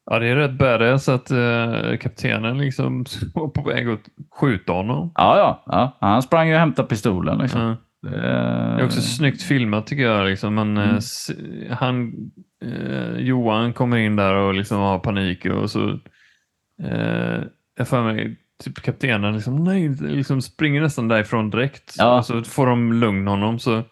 Ja, 0.05 0.19
det 0.19 0.27
är 0.27 0.35
rätt 0.35 0.51
badass 0.57 1.09
att 1.09 1.31
eh, 1.31 1.97
kaptenen 2.01 2.57
liksom 2.57 3.05
var 3.33 3.47
på 3.47 3.61
väg 3.69 3.89
att 3.89 3.99
skjuta 4.39 4.73
honom. 4.73 5.11
Ja, 5.15 5.37
ja, 5.37 5.63
ja, 5.65 5.97
han 6.07 6.21
sprang 6.21 6.47
ju 6.47 6.53
och 6.53 6.59
hämtade 6.59 6.87
pistolen. 6.87 7.37
Liksom. 7.37 7.61
Ja. 7.61 7.75
Det, 8.09 8.17
är 8.81 8.85
också 8.85 9.01
snyggt 9.01 9.41
filmat 9.43 9.87
tycker 9.87 10.03
jag. 10.03 10.25
Liksom. 10.27 10.55
Men, 10.55 10.77
eh, 10.77 10.95
s- 10.95 11.31
han, 11.71 12.13
eh, 12.65 13.17
Johan 13.17 13.73
kommer 13.73 13.97
in 13.97 14.15
där 14.15 14.33
och 14.35 14.53
liksom 14.53 14.77
har 14.77 14.99
panik 14.99 15.45
och 15.45 15.71
så 15.71 15.89
eh, 16.83 17.41
jag 17.77 17.87
får 17.87 18.03
mig 18.03 18.37
typ 18.63 18.81
kaptenen 18.81 19.33
liksom, 19.33 19.63
nej, 19.63 19.89
liksom 20.01 20.41
springer 20.41 20.81
nästan 20.81 21.07
därifrån 21.07 21.49
direkt. 21.49 21.95
Ja. 21.97 22.23
Så 22.23 22.43
får 22.43 22.67
de 22.67 22.93
lugn 22.93 23.27
honom 23.27 23.59
så, 23.59 23.83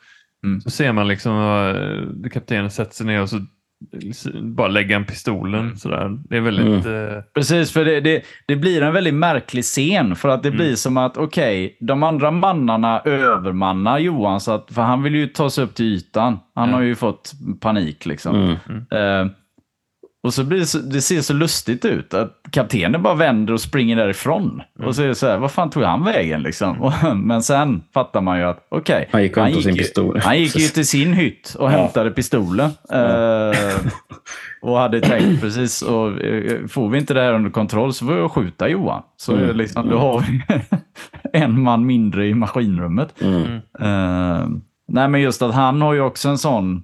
Mm. 0.43 0.61
så 0.61 0.69
ser 0.69 0.91
man 0.93 1.07
liksom 1.07 1.35
uh, 1.37 2.29
kaptenen 2.29 2.71
sätter 2.71 2.93
sig 2.93 3.05
ner 3.05 3.21
och 3.21 3.29
så 3.29 3.37
bara 4.41 4.67
lägger 4.67 4.95
han 4.95 5.05
pistolen 5.05 5.77
sådär. 5.77 6.17
Det 6.29 6.37
är 6.37 6.41
väldigt... 6.41 6.85
eh, 6.85 7.23
Precis, 7.33 7.71
för 7.71 7.85
det, 7.85 8.01
det, 8.01 8.21
det 8.45 8.55
blir 8.55 8.81
en 8.81 8.93
väldigt 8.93 9.13
märklig 9.13 9.63
scen. 9.63 10.15
För 10.15 10.29
att 10.29 10.43
det 10.43 10.51
blir 10.51 10.75
som 10.75 10.97
att, 10.97 11.17
okej, 11.17 11.77
de 11.79 12.03
andra 12.03 12.31
mannarna 12.31 12.99
övermannar 12.99 13.99
Johan. 13.99 14.39
Så 14.41 14.51
att, 14.51 14.71
för 14.71 14.81
han 14.81 15.03
vill 15.03 15.15
ju 15.15 15.27
ta 15.27 15.49
sig 15.49 15.63
upp 15.63 15.75
till 15.75 15.85
ytan. 15.85 16.39
Han 16.55 16.73
har 16.73 16.81
ju 16.81 16.95
fått 16.95 17.31
panik 17.59 18.05
liksom. 18.05 18.57
Mm. 18.69 19.25
Eh, 19.25 19.31
Och 20.23 20.33
så 20.33 20.43
blir 20.43 20.59
det, 20.59 20.65
så, 20.65 20.77
det 20.77 21.01
ser 21.01 21.21
så 21.21 21.33
lustigt 21.33 21.85
ut 21.85 22.13
att 22.13 22.39
kaptenen 22.51 23.03
bara 23.03 23.15
vänder 23.15 23.53
och 23.53 23.61
springer 23.61 23.95
därifrån. 23.95 24.61
Mm. 24.77 24.87
Och 24.87 24.95
så 24.95 25.03
är 25.03 25.07
det 25.07 25.15
så 25.15 25.27
här, 25.27 25.37
vad 25.37 25.51
fan 25.51 25.69
tog 25.69 25.83
han 25.83 26.03
vägen 26.03 26.41
liksom? 26.41 26.81
Och, 26.81 26.93
men 27.15 27.43
sen 27.43 27.83
fattar 27.93 28.21
man 28.21 28.37
ju 28.39 28.43
att, 28.45 28.67
okej. 28.69 29.09
Han 29.11 29.23
gick 29.23 29.37
hämtade 29.37 29.63
sin 29.63 29.75
ju-. 29.75 30.19
Han 30.23 30.39
gick 30.39 30.55
ju 30.55 30.67
till 30.67 30.87
sin 30.87 31.13
hytt 31.13 31.55
och 31.59 31.69
hämtade 31.71 32.11
pistolen. 32.11 32.69
Eh, 32.93 33.57
och 34.61 34.77
hade 34.77 35.01
tänkt 35.01 35.41
precis, 35.41 35.81
och, 35.81 36.21
eh, 36.21 36.67
får 36.67 36.89
vi 36.89 36.97
inte 36.97 37.13
det 37.13 37.21
här 37.21 37.33
under 37.33 37.49
kontroll 37.49 37.93
så 37.93 38.05
får 38.05 38.17
jag 38.17 38.31
skjuta 38.31 38.69
Johan. 38.69 39.03
Så 39.17 39.33
Mm. 39.35 39.57
liksom, 39.57 39.89
då 39.89 39.97
har 39.97 40.19
vi 40.19 40.41
en 41.39 41.61
man 41.61 41.85
mindre 41.85 42.27
i 42.27 42.33
maskinrummet. 42.33 43.21
Mm. 43.21 43.43
Eh, 43.79 44.47
nej, 44.87 45.07
men 45.07 45.21
just 45.21 45.41
att 45.41 45.53
han 45.53 45.81
har 45.81 45.93
ju 45.93 46.01
också 46.01 46.29
en 46.29 46.37
sån... 46.37 46.83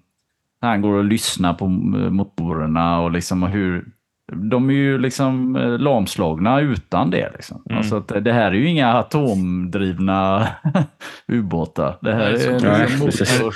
Han 0.61 0.81
går 0.81 0.93
och 0.93 1.03
lyssnar 1.03 1.53
på 1.53 1.65
eh, 1.65 2.09
motorerna 2.11 2.99
och 2.99 3.11
liksom 3.11 3.43
hur... 3.43 3.85
De 4.33 4.69
är 4.69 4.73
ju 4.73 4.97
liksom 4.97 5.55
eh, 5.55 5.79
lamslagna 5.79 6.59
utan 6.61 7.09
det. 7.09 7.31
Liksom. 7.33 7.63
Mm. 7.65 7.77
Alltså 7.77 7.95
att 7.97 8.07
det 8.07 8.33
här 8.33 8.51
är 8.51 8.55
ju 8.55 8.67
inga 8.69 8.93
atomdrivna 8.93 10.47
ubåtar. 11.27 11.97
Det 12.01 12.13
här 12.13 12.31
Nej, 12.31 12.39
så- 12.39 12.49
är 12.49 12.79
liksom 12.81 12.99
motor, 12.99 13.53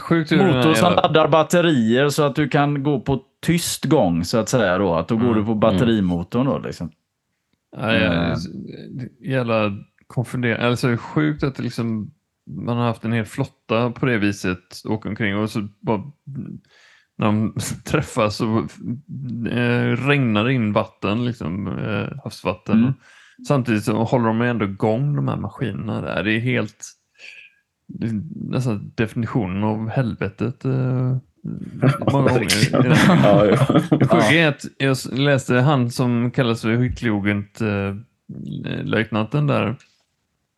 sjukt 0.00 0.30
motor 0.30 0.74
som 0.74 0.92
laddar 0.94 1.28
batterier 1.28 2.08
så 2.08 2.22
att 2.22 2.34
du 2.34 2.48
kan 2.48 2.82
gå 2.82 3.00
på 3.00 3.20
tyst 3.46 3.84
gång 3.84 4.24
så 4.24 4.38
att 4.38 4.48
säga. 4.48 4.78
Då. 4.78 4.94
Att 4.94 5.08
då 5.08 5.16
går 5.16 5.34
du 5.34 5.44
på 5.44 5.54
batterimotorn. 5.54 6.46
Då, 6.46 6.58
liksom. 6.58 6.90
Ja, 7.76 7.92
ja, 7.94 8.12
Eh. 8.12 8.36
jävla 9.30 9.72
konfunderande. 10.06 10.66
Alltså 10.66 10.96
sjukt 10.96 11.42
att 11.42 11.54
det 11.54 11.62
liksom, 11.62 12.10
man 12.56 12.76
har 12.76 12.84
haft 12.84 13.04
en 13.04 13.12
hel 13.12 13.24
flotta 13.24 13.90
på 13.90 14.06
det 14.06 14.18
viset 14.18 14.82
åka 14.84 15.08
omkring 15.08 15.36
och 15.36 15.50
så 15.50 15.68
bara 15.80 16.02
när 17.18 17.26
de 17.26 17.54
träffas 17.84 18.36
så 18.36 18.58
eh, 19.50 20.06
regnar 20.06 20.44
det 20.44 20.52
in 20.52 20.72
vatten, 20.72 21.24
liksom, 21.24 21.78
eh, 21.78 22.22
havsvatten. 22.24 22.78
Mm. 22.78 22.92
Samtidigt 23.48 23.84
så 23.84 24.04
håller 24.04 24.26
de 24.26 24.40
ändå 24.40 24.64
igång 24.64 25.16
de 25.16 25.28
här 25.28 25.36
maskinerna. 25.36 26.00
Där. 26.00 26.24
Det 26.24 26.32
är 26.32 26.40
helt 26.40 26.84
det 27.98 28.06
är 28.06 28.22
nästan 28.34 28.92
definitionen 28.94 29.64
av 29.64 29.88
helvetet. 29.88 30.64
Eh, 30.64 31.16
många 32.12 32.28
gånger. 32.28 32.70
Ja, 32.72 33.46
ja. 33.46 33.80
Det 33.98 34.08
sjuka 34.08 34.32
är 34.32 34.48
att 34.48 34.64
jag 34.78 34.96
läste 35.12 35.54
han 35.54 35.90
som 35.90 36.30
kallas 36.30 36.62
för 36.62 36.76
Hyttlogent 36.76 37.60
eh, 37.60 37.94
löjtnanten 38.84 39.46
där. 39.46 39.76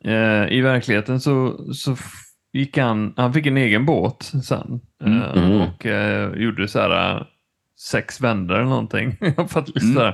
Eh, 0.03 0.47
I 0.57 0.61
verkligheten 0.61 1.19
så, 1.19 1.57
så 1.73 1.95
gick 2.53 2.77
han, 2.77 3.13
han 3.17 3.33
fick 3.33 3.45
en 3.45 3.57
egen 3.57 3.85
båt 3.85 4.31
sen 4.43 4.79
eh, 5.05 5.37
Mm. 5.37 5.61
och 5.61 5.85
eh, 5.85 6.33
gjorde 6.35 6.67
så 6.67 6.79
här 6.79 7.27
sex 7.79 8.21
vändor 8.21 8.55
eller 8.55 8.69
någonting. 8.69 9.17
Liksom 9.65 9.97
Mm. 10.01 10.13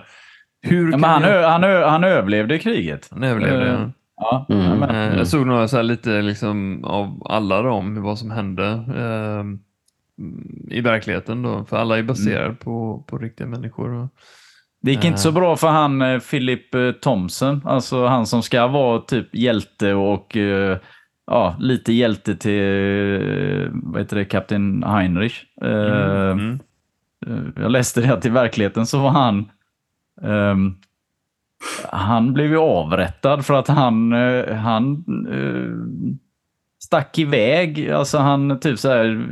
hur 0.61 0.91
men 0.91 1.03
han, 1.03 1.21
jag... 1.21 1.31
ö, 1.31 1.45
han, 1.47 1.63
ö, 1.63 1.85
han 1.85 2.03
överlevde 2.03 2.59
kriget. 2.59 3.07
han 3.11 3.23
överlevde. 3.23 3.69
Eh, 3.71 3.87
Ja, 4.21 4.45
Mm. 4.49 4.81
ja, 4.81 4.89
Eh, 4.95 5.17
Jag 5.17 5.27
såg 5.27 5.47
några 5.47 5.67
så 5.67 5.75
här 5.77 5.83
lite 5.83 6.21
liksom 6.21 6.83
av 6.85 7.27
alla 7.29 7.61
dem, 7.61 8.01
vad 8.03 8.19
som 8.19 8.31
hände 8.31 8.65
eh, 8.97 9.43
i 10.77 10.81
verkligheten 10.81 11.41
då. 11.41 11.65
För 11.65 11.77
alla 11.77 11.97
är 11.97 12.03
baserade 12.03 12.53
på, 12.55 13.03
på 13.07 13.17
riktiga 13.17 13.47
människor. 13.47 13.89
Och, 13.93 14.07
Det 14.81 14.91
gick 14.91 15.05
inte 15.05 15.19
så 15.19 15.31
bra 15.31 15.55
för 15.55 15.67
han 15.67 16.01
eh, 16.01 16.19
Philip 16.19 16.75
eh, 16.75 16.91
Thompson, 16.91 17.61
alltså 17.65 18.05
han 18.05 18.25
som 18.25 18.43
ska 18.43 18.67
vara 18.67 18.99
typ 18.99 19.35
hjälte 19.35 19.93
och 19.93 20.37
eh, 20.37 20.77
ja, 21.27 21.55
lite 21.59 21.93
hjälte 21.93 22.35
till 22.35 22.61
eh, 22.61 23.69
vad 23.73 24.01
heter 24.01 24.15
det, 24.15 24.25
kapten 24.25 24.83
Heinrich. 24.83 25.43
Eh, 25.61 26.31
mm. 26.31 26.59
eh, 27.27 27.61
Jag 27.61 27.71
läste 27.71 28.01
det 28.01 28.13
att 28.13 28.25
i 28.25 28.29
verkligheten 28.29 28.85
så 28.85 28.99
var 28.99 29.09
han 29.09 29.49
ehm, 30.23 30.75
han 31.91 32.33
blev 32.33 32.47
ju 32.47 32.57
avrättad 32.57 33.45
för 33.45 33.53
att 33.53 33.67
han, 33.67 34.13
eh, 34.13 34.55
han 34.55 35.03
eh, 35.31 36.15
stack 36.89 37.19
iväg. 37.19 37.89
Alltså 37.91 38.17
han 38.17 38.59
typ 38.59 38.79
så 38.79 38.89
här, 38.89 39.27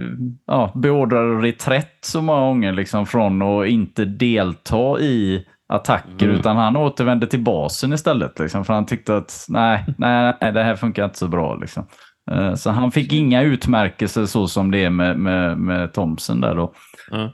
ja, 0.47 0.71
beordrade 0.75 1.41
reträtt 1.47 1.97
så 2.01 2.21
många 2.21 2.39
gånger 2.41 2.71
liksom 2.71 3.05
från 3.05 3.41
att 3.41 3.67
inte 3.67 4.05
delta 4.05 4.99
i 4.99 5.45
attacker 5.69 6.25
Mm. 6.25 6.35
utan 6.39 6.57
han 6.57 6.75
återvände 6.77 7.27
till 7.27 7.43
basen 7.43 7.93
istället. 7.93 8.39
Liksom, 8.39 8.65
för 8.65 8.73
han 8.73 8.85
tyckte 8.85 9.17
att 9.17 9.45
nej, 9.49 9.85
nej, 9.97 10.33
nej, 10.41 10.51
det 10.51 10.63
här 10.63 10.75
funkar 10.75 11.05
inte 11.05 11.17
så 11.17 11.27
bra. 11.27 11.55
Liksom. 11.55 11.87
Eh, 12.31 12.53
Så 12.53 12.69
han 12.69 12.91
fick 12.91 13.13
inga 13.13 13.41
utmärkelser 13.41 14.25
så 14.25 14.47
som 14.47 14.71
det 14.71 14.83
är 14.83 14.89
med, 14.89 15.19
med, 15.19 15.57
med 15.57 15.93
Thomson 15.93 16.41
där 16.41 16.55
då. 16.55 16.73
Eh, 17.11 17.29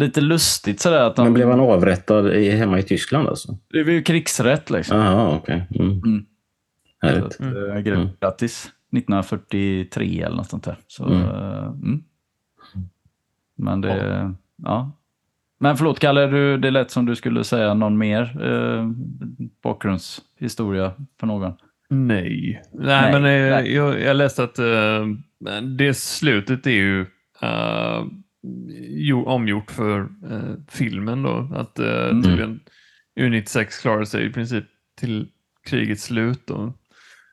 Lite 0.00 0.20
lustigt 0.20 0.80
sådär 0.80 1.00
att 1.00 1.16
de, 1.16 1.22
Men 1.24 1.34
blev 1.34 1.50
han 1.50 1.60
avrättad 1.60 2.32
i, 2.34 2.50
hemma 2.50 2.78
i 2.78 2.82
Tyskland 2.82 3.28
alltså? 3.28 3.58
det 3.72 3.82
var 3.84 3.90
ju 3.92 4.02
krigsrätt 4.02 4.70
liksom. 4.70 4.98
Jaha, 4.98 5.36
okej. 5.36 5.66
Mm. 5.74 5.90
Mm. 5.90 6.24
Härligt. 7.02 7.40
eh, 7.40 7.46
gra- 7.46 8.08
Grattis. 8.20 8.68
1943 8.92 10.22
eller 10.22 10.36
något 10.36 10.50
sånt 10.50 10.64
där. 10.64 10.76
Så, 10.86 11.04
Mm. 11.04 11.22
eh, 11.22 11.64
mm. 11.66 12.02
Men 13.58 13.80
det, 13.80 14.34
ja. 14.56 14.92
Men 15.58 15.76
förlåt 15.76 15.98
Kalle, 16.00 16.26
du, 16.26 16.58
det 16.58 16.70
lät 16.70 16.90
som 16.90 17.06
du 17.06 17.16
skulle 17.16 17.44
säga 17.44 17.74
någon 17.74 17.98
mer 17.98 18.42
eh, 18.44 18.90
bakgrundshistoria 19.62 20.92
för 21.20 21.26
någon. 21.26 21.52
Nej. 21.88 22.62
Nej, 22.72 22.86
Nej, 22.86 23.12
men 23.12 23.24
eh, 23.24 23.50
nej. 23.56 23.74
Jag, 23.74 24.00
jag 24.00 24.16
läste 24.16 24.44
att 24.44 24.58
eh, 24.58 25.06
det 25.76 25.94
slutet 25.94 26.66
är 26.66 26.70
ju 26.70 27.00
eh, 27.42 28.04
jo, 28.88 29.24
omgjort 29.24 29.70
för 29.70 30.00
eh, 30.30 30.54
filmen 30.68 31.22
då. 31.22 31.48
Att 31.54 31.78
uh, 31.80 31.86
Mm. 32.08 32.22
tydligen 32.22 32.60
U96 33.20 33.82
klarade 33.82 34.06
sig 34.06 34.26
i 34.26 34.32
princip 34.32 34.64
till 34.98 35.28
krigets 35.66 36.02
slut. 36.04 36.46
Då. 36.46 36.72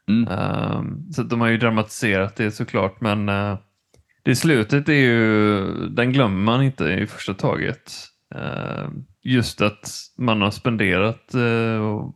Mm. 0.07 0.27
Eh, 0.27 0.83
så 1.11 1.23
de 1.23 1.41
har 1.41 1.47
ju 1.47 1.57
dramatiserat 1.57 2.35
det 2.35 2.51
såklart, 2.51 3.01
men 3.01 3.29
uh, 3.29 3.57
det 4.23 4.35
slutet 4.35 4.89
är 4.89 4.93
ju, 4.93 5.65
den 5.89 6.11
glömmer 6.13 6.43
man 6.43 6.63
inte 6.63 6.83
i 6.85 7.07
första 7.07 7.33
taget. 7.33 7.91
Eh, 8.35 8.89
just 9.21 9.61
att 9.61 9.91
man 10.17 10.41
har 10.41 10.51
spenderat 10.51 11.33
eh, 11.33 12.09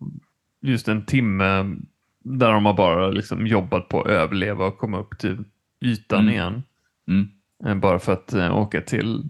just 0.61 0.88
en 0.88 1.05
timme 1.05 1.75
där 2.23 2.51
de 2.51 2.65
har 2.65 2.73
bara 2.73 3.09
liksom 3.09 3.47
jobbat 3.47 3.89
på 3.89 4.01
att 4.01 4.07
överleva 4.07 4.65
och 4.65 4.77
komma 4.77 4.99
upp 4.99 5.17
till 5.19 5.43
ytan 5.81 6.19
Mm. 6.21 6.33
igen. 6.33 6.63
Mm. 7.07 7.27
Eh, 7.65 7.75
Bara 7.75 7.99
för 7.99 8.13
att 8.13 8.33
åka 8.33 8.81
till, 8.81 9.23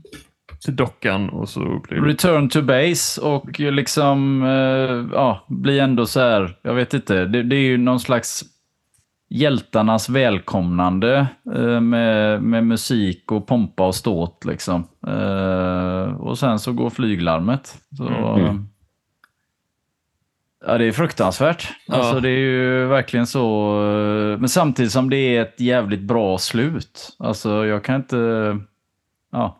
till 0.66 0.76
dockan 0.76 1.30
och 1.30 1.49
så 1.49 1.60
blir 1.60 2.01
det... 2.01 2.08
Return 2.08 2.49
to 2.49 2.62
base 2.62 3.22
och 3.22 3.60
liksom 3.60 4.43
eh, 4.43 5.18
ja, 5.18 5.45
bli 5.47 5.80
ändå 5.80 6.05
så 6.05 6.20
här, 6.20 6.58
jag 6.62 6.74
vet 6.74 6.93
inte, 6.93 7.26
det, 7.26 7.43
det 7.43 7.55
är 7.55 7.62
ju 7.62 7.78
någon 7.78 7.99
slags 7.99 8.43
hjältarnas 9.30 10.10
välkomnande 10.10 11.28
eh, 11.55 11.82
med, 11.82 12.43
med 12.43 12.66
musik 12.66 13.32
och 13.32 13.47
pompa 13.47 13.88
och 13.88 13.95
ståt 13.95 14.45
liksom. 14.45 14.88
Eh, 15.08 16.14
och 16.20 16.38
sen 16.39 16.60
så 16.60 16.74
går 16.74 16.89
flyglarmet. 16.89 17.76
Så, 17.97 18.08
Mm. 18.08 18.68
Ja, 20.66 20.78
det 20.78 20.86
är 20.86 20.91
fruktansvärt. 20.91 21.70
Ja. 21.88 21.95
Alltså 21.95 22.20
det 22.20 22.30
är 22.30 22.39
ju 22.39 22.86
verkligen 22.86 23.28
så. 23.28 23.72
eh, 24.34 24.39
Men 24.39 24.49
samtidigt 24.49 24.91
som 24.91 25.10
det 25.10 25.18
är 25.18 25.41
ett 25.41 25.60
jävligt 25.60 26.01
bra 26.01 26.38
slut. 26.38 27.16
Alltså 27.20 27.66
jag 27.66 27.84
kan 27.84 27.95
inte... 27.95 28.18
Ja. 29.32 29.58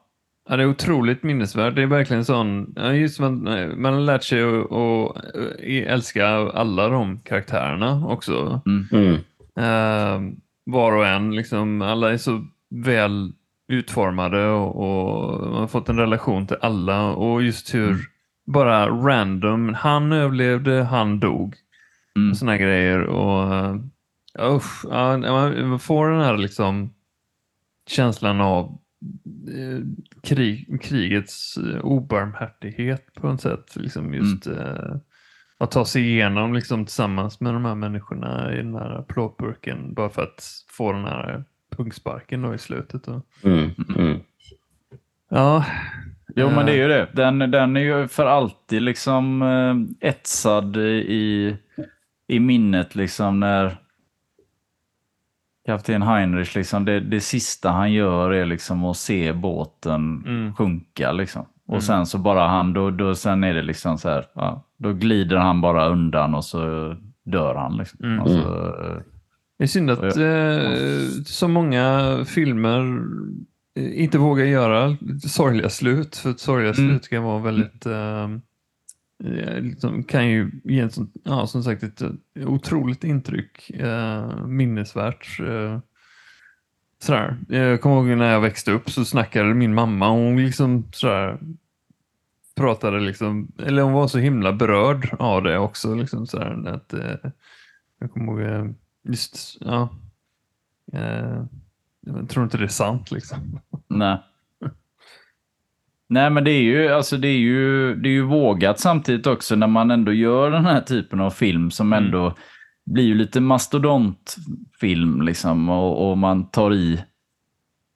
Ja, 0.50 0.56
det 0.56 0.64
är 0.64 0.68
otroligt 0.68 1.24
minnesvärt. 1.24 1.76
Det 1.76 1.82
är 1.82 1.88
verkligen 1.88 2.26
sån, 2.26 2.76
just 2.94 3.20
man, 3.20 3.44
man 3.82 3.94
har 3.94 4.02
lärt 4.02 4.24
sig 4.24 4.44
att, 4.44 4.72
att 4.72 5.24
älska 5.64 6.28
alla 6.28 6.90
de 6.90 7.20
karaktärerna 7.20 8.08
också. 8.08 8.62
Mm. 8.66 9.14
Eh, 9.58 10.38
var 10.66 10.92
och 10.92 11.08
en, 11.08 11.36
liksom, 11.36 11.82
alla 11.82 12.14
är 12.14 12.18
så 12.18 12.46
väl 12.70 13.34
utformade 13.68 14.48
och, 14.48 14.76
och 14.76 15.40
man 15.48 15.60
har 15.60 15.68
fått 15.68 15.90
en 15.90 16.00
relation 16.00 16.48
till 16.48 16.58
alla 16.62 17.06
och 17.06 17.44
just 17.44 17.74
hur 17.74 17.98
bara 18.46 18.90
random, 18.90 19.74
han 19.74 20.12
överlevde, 20.12 20.84
han 20.84 21.20
dog. 21.20 21.56
Mm. 22.16 22.36
Såna 22.36 22.58
grejer 22.58 23.00
och 23.00 23.52
uh, 23.52 23.76
usch, 24.56 24.86
ja, 24.90 25.18
man 25.18 25.80
får 25.80 26.10
den 26.10 26.22
här 26.22 26.38
liksom 26.38 26.94
känslan 27.88 28.42
av 28.42 28.78
krig, 30.24 30.82
krigets 30.82 31.58
eh, 31.58 31.86
obarmhärtighet 31.86 33.14
på 33.14 33.28
något 33.28 33.42
sätt. 33.42 33.76
Liksom 33.76 34.14
just 34.14 34.48
eh, 34.48 34.96
att 35.58 35.72
ta 35.72 35.86
sig 35.86 36.12
igenom 36.12 36.54
liksom, 36.54 36.86
tillsammans 36.86 37.40
med 37.40 37.54
de 37.54 37.66
här 37.66 37.76
människorna 37.76 38.54
i 38.54 38.58
den 38.58 38.76
här 38.76 39.02
plåtburken 39.02 39.94
bara 39.94 40.10
för 40.10 40.22
att 40.24 40.44
få 40.70 40.92
den 40.92 41.06
här 41.06 41.44
pungsparken 41.76 42.42
då 42.42 42.56
i 42.56 42.58
slutet. 42.58 43.04
Då. 43.04 43.22
Mm. 43.44 43.70
Mm. 43.98 44.20
Ja, 45.30 45.66
Jo, 46.36 46.50
men 46.50 46.66
det 46.66 46.72
är 46.72 46.76
ju 46.76 46.88
det. 46.88 47.08
Den, 47.14 47.40
den 47.40 47.78
är 47.78 47.82
ju 47.82 48.08
för 48.08 48.26
alltid 48.26 48.82
liksom 48.82 49.42
eh, 49.42 50.10
etsad 50.10 50.78
i, 50.78 51.58
i 52.28 52.40
minnet 52.40 52.96
liksom 52.96 53.40
när 53.40 53.78
kapten 55.68 56.02
Heinrich, 56.02 56.56
liksom, 56.56 56.86
det, 56.86 57.00
det 57.00 57.22
sista 57.22 57.70
han 57.72 57.94
gör 57.94 58.32
är 58.32 58.46
liksom 58.46 58.86
att 58.86 58.98
se 58.98 59.34
båten 59.34 60.24
Mm. 60.28 60.54
sjunka. 60.56 61.12
Liksom. 61.12 61.46
Och 61.68 61.84
sen 61.84 62.06
så 62.06 62.18
bara 62.18 62.48
han, 62.48 62.74
då, 62.74 62.92
då, 62.92 63.16
sen 63.16 63.44
är 63.44 63.54
det 63.54 63.62
liksom 63.62 63.98
så 63.98 64.10
här, 64.10 64.26
ja, 64.36 64.64
då 64.78 64.94
glider 64.94 65.36
han 65.36 65.62
bara 65.62 65.88
undan 65.88 66.36
och 66.36 66.46
så 66.46 66.60
dör 67.26 67.56
han. 67.56 67.78
Liksom. 67.78 68.00
Mm. 68.04 68.20
Alltså, 68.20 68.74
Det 69.58 69.64
är 69.64 69.68
synd 69.68 69.90
att 69.92 70.04
eh, 70.04 71.24
så 71.26 71.48
många 71.48 72.18
filmer 72.28 73.00
eh, 73.80 74.02
inte 74.04 74.18
vågar 74.18 74.46
göra 74.46 74.98
sorgliga 75.28 75.70
slut. 75.70 76.16
För 76.18 76.30
ett 76.30 76.40
sorgliga 76.40 76.74
Mm. 76.74 76.90
slut 76.90 77.10
kan 77.10 77.24
vara 77.24 77.40
väldigt... 77.40 77.86
Eh, 77.86 78.28
Eh, 79.24 79.62
liksom, 79.62 80.04
kan 80.04 80.28
ju 80.28 80.52
ge 80.64 80.80
ett 80.80 80.94
sånt, 80.94 81.16
ja, 81.24 81.48
som 81.48 81.64
sagt 81.64 81.84
ett 81.84 82.02
eh, 82.02 82.12
otroligt 82.36 83.04
intryck. 83.04 83.70
Eh, 83.70 84.46
minnesvärt. 84.46 85.40
Eh, 85.40 85.80
sådär. 87.00 87.38
Jag 87.48 87.82
kommer 87.82 87.96
ihåg 87.96 88.18
när 88.18 88.32
jag 88.32 88.42
växte 88.42 88.72
upp 88.72 88.90
så 88.90 89.06
snackade 89.06 89.54
min 89.54 89.74
mamma. 89.74 90.10
Hon 90.10 90.46
liksom 90.46 90.84
sådär 90.92 91.40
pratade 92.58 93.00
liksom, 93.00 93.52
eller 93.58 93.82
hon 93.82 93.94
var 93.94 94.08
så 94.08 94.18
himla 94.18 94.54
berörd 94.54 95.16
av 95.20 95.44
det 95.44 95.58
också. 95.58 95.96
Liksom 95.96 96.28
sådär, 96.28 96.68
att, 96.68 96.94
eh, 96.94 97.32
jag 98.00 98.12
kommer 98.12 98.32
ihåg, 98.32 98.42
eh, 98.42 98.72
just, 99.04 99.58
ja. 99.60 99.90
Eh, 100.94 101.44
jag 102.02 102.30
tror 102.30 102.44
inte 102.44 102.58
det 102.58 102.64
är 102.64 102.68
sant 102.68 103.12
liksom. 103.12 103.60
Nej. 103.88 104.18
Nej, 106.10 106.30
men 106.30 106.44
det 106.44 106.52
är 106.52 106.62
ju, 106.62 106.88
alltså 106.88 107.18
det 107.18 107.28
är 107.28 107.38
ju, 107.38 107.96
det 107.96 108.10
är 108.10 108.14
ju 108.14 108.22
vågat 108.22 108.80
samtidigt 108.80 109.28
också 109.28 109.56
när 109.56 109.68
man 109.68 109.92
ändå 109.92 110.14
gör 110.14 110.52
den 110.52 110.66
här 110.66 110.82
typen 110.82 111.20
av 111.22 111.30
film 111.30 111.72
som 111.72 111.94
Mm. 111.94 112.06
ändå 112.06 112.34
blir 112.86 113.04
ju 113.04 113.16
lite 113.16 113.42
mastodontfilm 113.42 115.22
liksom 115.22 115.70
och, 115.70 116.10
och 116.12 116.18
man 116.18 116.50
tar 116.50 116.74
i. 116.74 117.04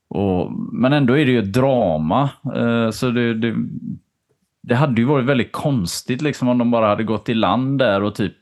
Och, 0.09 0.51
men 0.73 0.93
ändå 0.93 1.17
är 1.17 1.25
det 1.25 1.31
ju 1.31 1.39
ett 1.39 1.53
drama. 1.53 2.29
Eh, 2.55 2.89
så 2.89 3.09
det, 3.11 3.33
det, 3.33 3.55
det 4.63 4.75
hade 4.75 5.01
ju 5.01 5.07
varit 5.07 5.25
väldigt 5.25 5.51
konstigt 5.51 6.21
liksom 6.21 6.47
om 6.47 6.57
de 6.57 6.71
bara 6.71 6.87
hade 6.87 7.03
gått 7.03 7.29
i 7.29 7.33
land 7.33 7.79
där 7.79 8.03
och 8.03 8.15
typ 8.15 8.33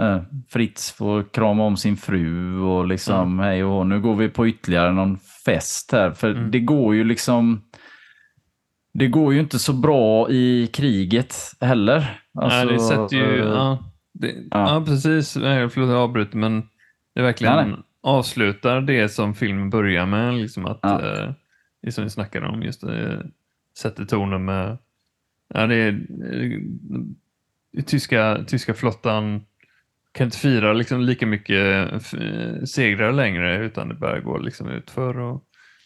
eh, 0.00 0.22
Fritz 0.48 0.90
får 0.92 1.22
krama 1.32 1.64
om 1.64 1.76
sin 1.76 1.96
fru 1.96 2.60
och 2.60 2.86
liksom 2.86 3.38
hej 3.38 3.64
och 3.64 3.86
nu 3.86 4.00
går 4.00 4.14
vi 4.14 4.28
på 4.28 4.48
ytterligare 4.48 4.92
någon 4.92 5.18
fest 5.44 5.92
här. 5.92 6.10
För 6.10 6.30
Mm. 6.30 6.50
det 6.50 6.60
går 6.60 6.94
ju 6.94 7.04
liksom 7.04 7.62
det 8.94 9.08
går 9.08 9.34
ju 9.34 9.40
inte 9.40 9.58
så 9.58 9.72
bra 9.72 10.30
i 10.30 10.66
kriget 10.72 11.36
heller. 11.60 12.20
Nej, 12.32 12.66
det 12.66 12.72
Alltså, 12.72 12.88
sätter 12.88 13.16
ju, 13.16 13.40
eh, 13.40 13.46
ja, 13.46 13.78
det, 14.12 14.26
ja. 14.50 14.74
ja. 14.74 14.82
precis, 14.86 15.36
Nej, 15.36 15.68
förlåt 15.68 15.90
jag 15.90 15.98
avbryter 15.98 16.38
men 16.38 16.68
det 17.14 17.22
verkligen 17.22 17.70
Nej, 17.70 17.76
avslutar 18.00 18.80
det 18.80 19.08
som 19.08 19.34
filmen 19.34 19.70
börjar 19.70 20.06
med. 20.06 20.34
Liksom 20.34 20.66
att, 20.66 20.78
Ja. 20.82 21.00
eh, 21.18 21.32
det 21.82 21.92
som 21.92 22.04
vi 22.04 22.10
snackade 22.10 22.46
om, 22.46 22.62
just 22.62 22.80
det, 22.80 23.26
sätter 23.78 24.04
tonen 24.04 24.44
med, 24.44 24.78
ja 25.54 25.66
det 25.66 25.74
är, 25.76 26.06
eh, 26.32 26.60
tyska, 27.86 28.44
tyska 28.46 28.74
flottan 28.74 29.44
kan 30.12 30.24
inte 30.24 30.38
fira 30.38 30.72
liksom 30.72 31.00
lika 31.00 31.26
mycket 31.26 31.92
eh, 31.92 32.62
segrar 32.64 33.12
längre 33.12 33.64
utan 33.66 33.88
det 33.88 33.94
börjar 33.94 34.20
gå 34.20 34.38
liksom 34.38 34.68
utför. 34.68 35.18
Och, 35.18 35.42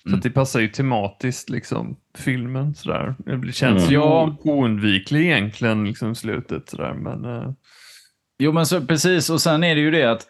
Så 0.09 0.11
Mm. 0.11 0.19
att 0.19 0.23
det 0.23 0.31
passar 0.31 0.61
ju 0.61 0.69
tematiskt 0.69 1.51
liksom 1.51 1.97
filmen 2.19 2.75
sådär. 2.75 3.15
Det 3.47 3.53
känns 3.53 3.83
Mm. 3.83 3.91
ju 3.93 3.99
Ja. 3.99 4.37
oundviklig 4.41 5.25
egentligen 5.25 5.85
liksom 5.85 6.15
slutet 6.15 6.69
sådär 6.69 6.95
men 6.95 7.25
eh, 7.25 7.51
Jo, 8.39 8.53
men 8.53 8.67
så, 8.67 8.81
precis. 8.81 9.31
Och 9.31 9.41
sen 9.41 9.65
är 9.65 9.75
det 9.75 9.81
ju 9.81 9.91
det 9.91 10.05
att 10.11 10.27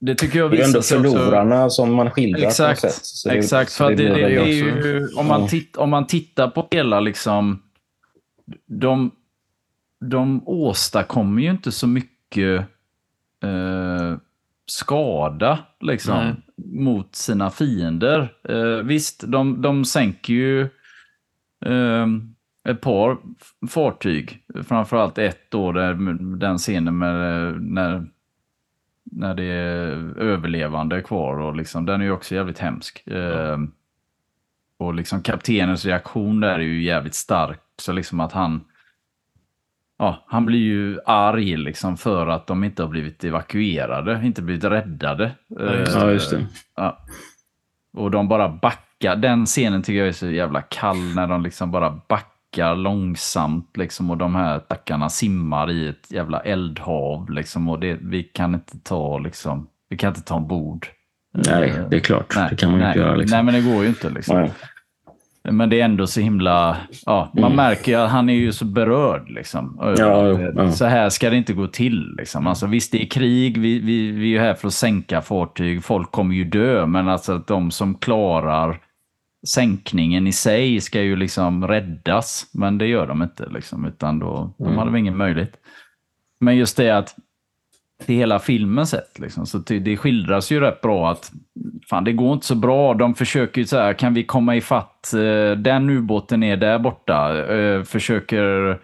det 0.00 0.14
tycker 0.14 0.38
jag 0.38 0.50
Det 0.50 0.56
är 0.56 0.58
visar 0.58 0.68
ändå 0.68 0.82
sig 0.82 0.98
också- 0.98 1.10
förlorarna 1.18 1.70
som 1.70 1.94
man 1.94 2.10
skildrar 2.10 2.40
på 2.40 2.46
Exakt, 2.46 2.82
något 2.82 2.92
sätt. 2.92 3.04
Så 3.04 3.28
det- 3.28 3.34
exakt. 3.38 3.72
För 3.72 3.90
att 3.90 3.96
det, 3.96 4.08
det, 4.08 4.14
blir 4.14 4.22
det 4.24 4.34
är 4.34 4.38
väldigt- 4.64 4.84
ju, 4.86 5.08
om, 5.16 5.26
man 5.26 5.40
Ja. 5.40 5.48
titt, 5.48 5.76
om 5.76 5.90
man 5.90 6.06
tittar 6.06 6.48
på 6.48 6.68
hela 6.70 7.00
liksom... 7.00 7.62
De, 8.66 9.10
de 10.10 10.48
åstadkommer 10.48 11.42
ju 11.42 11.50
inte 11.50 11.72
så 11.72 11.86
mycket 11.86 12.60
eh, 13.42 14.16
skada 14.66 15.58
liksom, 15.80 16.16
Nej 16.24 16.34
mot 16.64 17.14
sina 17.14 17.50
fiender. 17.50 18.32
Eh, 18.48 18.84
visst, 18.84 19.24
de, 19.26 19.62
de 19.62 19.84
sänker 19.84 20.32
ju 20.32 20.60
eh, 21.64 22.06
ett 22.68 22.80
par 22.80 23.18
fartyg. 23.68 24.42
Framförallt 24.66 25.18
ett 25.18 25.50
då, 25.50 25.72
där, 25.72 25.94
den 26.36 26.58
scenen 26.58 26.98
med 26.98 27.48
eh, 27.48 27.56
när 27.56 28.06
när 29.16 29.34
det 29.34 29.44
är 29.44 30.18
överlevande 30.18 31.02
kvar. 31.02 31.38
Och 31.38 31.56
liksom, 31.56 31.86
den 31.86 32.00
är 32.00 32.04
ju 32.04 32.10
också 32.10 32.34
jävligt 32.34 32.58
hemsk. 32.58 33.06
Eh, 33.06 33.58
och 34.78 34.94
liksom 34.94 35.22
kaptenens 35.22 35.84
reaktion 35.84 36.40
där 36.40 36.58
är 36.58 36.58
ju 36.58 36.82
jävligt 36.82 37.14
stark. 37.14 37.60
Så 37.78 37.92
liksom 37.92 38.20
att 38.20 38.32
han... 38.32 38.64
Ja, 39.98 40.24
han 40.26 40.46
blir 40.46 40.58
ju 40.58 40.98
arg 41.06 41.56
liksom 41.56 41.96
för 41.96 42.26
att 42.26 42.46
de 42.46 42.64
inte 42.64 42.82
har 42.82 42.88
blivit 42.88 43.24
evakuerade, 43.24 44.20
inte 44.24 44.42
blivit 44.42 44.64
räddade. 44.64 45.30
just 45.60 45.96
Eh, 45.96 46.00
Ja, 46.00 46.10
just 46.10 46.30
det. 46.30 46.46
Ja. 46.76 46.98
Och 47.96 48.10
de 48.10 48.28
bara 48.28 48.48
backar. 48.48 49.16
Den 49.16 49.46
scenen 49.46 49.82
tycker 49.82 49.98
jag 49.98 50.08
är 50.08 50.12
så 50.12 50.30
jävla 50.30 50.62
kall 50.62 51.14
när 51.14 51.26
de 51.26 51.42
liksom 51.42 51.70
bara 51.70 52.00
backar 52.08 52.76
långsamt 52.76 53.76
liksom 53.76 54.10
och 54.10 54.16
de 54.16 54.34
här 54.34 54.58
tackarna 54.58 55.08
simmar 55.08 55.70
i 55.70 55.88
ett 55.88 56.10
jävla 56.10 56.40
eldhav 56.40 57.30
liksom 57.30 57.68
och 57.68 57.80
det, 57.80 57.98
vi 58.00 58.22
kan 58.22 58.54
inte 58.54 58.78
ta 58.78 59.18
liksom, 59.18 59.66
vi 59.88 59.96
kan 59.96 60.08
inte 60.08 60.22
ta 60.22 60.34
ombord. 60.34 60.86
Nej, 61.34 61.74
det 61.90 61.96
är 61.96 62.00
klart. 62.00 62.32
Nej, 62.36 62.46
det 62.50 62.56
kan 62.56 62.70
man 62.70 62.80
ju 62.80 62.86
inte 62.86 62.98
göra. 62.98 63.16
Liksom. 63.16 63.36
nej, 63.36 63.44
men 63.44 63.54
det 63.54 63.74
går 63.74 63.82
ju 63.82 63.88
inte 63.88 64.10
liksom. 64.10 64.40
Nej. 64.40 64.52
Men 65.50 65.70
det 65.70 65.80
är 65.80 65.84
ändå 65.84 66.06
så 66.06 66.20
himla... 66.20 66.76
Ja, 67.06 67.30
man 67.34 67.44
Mm. 67.44 67.56
märker 67.56 67.92
ju 67.92 67.98
att 67.98 68.10
han 68.10 68.28
är 68.28 68.34
ju 68.34 68.52
så 68.52 68.64
berörd. 68.64 69.30
Liksom, 69.30 69.94
Ja. 69.98 70.70
Så 70.72 70.84
här 70.84 71.08
ska 71.08 71.30
det 71.30 71.36
inte 71.36 71.52
gå 71.52 71.66
till. 71.66 72.14
Liksom. 72.18 72.46
Alltså, 72.46 72.66
visst, 72.66 72.92
det 72.92 73.02
är 73.02 73.06
krig. 73.06 73.58
Vi, 73.58 73.78
vi, 73.78 74.10
vi 74.10 74.36
är 74.36 74.40
här 74.40 74.54
för 74.54 74.66
att 74.68 74.74
sänka 74.74 75.20
fartyg. 75.22 75.84
Folk 75.84 76.10
kommer 76.12 76.34
ju 76.34 76.44
dö. 76.44 76.86
Men 76.86 77.08
alltså 77.08 77.32
att 77.32 77.46
de 77.46 77.70
som 77.70 77.94
klarar 77.94 78.80
sänkningen 79.46 80.26
i 80.26 80.32
sig 80.32 80.80
ska 80.80 81.02
ju 81.02 81.16
liksom 81.16 81.66
räddas. 81.68 82.46
Men 82.54 82.78
det 82.78 82.86
gör 82.86 83.06
de 83.06 83.22
inte. 83.22 83.46
Liksom, 83.50 83.84
utan 83.84 84.18
då, 84.18 84.54
de 84.58 84.64
Mm. 84.66 84.78
hade 84.78 84.90
väl 84.90 85.00
ingen 85.00 85.16
möjlighet. 85.16 85.52
Men 86.40 86.56
just 86.56 86.76
det 86.76 86.90
att 86.90 87.14
till 88.04 88.14
hela 88.14 88.38
filmen 88.38 88.86
sett. 88.86 89.18
Liksom. 89.18 89.46
Så 89.46 89.58
det 89.58 89.96
skildras 89.96 90.52
ju 90.52 90.60
rätt 90.60 90.80
bra 90.80 91.10
att 91.10 91.32
fan, 91.90 92.04
det 92.04 92.12
går 92.12 92.32
inte 92.32 92.46
så 92.46 92.54
bra. 92.54 92.94
De 92.94 93.14
försöker 93.14 93.60
ju 93.60 93.66
så 93.66 93.76
här, 93.78 93.92
kan 93.92 94.14
vi 94.14 94.24
komma 94.24 94.56
ifatt? 94.56 95.14
Eh, 95.14 95.58
den 95.58 95.90
ubåten 95.90 96.42
är 96.42 96.56
där 96.56 96.78
borta. 96.78 97.44
Eh, 97.54 97.82
försöker 97.82 98.78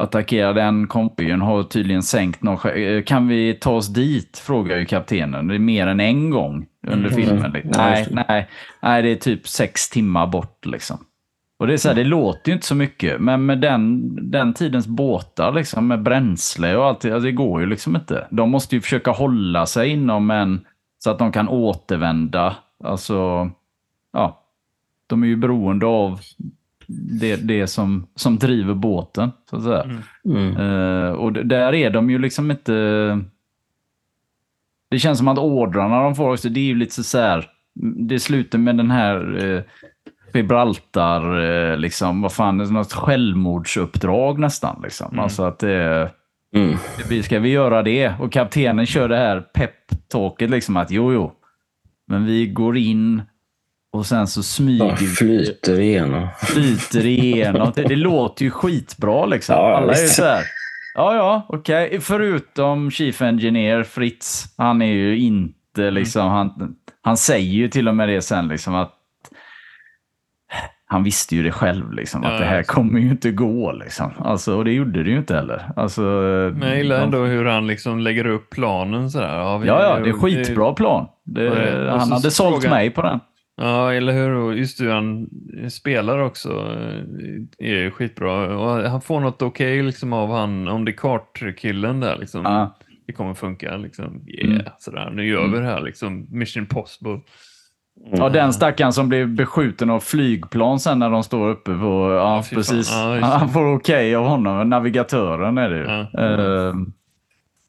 attackera 0.00 0.52
den 0.52 0.86
konvojen, 0.86 1.40
har 1.40 1.62
tydligen 1.62 2.02
sänkt 2.02 2.42
någon. 2.42 2.70
eh, 2.70 3.02
Kan 3.02 3.28
vi 3.28 3.54
ta 3.54 3.70
oss 3.72 3.88
dit? 3.88 4.38
Frågar 4.38 4.76
ju 4.78 4.84
kaptenen. 4.84 5.48
Det 5.48 5.54
är 5.54 5.58
mer 5.58 5.86
än 5.86 6.00
en 6.00 6.30
gång 6.30 6.66
under 6.86 7.10
Mm. 7.12 7.22
filmen. 7.24 7.52
Ja, 7.64 7.70
Nej, 7.76 8.06
nej, 8.28 8.48
nej, 8.82 9.02
det 9.02 9.08
är 9.10 9.16
typ 9.16 9.48
sex 9.48 9.90
timmar 9.90 10.26
bort 10.26 10.66
liksom. 10.66 10.98
Och 11.62 11.68
det 11.68 11.74
är 11.74 11.78
så 11.78 11.88
här, 11.88 11.94
det 11.94 12.04
låter 12.04 12.48
ju 12.50 12.54
inte 12.54 12.66
så 12.66 12.74
mycket, 12.74 13.20
men 13.20 13.46
med 13.46 13.60
den, 13.60 14.30
den 14.30 14.54
tidens 14.54 14.86
båtar 14.86 15.52
liksom, 15.52 15.88
med 15.88 16.02
bränsle 16.02 16.76
och 16.76 16.86
allt, 16.86 17.04
alltså, 17.04 17.20
det 17.20 17.32
går 17.32 17.60
ju 17.60 17.66
liksom 17.66 17.96
inte. 17.96 18.26
De 18.30 18.50
måste 18.50 18.74
ju 18.74 18.80
försöka 18.80 19.10
hålla 19.10 19.66
sig 19.66 19.88
inom 19.88 20.30
en, 20.30 20.60
så 20.98 21.10
att 21.10 21.18
de 21.18 21.32
kan 21.32 21.48
återvända. 21.48 22.56
Alltså, 22.84 23.50
ja, 24.12 24.42
de 25.06 25.22
är 25.22 25.26
ju 25.26 25.36
beroende 25.36 25.86
av 25.86 26.20
det, 27.20 27.36
det 27.36 27.66
som, 27.66 28.06
som 28.14 28.38
driver 28.38 28.74
båten, 28.74 29.30
så 29.50 29.56
att 29.56 29.62
säga. 29.62 30.02
Mm. 30.24 30.56
Eh, 30.56 31.10
och 31.10 31.32
där 31.32 31.74
är 31.74 31.90
de 31.90 32.10
ju 32.10 32.18
liksom 32.18 32.50
inte... 32.50 32.72
Det 34.90 34.98
känns 34.98 35.18
som 35.18 35.28
att 35.28 35.38
ordrarna 35.38 36.02
de 36.02 36.14
får 36.14 36.32
också, 36.32 36.48
det 36.48 36.60
är 36.60 36.64
ju 36.64 36.74
lite 36.74 37.02
så 37.02 37.18
här... 37.18 37.50
Det 38.08 38.20
slutar 38.20 38.58
med 38.58 38.76
den 38.76 38.90
här 38.90 39.44
eh, 39.44 39.62
Gibraltar, 40.34 41.40
eh, 41.72 41.76
liksom, 41.76 42.22
vad 42.22 42.32
fan, 42.32 42.56
något 42.58 42.92
självmordsuppdrag 42.92 44.38
nästan. 44.38 44.80
Liksom. 44.82 45.18
Alltså 45.18 45.42
att 45.44 45.58
det, 45.58 46.10
Mm. 46.54 46.76
det 47.08 47.22
ska 47.22 47.38
vi 47.38 47.48
göra 47.48 47.82
det? 47.82 48.12
Och 48.20 48.32
kaptenen 48.32 48.86
kör 48.86 49.08
det 49.08 49.16
här 49.16 49.44
pep-talket, 49.54 50.48
liksom 50.50 50.76
att 50.76 50.90
jo, 50.90 51.12
jo, 51.12 51.32
men 52.08 52.24
vi 52.26 52.46
går 52.46 52.76
in 52.76 53.22
och 53.92 54.06
sen 54.06 54.26
så 54.26 54.42
smyger 54.42 54.96
vi 55.00 55.06
flyter 55.06 55.80
igenom. 55.80 56.28
flyter 56.42 57.06
igenom. 57.06 57.72
Det, 57.74 57.82
det 57.82 57.96
låter 57.96 58.44
ju 58.44 58.50
skitbra 58.50 59.26
liksom. 59.26 59.54
Ja, 59.56 59.76
Alla 59.76 59.92
är 59.94 60.02
ju 60.02 60.08
så 60.08 60.24
här. 60.24 60.42
Ja, 60.94 61.14
ja, 61.16 61.46
okej. 61.48 62.00
Förutom 62.00 62.90
Chief 62.90 63.22
Engineer 63.22 63.82
Fritz. 63.82 64.44
Han 64.58 64.82
är 64.82 64.92
ju 64.92 65.18
inte 65.18 65.90
liksom, 65.90 66.28
han, 66.28 66.74
han 67.02 67.16
säger 67.16 67.52
ju 67.52 67.68
till 67.68 67.88
och 67.88 67.96
med 67.96 68.08
det 68.08 68.22
sen 68.22 68.48
liksom 68.48 68.74
att 68.74 68.92
han 70.92 71.02
visste 71.04 71.36
ju 71.36 71.42
det 71.42 71.52
själv 71.52 71.92
liksom, 71.92 72.24
att 72.24 72.32
Ja, 72.32 72.38
det 72.38 72.44
här 72.44 72.62
kommer 72.62 73.00
ju 73.00 73.08
inte 73.10 73.30
gå 73.30 73.72
liksom. 73.72 74.10
Alltså, 74.18 74.56
och 74.56 74.64
det 74.64 74.72
gjorde 74.72 75.02
det 75.02 75.10
ju 75.10 75.16
inte 75.18 75.34
heller. 75.34 75.70
Alltså, 75.76 76.02
Men 76.56 76.68
jag 76.68 76.76
gillar 76.76 77.00
ändå 77.02 77.24
hur 77.24 77.44
han 77.44 77.66
liksom 77.66 78.00
lägger 78.00 78.26
upp 78.26 78.50
planen 78.50 79.10
sådär. 79.10 79.38
Ja, 79.38 79.58
vi- 79.58 79.68
Ja, 79.68 79.82
ja, 79.82 80.00
det 80.04 80.08
är 80.08 80.12
skitbra 80.12 80.72
plan. 80.72 81.06
Det, 81.24 81.48
det- 81.50 81.90
han 81.90 82.06
så 82.06 82.14
hade 82.14 82.30
sålt 82.30 82.54
frågar- 82.54 82.70
mig 82.70 82.90
på 82.90 83.02
den. 83.02 83.20
Ja, 83.56 83.92
eller 83.92 84.12
hur? 84.12 84.52
Just 84.52 84.80
hur 84.80 84.90
han 84.90 85.28
spelar 85.70 86.18
också 86.18 86.48
eh, 87.58 87.68
är 87.72 87.90
skitbra. 87.90 88.58
Och 88.58 88.90
han 88.90 89.00
får 89.00 89.20
något 89.20 89.42
okej 89.42 89.82
liksom 89.82 90.12
av 90.12 90.30
han, 90.30 90.68
om 90.68 90.84
det 90.84 90.90
är 90.90 90.96
kartkillen 90.96 92.00
där 92.00 92.16
liksom. 92.18 92.42
Ja. 92.44 92.76
Det 93.06 93.12
kommer 93.12 93.34
funka 93.34 93.76
liksom. 93.76 94.24
Yeah, 94.28 94.50
Mm. 94.54 94.66
sådär. 94.78 95.10
Nu 95.14 95.26
gör 95.26 95.46
vi 95.46 95.58
det 95.58 95.64
här 95.64 95.80
liksom. 95.80 96.26
Mission 96.30 96.66
possible. 96.66 97.20
Ja, 98.12 98.28
den 98.28 98.52
stackaren 98.52 98.92
som 98.92 99.08
blev 99.08 99.28
beskjuten 99.28 99.90
av 99.90 100.00
flygplan 100.00 100.80
sen 100.80 100.98
när 100.98 101.10
de 101.10 101.22
står 101.24 101.48
uppe 101.50 101.70
på... 101.78 102.12
Ja, 102.18 102.42
fan. 102.42 102.56
precis. 102.56 102.90
Ja. 102.92 103.18
Han 103.22 103.48
får 103.48 103.74
okej 103.76 104.14
av 104.14 104.26
honom. 104.26 104.68
Navigatören 104.70 105.58
är 105.58 105.70
det 105.70 105.78
ju. 105.78 105.84
Ja. 105.84 106.08
Eh, 106.68 106.74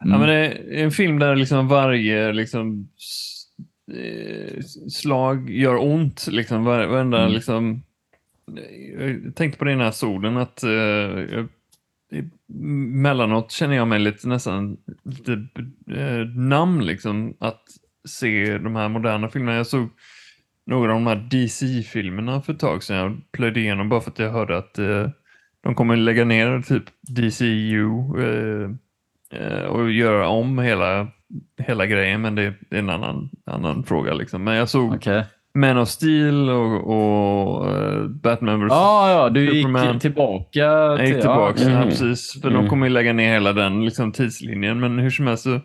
Ja, 0.05 0.17
men 0.17 0.28
det 0.28 0.34
är 0.36 0.84
en 0.84 0.91
film 0.91 1.19
där 1.19 1.36
liksom 1.36 1.67
varje 1.67 2.34
liksom, 2.34 2.88
eh, 3.93 4.59
slag 4.91 5.49
gör 5.49 5.84
ont. 5.84 6.28
Liksom, 6.32 6.63
var, 6.63 6.86
varenda, 6.86 7.19
Mm. 7.21 7.32
liksom, 7.34 7.82
jag 8.99 9.36
tänkte 9.36 9.59
på 9.59 9.65
det 9.65 9.71
i 9.71 9.74
den 9.74 9.84
här 9.84 9.91
solen 9.91 10.38
att 10.38 10.63
eh, 10.63 10.69
jag, 10.69 11.47
mellanåt 13.01 13.51
känner 13.51 13.76
jag 13.76 13.88
mig 13.88 13.99
lite 13.99 14.28
nästan 14.28 14.78
lite 15.03 15.32
eh, 15.95 16.28
namn 16.36 16.86
liksom 16.86 17.34
att 17.39 17.61
se 18.10 18.58
de 18.58 18.76
här 18.76 18.89
moderna 18.89 19.30
filmerna. 19.30 19.58
Jag 19.58 19.68
såg 19.68 19.89
några 20.66 20.91
av 20.93 20.97
de 20.99 21.08
här 21.08 21.28
DC-filmerna 21.32 22.41
för 22.41 22.54
ett 22.54 22.60
tag 22.60 22.84
sedan. 22.84 22.97
Jag 22.97 23.22
plöjde 23.32 23.60
igenom 23.60 23.89
bara 23.89 24.01
för 24.01 24.12
att 24.12 24.20
jag 24.20 24.32
hörde 24.32 24.58
att 24.58 24.80
eh, 24.80 25.10
de 25.64 25.76
kommer 25.76 25.95
lägga 25.95 26.26
ner 26.26 26.62
typ 26.62 26.84
DCU 27.01 27.88
eh, 28.20 28.70
eh, 29.39 29.64
och 29.64 29.91
göra 29.91 30.28
om 30.28 30.60
hela, 30.60 31.08
hela 31.58 31.86
grejen, 31.86 32.22
men 32.22 32.36
det 32.36 32.43
är 32.43 32.56
en 32.70 32.89
annan, 32.89 33.30
annan 33.45 33.84
fråga. 33.84 34.14
Liksom. 34.14 34.43
Men 34.43 34.56
jag 34.56 34.70
såg 34.70 34.93
Okej. 34.93 35.24
Man 35.56 35.78
of 35.78 35.89
Steel 35.89 36.49
och, 36.49 36.88
och 36.88 37.72
eh, 37.72 38.04
Batman 38.08 38.60
vs. 38.66 38.70
Ja, 38.72 39.12
ja, 39.12 39.30
du 39.30 39.47
Superman. 39.47 39.93
gick 39.93 40.01
tillbaka. 40.01 40.60
Jag 40.60 40.99
gick 40.99 41.08
till- 41.14 41.22
tillbaka, 41.22 41.62
ja, 41.64 41.70
ja, 41.70 41.76
Mm. 41.78 41.89
precis. 41.89 42.41
För 42.41 42.49
Mm. 42.49 42.62
de 42.62 42.70
kommer 42.70 42.88
ju 42.88 42.93
lägga 42.93 43.14
ner 43.14 43.34
hela 43.34 43.54
den 43.54 43.86
liksom, 43.86 44.12
tidslinjen. 44.12 44.80
Men 44.80 44.99
hur 44.99 45.10
som 45.10 45.28
helst 45.28 45.43
så, 45.43 45.60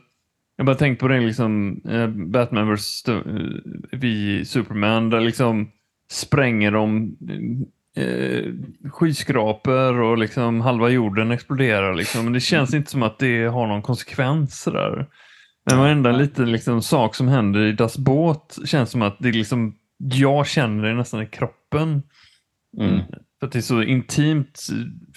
jag 0.58 0.66
bara 0.66 0.76
tänkte 0.76 1.00
på 1.00 1.08
det 1.08 1.20
liksom, 1.20 1.80
eh, 1.88 2.06
Batman 2.06 2.74
vs. 2.74 3.04
Eh, 3.08 3.20
vi 3.92 4.44
Superman, 4.44 5.10
där 5.10 5.20
liksom 5.20 5.70
spränger 6.10 6.70
de 6.70 7.16
eh, 7.96 8.52
skyskrapor 8.90 10.00
och 10.00 10.18
liksom 10.18 10.60
halva 10.60 10.88
jorden 10.88 11.30
exploderar. 11.30 11.94
Liksom. 11.94 12.24
Men 12.24 12.32
det 12.32 12.40
känns 12.40 12.74
inte 12.74 12.90
som 12.90 13.02
att 13.02 13.18
det 13.18 13.44
har 13.44 13.66
någon 13.66 13.82
konsekvens. 13.82 14.62
Sådär. 14.62 15.06
Men 15.70 15.78
varenda 15.78 16.12
liten 16.12 16.52
liksom, 16.52 16.82
sak 16.82 17.14
som 17.14 17.28
händer 17.28 17.60
i 17.60 17.72
Das 17.72 17.98
båt 17.98 18.58
känns 18.64 18.90
som 18.90 19.02
att 19.02 19.16
det 19.18 19.32
liksom, 19.32 19.74
jag 19.98 20.46
känner 20.46 20.88
det 20.88 20.94
nästan 20.94 21.22
i 21.22 21.26
kroppen. 21.26 22.02
Mm. 22.80 23.00
För 23.40 23.46
att 23.46 23.52
det 23.52 23.58
är 23.58 23.60
så 23.60 23.82
intimt 23.82 24.66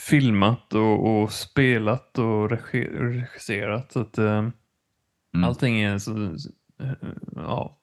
filmat 0.10 0.74
och, 0.74 1.22
och 1.22 1.32
spelat 1.32 2.18
och 2.18 2.50
regi- 2.50 2.98
regisserat. 3.00 3.92
Så 3.92 4.00
att, 4.00 4.18
eh, 4.18 4.48
Mm. 5.34 5.44
Allting 5.50 5.82
är 5.82 5.98
så, 5.98 6.36
ja, 7.36 7.78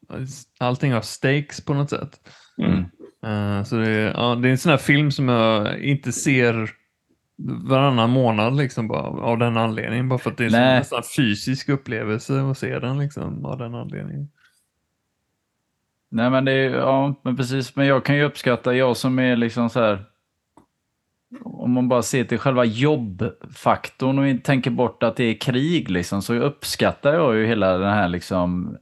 allting 0.58 0.92
har 0.92 1.00
stakes 1.00 1.64
på 1.64 1.74
något 1.74 1.90
sätt. 1.90 2.20
Mm. 2.58 2.78
Eh, 3.24 3.64
så 3.64 3.76
det, 3.76 3.90
är- 3.90 4.12
ja, 4.14 4.34
det 4.34 4.48
är 4.48 4.52
en 4.52 4.58
sån 4.58 4.70
här 4.70 4.76
film 4.78 5.10
som 5.10 5.28
jag 5.28 5.80
inte 5.80 6.12
ser 6.12 6.70
varannan 7.68 8.10
månad 8.10 8.56
liksom 8.56 8.88
bara, 8.88 9.02
av 9.02 9.38
den 9.38 9.56
anledningen. 9.56 10.08
Bara 10.08 10.18
för 10.18 10.30
att 10.30 10.36
det 10.36 10.44
är 10.44 10.46
en 10.46 10.52
Nej. 10.52 10.78
nästan 10.78 11.02
fysisk 11.16 11.68
upplevelse 11.68 12.40
att 12.40 12.58
se 12.58 12.78
den 12.78 12.98
liksom, 12.98 13.44
av 13.44 13.58
den 13.58 13.74
anledningen. 13.74 14.28
Nej, 16.10 16.30
men 16.30 16.44
det 16.44 16.52
är, 16.52 16.70
ja, 16.70 17.20
men 17.24 17.36
precis. 17.36 17.76
Men 17.76 17.86
jag 17.86 18.04
kan 18.04 18.16
ju 18.16 18.22
uppskatta, 18.24 18.74
jag 18.74 18.96
som 18.96 19.18
är 19.18 19.36
liksom 19.36 19.70
så 19.70 19.80
här. 19.80 20.04
Om 21.44 21.72
man 21.72 21.88
bara 21.88 22.02
ser 22.02 22.24
till 22.24 22.38
själva 22.38 22.64
jobbfaktorn 22.64 24.18
och 24.18 24.44
tänker 24.44 24.70
bort 24.70 25.02
att 25.02 25.16
det 25.16 25.24
är 25.24 25.34
krig 25.34 25.90
liksom, 25.90 26.22
så 26.22 26.34
uppskattar 26.34 27.14
jag 27.14 27.36
ju 27.36 27.46
hela 27.46 27.78
den 27.78 27.92
här 27.92 28.08
liksom 28.08 28.76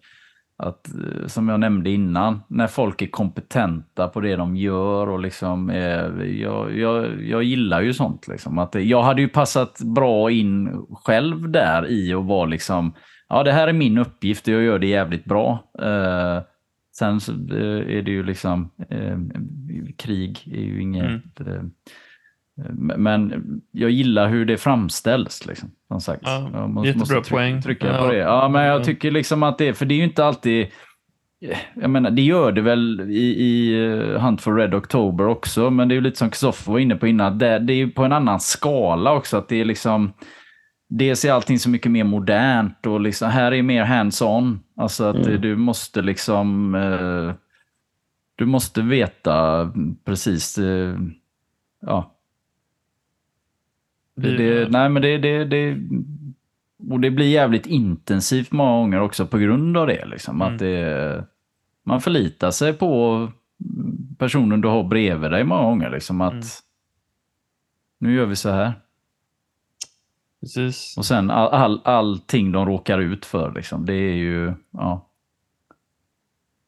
att, 0.58 0.88
eh, 0.94 1.26
som 1.26 1.48
jag 1.48 1.60
nämnde 1.60 1.90
innan, 1.90 2.42
när 2.48 2.66
folk 2.66 3.02
är 3.02 3.06
kompetenta 3.06 4.08
på 4.08 4.20
det 4.20 4.36
de 4.36 4.56
gör 4.56 5.08
och 5.08 5.20
liksom, 5.20 5.70
eh, 5.70 6.24
jag, 6.24 6.76
jag, 6.76 7.22
jag 7.22 7.42
gillar 7.42 7.80
ju 7.80 7.94
sånt 7.94 8.28
liksom. 8.28 8.58
Att 8.58 8.74
jag 8.74 9.02
hade 9.02 9.22
ju 9.22 9.28
passat 9.28 9.80
bra 9.80 10.30
in 10.30 10.86
själv 10.90 11.50
där 11.50 11.86
i 11.88 12.14
och 12.14 12.24
vara 12.24 12.46
liksom, 12.46 12.94
ja 13.28 13.42
det 13.42 13.52
här 13.52 13.68
är 13.68 13.72
min 13.72 13.98
uppgift 13.98 14.48
och 14.48 14.54
jag 14.54 14.62
gör 14.62 14.78
det 14.78 14.86
jävligt 14.86 15.24
bra. 15.24 15.70
Eh, 15.82 16.42
sen 16.98 17.20
så 17.20 17.32
eh, 17.32 17.96
är 17.96 18.02
det 18.02 18.10
ju 18.10 18.22
liksom, 18.22 18.70
eh, 18.90 19.18
krig 19.98 20.38
är 20.46 20.62
ju 20.62 20.82
inget, 20.82 21.40
eh, 21.40 21.62
men 22.96 23.32
jag 23.72 23.90
gillar 23.90 24.28
hur 24.28 24.44
det 24.46 24.56
framställs. 24.56 25.46
Liksom, 25.46 25.70
som 25.88 26.00
sagt. 26.00 26.22
Ja, 26.24 26.50
jag 26.52 26.70
måste, 26.70 26.86
jättebra 26.88 27.00
måste 27.00 27.14
trycka, 27.14 27.30
poäng. 27.30 27.62
trycka 27.62 27.86
Ja. 27.86 27.98
på 28.02 28.12
det. 28.12 28.18
Ja, 28.18 28.48
men 28.48 28.62
jag 28.64 28.80
Ja. 28.80 28.84
tycker 28.84 29.10
liksom 29.10 29.42
att 29.42 29.58
det, 29.58 29.74
för 29.74 29.86
det 29.86 29.94
är 29.94 29.96
ju 29.96 30.04
inte 30.04 30.24
alltid 30.24 30.66
jag 31.74 31.90
menar, 31.90 32.10
det 32.10 32.22
gör 32.22 32.52
det 32.52 32.60
väl 32.60 33.00
i, 33.00 33.22
i 33.44 33.84
eh, 33.86 34.20
Hunt 34.22 34.40
for 34.42 34.54
Red 34.54 34.74
October 34.74 35.26
också, 35.26 35.70
men 35.70 35.88
det 35.88 35.92
är 35.92 35.96
ju 35.96 36.00
lite 36.02 36.18
som 36.18 36.30
Kristoffer 36.30 36.72
var 36.72 36.78
inne 36.78 36.96
på 36.96 37.06
innan, 37.06 37.38
det, 37.38 37.58
det 37.58 37.72
är 37.72 37.76
ju 37.76 37.90
på 37.90 38.04
en 38.04 38.12
annan 38.12 38.40
skala 38.40 39.12
också, 39.12 39.36
att 39.36 39.48
det 39.48 39.60
är 39.60 39.64
liksom 39.64 40.12
Dels 40.88 41.24
är 41.24 41.32
allting 41.32 41.58
så 41.58 41.70
mycket 41.70 41.92
mer 41.92 42.04
modernt 42.04 42.86
och 42.86 43.00
liksom, 43.00 43.30
här 43.30 43.52
är 43.52 43.62
mer 43.62 43.84
hands-on. 43.84 44.58
Alltså 44.76 45.04
att 45.04 45.16
Mm. 45.16 45.32
eh, 45.32 45.40
du 45.40 45.56
måste 45.56 46.02
liksom... 46.02 46.74
Eh, 46.74 47.34
du 48.36 48.46
måste 48.46 48.82
veta 48.82 49.70
precis... 50.04 50.58
Eh, 50.58 50.94
ja. 51.86 52.15
Det, 54.16 54.36
det, 54.36 54.68
nej, 54.70 54.88
men 54.88 55.02
det, 55.02 55.18
det, 55.18 55.44
det... 55.44 55.76
Och 56.90 57.00
det 57.00 57.10
blir 57.10 57.26
jävligt 57.28 57.66
intensivt 57.66 58.52
många 58.52 58.70
gånger 58.80 59.00
också 59.00 59.26
på 59.26 59.38
grund 59.38 59.76
av 59.76 59.86
det. 59.86 60.04
Liksom, 60.06 60.42
Mm. 60.42 60.52
att 60.54 60.58
det 60.58 61.24
man 61.84 62.00
förlitar 62.00 62.50
sig 62.50 62.72
på 62.72 63.28
personen 64.18 64.60
du 64.60 64.68
har 64.68 64.84
bredvid 64.84 65.30
dig 65.30 65.44
många 65.44 65.62
gånger. 65.62 65.90
Liksom, 65.90 66.20
att 66.20 66.32
Mm. 66.32 66.44
nu 67.98 68.14
gör 68.14 68.26
vi 68.26 68.36
så 68.36 68.50
här. 68.50 68.72
Precis. 70.40 70.94
Och 70.98 71.04
sen 71.04 71.30
all, 71.30 71.48
all, 71.48 71.80
allting 71.84 72.52
de 72.52 72.66
råkar 72.66 72.98
ut 72.98 73.24
för, 73.26 73.52
liksom, 73.52 73.86
det 73.86 73.94
är 73.94 74.14
ju... 74.14 74.52
Ja, 74.70 75.02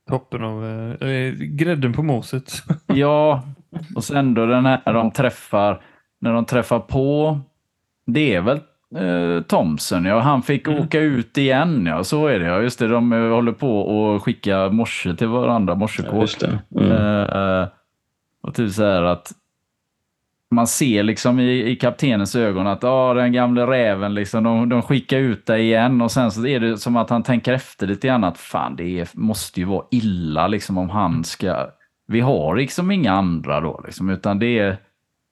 Toppen 0.09 0.45
av 0.45 0.65
eh, 1.03 1.33
grädden 1.35 1.93
på 1.93 2.03
moset. 2.03 2.53
ja 2.87 3.43
och 3.95 4.05
sen 4.05 4.35
då 4.35 4.47
den 4.47 4.67
här 4.67 4.93
de 4.93 5.11
träffar, 5.11 5.83
när 6.21 6.33
de 6.33 6.45
träffar 6.45 6.81
på, 6.81 7.41
det 8.07 8.35
är 8.35 8.41
väl 8.41 8.61
eh, 8.97 9.43
Thomson, 9.43 10.05
ja. 10.05 10.21
Han 10.21 10.43
fick 10.43 10.69
Mm. 10.69 10.81
åka 10.83 11.01
ut 11.01 11.39
igen, 11.39 11.87
ja. 11.87 12.05
Så 12.05 12.27
är 12.27 12.39
det, 12.39 12.47
ja. 12.47 12.61
Just 12.63 12.79
det, 12.79 12.89
de 12.89 13.13
eh, 13.13 13.19
håller 13.31 13.53
på 13.53 13.81
och 13.81 14.23
skicka 14.25 14.69
morse 14.69 15.15
till 15.15 15.29
varandra, 15.29 15.73
Ja, 15.73 15.79
morsekort. 15.79 16.21
just 16.21 16.41
det. 16.41 16.59
Mm. 16.81 16.93
Eh, 17.63 17.69
och 18.43 18.55
typ 18.55 18.73
så 18.73 18.85
här 18.85 19.03
att 19.03 19.33
man 20.51 20.67
ser 20.67 21.03
liksom 21.03 21.41
i, 21.41 21.71
i 21.71 21.77
kaptenens 21.77 22.37
ögon 22.37 22.67
att 22.67 22.85
ah, 22.85 23.15
den 23.15 23.33
gamle 23.33 23.67
räven, 23.67 24.15
liksom, 24.15 24.45
de, 24.45 24.69
de 24.69 24.83
skickar 24.83 25.19
ut 25.19 25.47
dig 25.47 25.63
igen 25.63 26.03
och 26.03 26.11
sen 26.11 26.31
så 26.31 26.47
är 26.47 26.61
det 26.61 26.77
som 26.79 26.97
att 26.97 27.11
han 27.11 27.23
tänker 27.23 27.53
efter 27.53 27.87
lite 27.87 28.07
grann 28.09 28.25
att 28.25 28.39
fan 28.39 28.77
det 28.77 29.01
är, 29.01 29.09
måste 29.13 29.61
ju 29.61 29.67
vara 29.67 29.85
illa 29.91 30.47
liksom 30.49 30.79
om 30.79 30.91
han 30.91 31.25
ska... 31.25 31.67
Vi 32.07 32.21
har 32.21 32.57
liksom 32.57 32.91
inga 32.91 33.13
andra 33.13 33.61
då 33.61 33.81
liksom, 33.87 34.11
utan 34.11 34.39
det 34.39 34.59
är... 34.59 34.77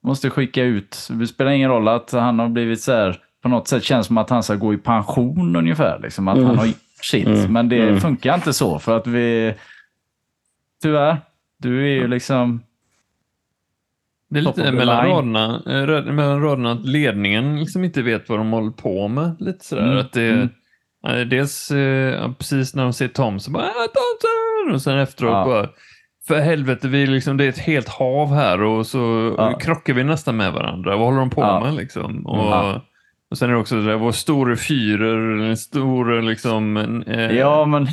Måste 0.03 0.29
skicka 0.29 0.63
ut, 0.63 1.07
det 1.09 1.27
spelar 1.27 1.51
ingen 1.51 1.69
roll 1.69 1.87
att 1.87 2.11
han 2.11 2.39
har 2.39 2.49
blivit 2.49 2.81
så 2.81 2.91
här, 2.91 3.19
på 3.41 3.49
något 3.49 3.67
sätt 3.67 3.83
känns 3.83 4.07
som 4.07 4.17
att 4.17 4.29
han 4.29 4.43
ska 4.43 4.55
gå 4.55 4.73
i 4.73 4.77
pension 4.77 5.55
ungefär, 5.55 5.99
liksom, 5.99 6.27
att 6.27 6.35
Mm. 6.37 6.47
han 6.47 6.57
har 6.57 6.65
gjort 6.65 6.75
sitt. 7.01 7.27
Mm. 7.27 7.53
Men 7.53 7.69
det 7.69 7.81
Mm. 7.87 7.99
funkar 8.01 8.35
inte 8.35 8.53
så 8.53 8.79
för 8.79 8.97
att 8.97 9.07
vi... 9.07 9.53
Tyvärr, 10.81 11.17
du 11.57 11.81
är 11.83 12.01
ju 12.01 12.07
liksom... 12.07 12.61
Det 14.29 14.39
är 14.39 14.43
lite 14.43 14.71
mellan 14.71 15.05
raderna, 15.05 15.61
eh, 15.65 15.69
rö- 15.69 16.11
mellan 16.11 16.41
raderna 16.41 16.71
att 16.71 16.85
ledningen 16.87 17.59
liksom 17.59 17.83
inte 17.83 18.01
vet 18.01 18.29
vad 18.29 18.39
de 18.39 18.51
håller 18.51 18.71
på 18.71 19.07
med. 19.07 19.35
Lite 19.39 19.65
sådär. 19.65 19.83
Mm, 19.83 19.97
Att 19.97 20.11
det, 20.13 20.49
mm. 21.03 21.29
dels 21.29 21.71
eh, 21.71 22.31
precis 22.31 22.75
när 22.75 22.83
de 22.83 22.93
ser 22.93 23.07
Tom 23.07 23.39
så 23.39 23.51
bara 23.51 23.63
äh, 23.63 23.69
Thomson! 23.71 24.75
Och 24.75 24.81
sen 24.81 24.97
efteråt 24.99 25.31
Ja. 25.31 25.45
bara 25.45 25.69
för 26.27 26.39
helvete, 26.39 26.87
vi 26.87 27.05
liksom, 27.07 27.37
det 27.37 27.45
är 27.45 27.49
ett 27.49 27.57
helt 27.59 27.89
hav 27.89 28.33
här 28.33 28.61
och 28.61 28.85
så 28.87 29.35
Ja. 29.37 29.57
krockar 29.59 29.93
vi 29.93 30.03
nästan 30.03 30.37
med 30.37 30.53
varandra. 30.53 30.97
Vad 30.97 31.05
håller 31.05 31.19
de 31.19 31.29
på 31.29 31.41
Ja. 31.41 31.59
med 31.63 31.73
liksom? 31.75 32.25
Och, 32.27 32.37
Ja. 32.37 32.81
och 33.31 33.37
sen 33.37 33.49
är 33.49 33.53
det 33.53 33.59
också 33.59 33.75
det 33.75 33.85
där, 33.85 33.95
vår 33.95 34.11
store 34.11 34.55
fyrer, 34.55 35.55
stor 35.55 36.21
liksom, 36.21 36.77
eh, 37.07 37.31
Ja, 37.31 37.65
men... 37.65 37.87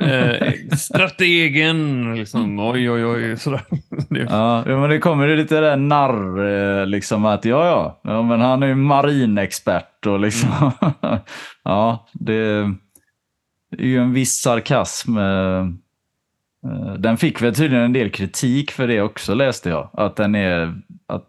eh, 0.00 0.52
strategen, 0.76 2.14
liksom, 2.16 2.58
oj 2.58 2.90
oj 2.90 3.06
oj. 3.06 3.36
Sådär. 3.38 3.60
Ja, 4.28 4.62
men 4.66 4.90
det 4.90 4.98
kommer 4.98 5.28
ju 5.28 5.36
lite 5.36 5.60
där 5.60 5.76
narr, 5.76 6.46
eh, 6.80 6.86
liksom 6.86 7.24
att 7.24 7.44
ja, 7.44 7.66
ja, 7.66 8.00
ja 8.04 8.22
men 8.22 8.40
han 8.40 8.62
är 8.62 8.66
ju 8.66 8.74
marinexpert 8.74 10.06
och 10.06 10.20
liksom. 10.20 10.72
ja, 11.64 12.06
det 12.12 12.34
är 12.34 12.74
ju 13.78 13.98
en 13.98 14.12
viss 14.12 14.40
sarkasm. 14.42 15.16
Eh, 15.18 15.64
Den 16.98 17.16
fick 17.16 17.42
väl 17.42 17.54
tydligen 17.54 17.84
en 17.84 17.92
del 17.92 18.10
kritik 18.10 18.70
för 18.70 18.86
det 18.88 19.02
också 19.02 19.34
läste 19.34 19.68
jag. 19.68 19.88
Att 19.92 20.16
den 20.16 20.34
är... 20.34 20.74
Att, 21.08 21.24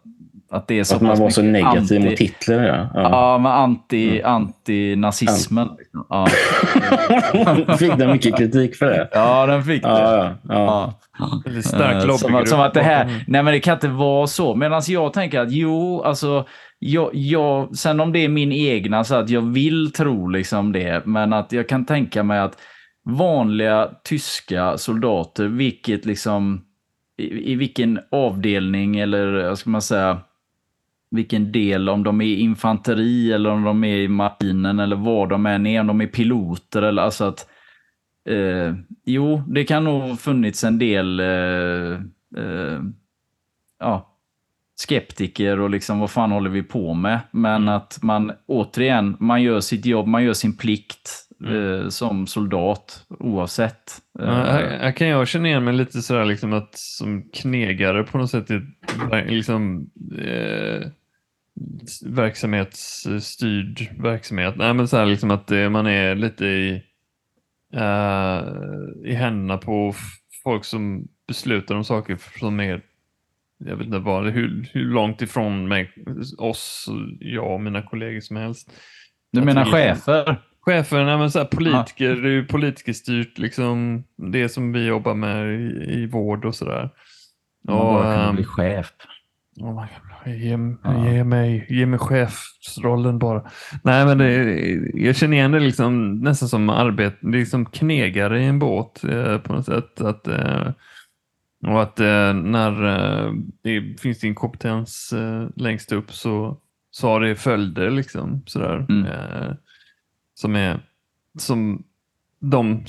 att 0.52 0.68
det 0.68 0.78
är 0.78 0.84
så 0.84 0.96
Att 0.96 1.02
man 1.02 1.18
var 1.18 1.30
så 1.30 1.42
negativ 1.42 1.98
anti- 2.00 2.10
mot 2.10 2.18
Hitler. 2.18 2.62
Ja. 2.66 2.88
Ja. 2.94 3.00
Ja, 3.10 3.38
men 3.38 3.52
anti, 3.52 4.22
anti-nazismen. 4.22 5.68
liksom. 5.78 6.06
Ja. 6.08 6.26
Fick 7.78 7.96
den 7.96 8.10
mycket 8.10 8.36
kritik 8.36 8.76
för 8.76 8.86
det? 8.86 9.08
ja, 9.12 9.46
den 9.46 9.64
fick 9.64 9.82
det. 9.82 9.88
Ja, 9.88 10.34
ja, 10.48 10.94
ja. 11.18 11.42
Väldigt 11.44 11.66
stark 11.66 12.04
Eh, 12.04 12.16
som, 12.16 12.34
att- 12.34 12.48
som 12.48 12.60
att 12.60 12.74
det 12.74 12.82
här, 12.82 13.04
nej 13.26 13.42
men 13.42 13.52
det 13.54 13.60
kan 13.60 13.74
inte 13.74 13.88
vara 13.88 14.26
så. 14.26 14.54
Medan 14.54 14.82
jag 14.88 15.12
tänker 15.12 15.40
att 15.40 15.52
jo, 15.52 16.02
alltså, 16.02 16.44
jag, 16.78 17.10
jag, 17.14 17.76
sen 17.76 18.00
om 18.00 18.12
det 18.12 18.18
är 18.24 18.28
min 18.28 18.52
egna 18.52 19.04
så 19.04 19.14
att 19.14 19.30
jag 19.30 19.40
vill 19.52 19.92
tro 19.92 20.28
liksom 20.28 20.72
det, 20.72 21.06
men 21.06 21.32
att 21.32 21.52
jag 21.52 21.68
kan 21.68 21.86
tänka 21.86 22.22
mig 22.22 22.38
att 22.38 22.56
vanliga 23.04 23.90
tyska 24.04 24.78
soldater, 24.78 25.46
vilket 25.46 26.04
liksom, 26.04 26.64
i, 27.16 27.52
i 27.52 27.54
vilken 27.54 28.00
avdelning 28.10 28.96
eller 28.96 29.48
vad 29.48 29.58
ska 29.58 29.70
man 29.70 29.82
säga, 29.82 30.20
vilken 31.10 31.52
del, 31.52 31.88
om 31.88 32.02
de 32.02 32.20
är 32.20 32.36
infanteri 32.36 33.32
eller 33.32 33.50
om 33.50 33.62
de 33.62 33.84
är 33.84 33.96
i 33.96 34.08
marinen 34.08 34.78
eller 34.78 34.96
vad 34.96 35.28
de 35.28 35.46
än 35.46 35.66
är, 35.66 35.80
om 35.80 35.86
de 35.86 36.00
är 36.00 36.06
piloter 36.06 36.82
eller 36.82 37.02
alltså 37.02 37.24
att 37.24 37.46
Eh, 38.24 38.74
jo, 39.04 39.42
det 39.46 39.64
kan 39.64 39.84
nog 39.84 40.20
funnits 40.20 40.64
en 40.64 40.78
del 40.78 41.20
eh, 41.20 41.92
eh, 42.36 42.80
ja, 43.78 44.16
skeptiker 44.76 45.60
och 45.60 45.70
liksom 45.70 45.98
vad 45.98 46.10
fan 46.10 46.32
håller 46.32 46.50
vi 46.50 46.62
på 46.62 46.94
med? 46.94 47.20
Men 47.30 47.68
att 47.68 47.98
man 48.02 48.32
återigen, 48.46 49.16
man 49.20 49.42
gör 49.42 49.60
sitt 49.60 49.86
jobb, 49.86 50.06
man 50.06 50.24
gör 50.24 50.32
sin 50.32 50.56
plikt 50.56 51.10
eh, 51.46 51.88
som 51.88 52.26
soldat 52.26 53.06
oavsett. 53.08 53.92
Ja, 54.18 54.24
Eh, 54.24 54.34
här, 54.52 54.78
här 54.78 54.92
kan 54.92 55.08
jag 55.08 55.28
känna 55.28 55.48
igen 55.48 55.64
mig 55.64 55.74
lite 55.74 56.02
sådär 56.02 56.24
liksom 56.24 56.52
att 56.52 56.74
som 56.74 57.22
knegare 57.32 58.02
på 58.04 58.18
något 58.18 58.30
sätt 58.30 58.50
i 58.50 58.54
ett 58.54 59.30
liksom 59.30 59.90
eh, 60.18 60.86
verksamhetsstyrd 62.06 63.88
verksamhet. 64.02 64.54
Nej, 64.56 64.74
men 64.74 64.88
så 64.88 64.96
här 64.96 65.06
liksom 65.06 65.30
att 65.30 65.50
eh, 65.50 65.68
man 65.70 65.86
är 65.86 66.14
lite 66.14 66.46
i, 66.46 66.82
eh, 67.74 68.42
i 69.04 69.14
händerna 69.14 69.58
på 69.58 69.94
folk 70.44 70.64
som 70.64 71.08
beslutar 71.28 71.74
om 71.74 71.84
saker 71.84 72.18
som 72.38 72.60
är 72.60 72.82
jag 73.64 73.76
vet 73.76 73.86
inte 73.86 73.98
vad, 73.98 74.26
hur, 74.30 74.68
hur 74.72 74.84
långt 74.84 75.22
ifrån 75.22 75.68
mig, 75.68 75.92
oss, 76.38 76.86
jag 77.20 77.54
och 77.54 77.60
mina 77.60 77.82
kollegor 77.82 78.20
som 78.20 78.36
helst. 78.36 78.72
du 79.32 79.40
menar 79.42 79.64
vi- 79.64 79.70
chefer? 79.70 80.42
Chefer, 80.62 81.04
nej 81.04 81.18
men 81.18 81.30
så 81.30 81.38
här, 81.38 81.46
politiker, 81.46 82.16
det 82.16 82.28
är 82.28 82.32
ju 82.32 82.46
politikerstyrt 82.46 83.38
liksom. 83.38 84.04
Det 84.32 84.48
som 84.48 84.72
vi 84.72 84.86
jobbar 84.86 85.14
med 85.14 85.60
i, 85.60 85.92
i 85.92 86.06
vård 86.06 86.44
och 86.44 86.54
sådär. 86.54 86.90
Man 87.68 87.76
bara 87.78 88.02
kunde 88.02 88.28
ehm, 88.28 88.34
bli 88.34 88.44
chef. 88.44 88.92
oh 89.60 89.80
my 89.80 89.88
God, 90.24 90.34
ge, 90.36 90.58
ge, 91.14 91.24
mig, 91.24 91.66
ge 91.68 91.86
mig 91.86 91.98
chefsrollen 91.98 93.18
bara. 93.18 93.50
Nej 93.82 94.06
men 94.06 94.18
det, 94.18 94.34
jag 94.94 95.16
känner 95.16 95.36
igen 95.36 95.52
det 95.52 95.60
liksom 95.60 96.18
nästan 96.18 96.48
som 96.48 96.68
är 96.68 97.30
liksom 97.32 97.66
knegare 97.66 98.42
i 98.42 98.46
en 98.46 98.58
båt 98.58 99.04
eh, 99.04 99.38
på 99.38 99.52
något 99.52 99.66
sätt. 99.66 100.00
Att, 100.00 100.26
eh, 100.26 100.72
och 101.66 101.82
att 101.82 102.00
eh, 102.00 102.34
när 102.34 102.84
eh, 102.86 103.32
det 103.62 104.00
finns 104.00 104.24
inkompetens 104.24 105.12
eh, 105.12 105.48
längst 105.56 105.92
upp 105.92 106.12
så, 106.12 106.58
så 106.90 107.08
har 107.08 107.20
det 107.20 107.36
följder 107.36 107.90
liksom. 107.90 108.42
Sådär. 108.46 108.86
Mm. 108.88 109.06
Som 110.40 110.56
är 110.56 110.80
som 111.38 111.82
de 112.38 112.84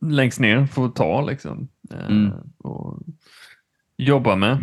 längst 0.00 0.40
ner 0.40 0.66
får 0.66 0.88
ta 0.88 1.20
liksom. 1.22 1.68
Eh, 1.90 2.06
Mm. 2.06 2.32
och 2.58 2.98
jobba 3.96 4.36
med. 4.36 4.58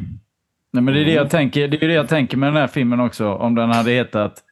Nej, 0.72 0.84
men 0.84 0.86
det 0.86 0.92
är 1.00 1.06
det 1.06 1.12
Mm. 1.12 1.16
jag 1.24 1.30
tänker. 1.30 1.68
Det 1.68 1.84
är 1.84 1.88
det 1.88 1.94
jag 1.94 2.08
tänker 2.10 2.38
med 2.38 2.48
den 2.50 2.56
här 2.62 2.68
filmen 2.68 3.00
också. 3.00 3.34
Om 3.34 3.56
den 3.56 3.70
hade 3.70 3.92
hetat 3.92 4.44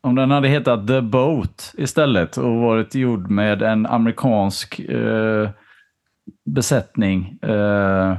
om 0.00 0.14
den 0.14 0.30
hade 0.30 0.48
hetat 0.48 0.86
The 0.86 1.00
Boat 1.00 1.74
istället 1.78 2.36
och 2.36 2.54
varit 2.56 2.94
gjord 2.94 3.30
med 3.30 3.62
en 3.62 3.86
amerikansk 3.86 4.78
eh, 4.78 5.50
besättning. 6.44 7.38
Eh, 7.42 8.16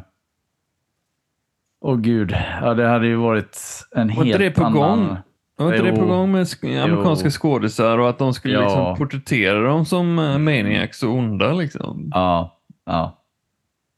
Åh 1.82 1.98
gud, 1.98 2.36
ja, 2.62 2.74
det 2.74 2.88
hade 2.88 3.08
ju 3.08 3.16
varit 3.16 3.60
en 3.96 4.08
Var 4.08 4.26
inte 4.26 4.26
helt 4.26 4.56
det 4.56 4.62
på 4.62 4.66
annan... 4.68 5.00
gång? 5.08 5.18
Var 5.58 5.74
inte 5.76 5.92
det 5.92 5.96
på 5.96 6.06
gång 6.06 6.32
med 6.32 6.44
sk- 6.44 6.84
amerikanska 6.84 7.30
skådisar 7.30 7.98
och 7.98 8.10
att 8.10 8.18
de 8.18 8.34
skulle 8.34 8.54
Ja. 8.54 8.62
liksom 8.62 8.96
porträttera 8.98 9.62
dem 9.64 9.86
som 9.86 10.20
eh, 10.20 10.38
maniacs 10.38 11.04
och 11.04 11.10
onda 11.14 11.54
liksom? 11.54 12.12
Ja, 12.14 12.60
ja. 12.86 13.22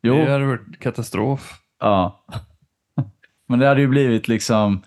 Jo, 0.03 0.15
Det 0.15 0.31
hade 0.31 0.45
varit 0.45 0.79
katastrof. 0.79 1.53
Ja. 1.79 2.25
Men 3.47 3.59
det 3.59 3.67
hade 3.67 3.81
ju 3.81 3.87
blivit 3.87 4.27
liksom... 4.27 4.81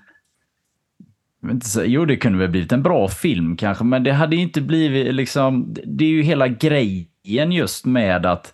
Jo, 1.84 2.04
det 2.04 2.16
kunde 2.16 2.38
väl 2.38 2.48
blivit 2.50 2.72
en 2.72 2.82
bra 2.82 3.08
film 3.08 3.56
kanske, 3.56 3.84
men 3.84 4.04
det 4.04 4.12
hade 4.12 4.36
ju 4.36 4.42
inte 4.42 4.60
blivit 4.60 5.14
liksom... 5.14 5.74
Det 5.84 6.04
är 6.04 6.08
ju 6.08 6.22
hela 6.22 6.48
grejen 6.48 7.52
just 7.52 7.84
med 7.86 8.26
att 8.26 8.52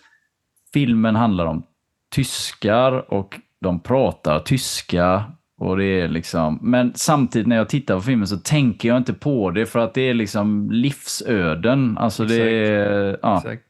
filmen 0.73 1.17
handlar 1.17 1.47
om 1.47 1.63
tyskar 2.11 3.13
och 3.13 3.41
de 3.61 3.81
pratar 3.81 4.39
tyska. 4.41 5.25
Och 5.59 5.77
det 5.77 5.85
är 5.85 6.09
liksom... 6.09 6.59
Men 6.63 6.93
samtidigt 6.95 7.47
när 7.47 7.57
jag 7.57 7.69
tittar 7.69 7.95
på 7.95 8.01
filmen 8.01 8.27
så 8.27 8.37
tänker 8.37 8.89
jag 8.89 8.97
inte 8.97 9.13
på 9.13 9.51
det 9.51 9.67
för 9.67 9.79
att 9.79 9.95
det 9.95 10.01
är 10.01 10.15
liksom 10.15 10.71
livsöden. 10.71 11.99
Alltså 11.99 12.25
det 12.25 12.43
är... 12.43 13.19
Ja, 13.23 13.37
Exakt. 13.37 13.63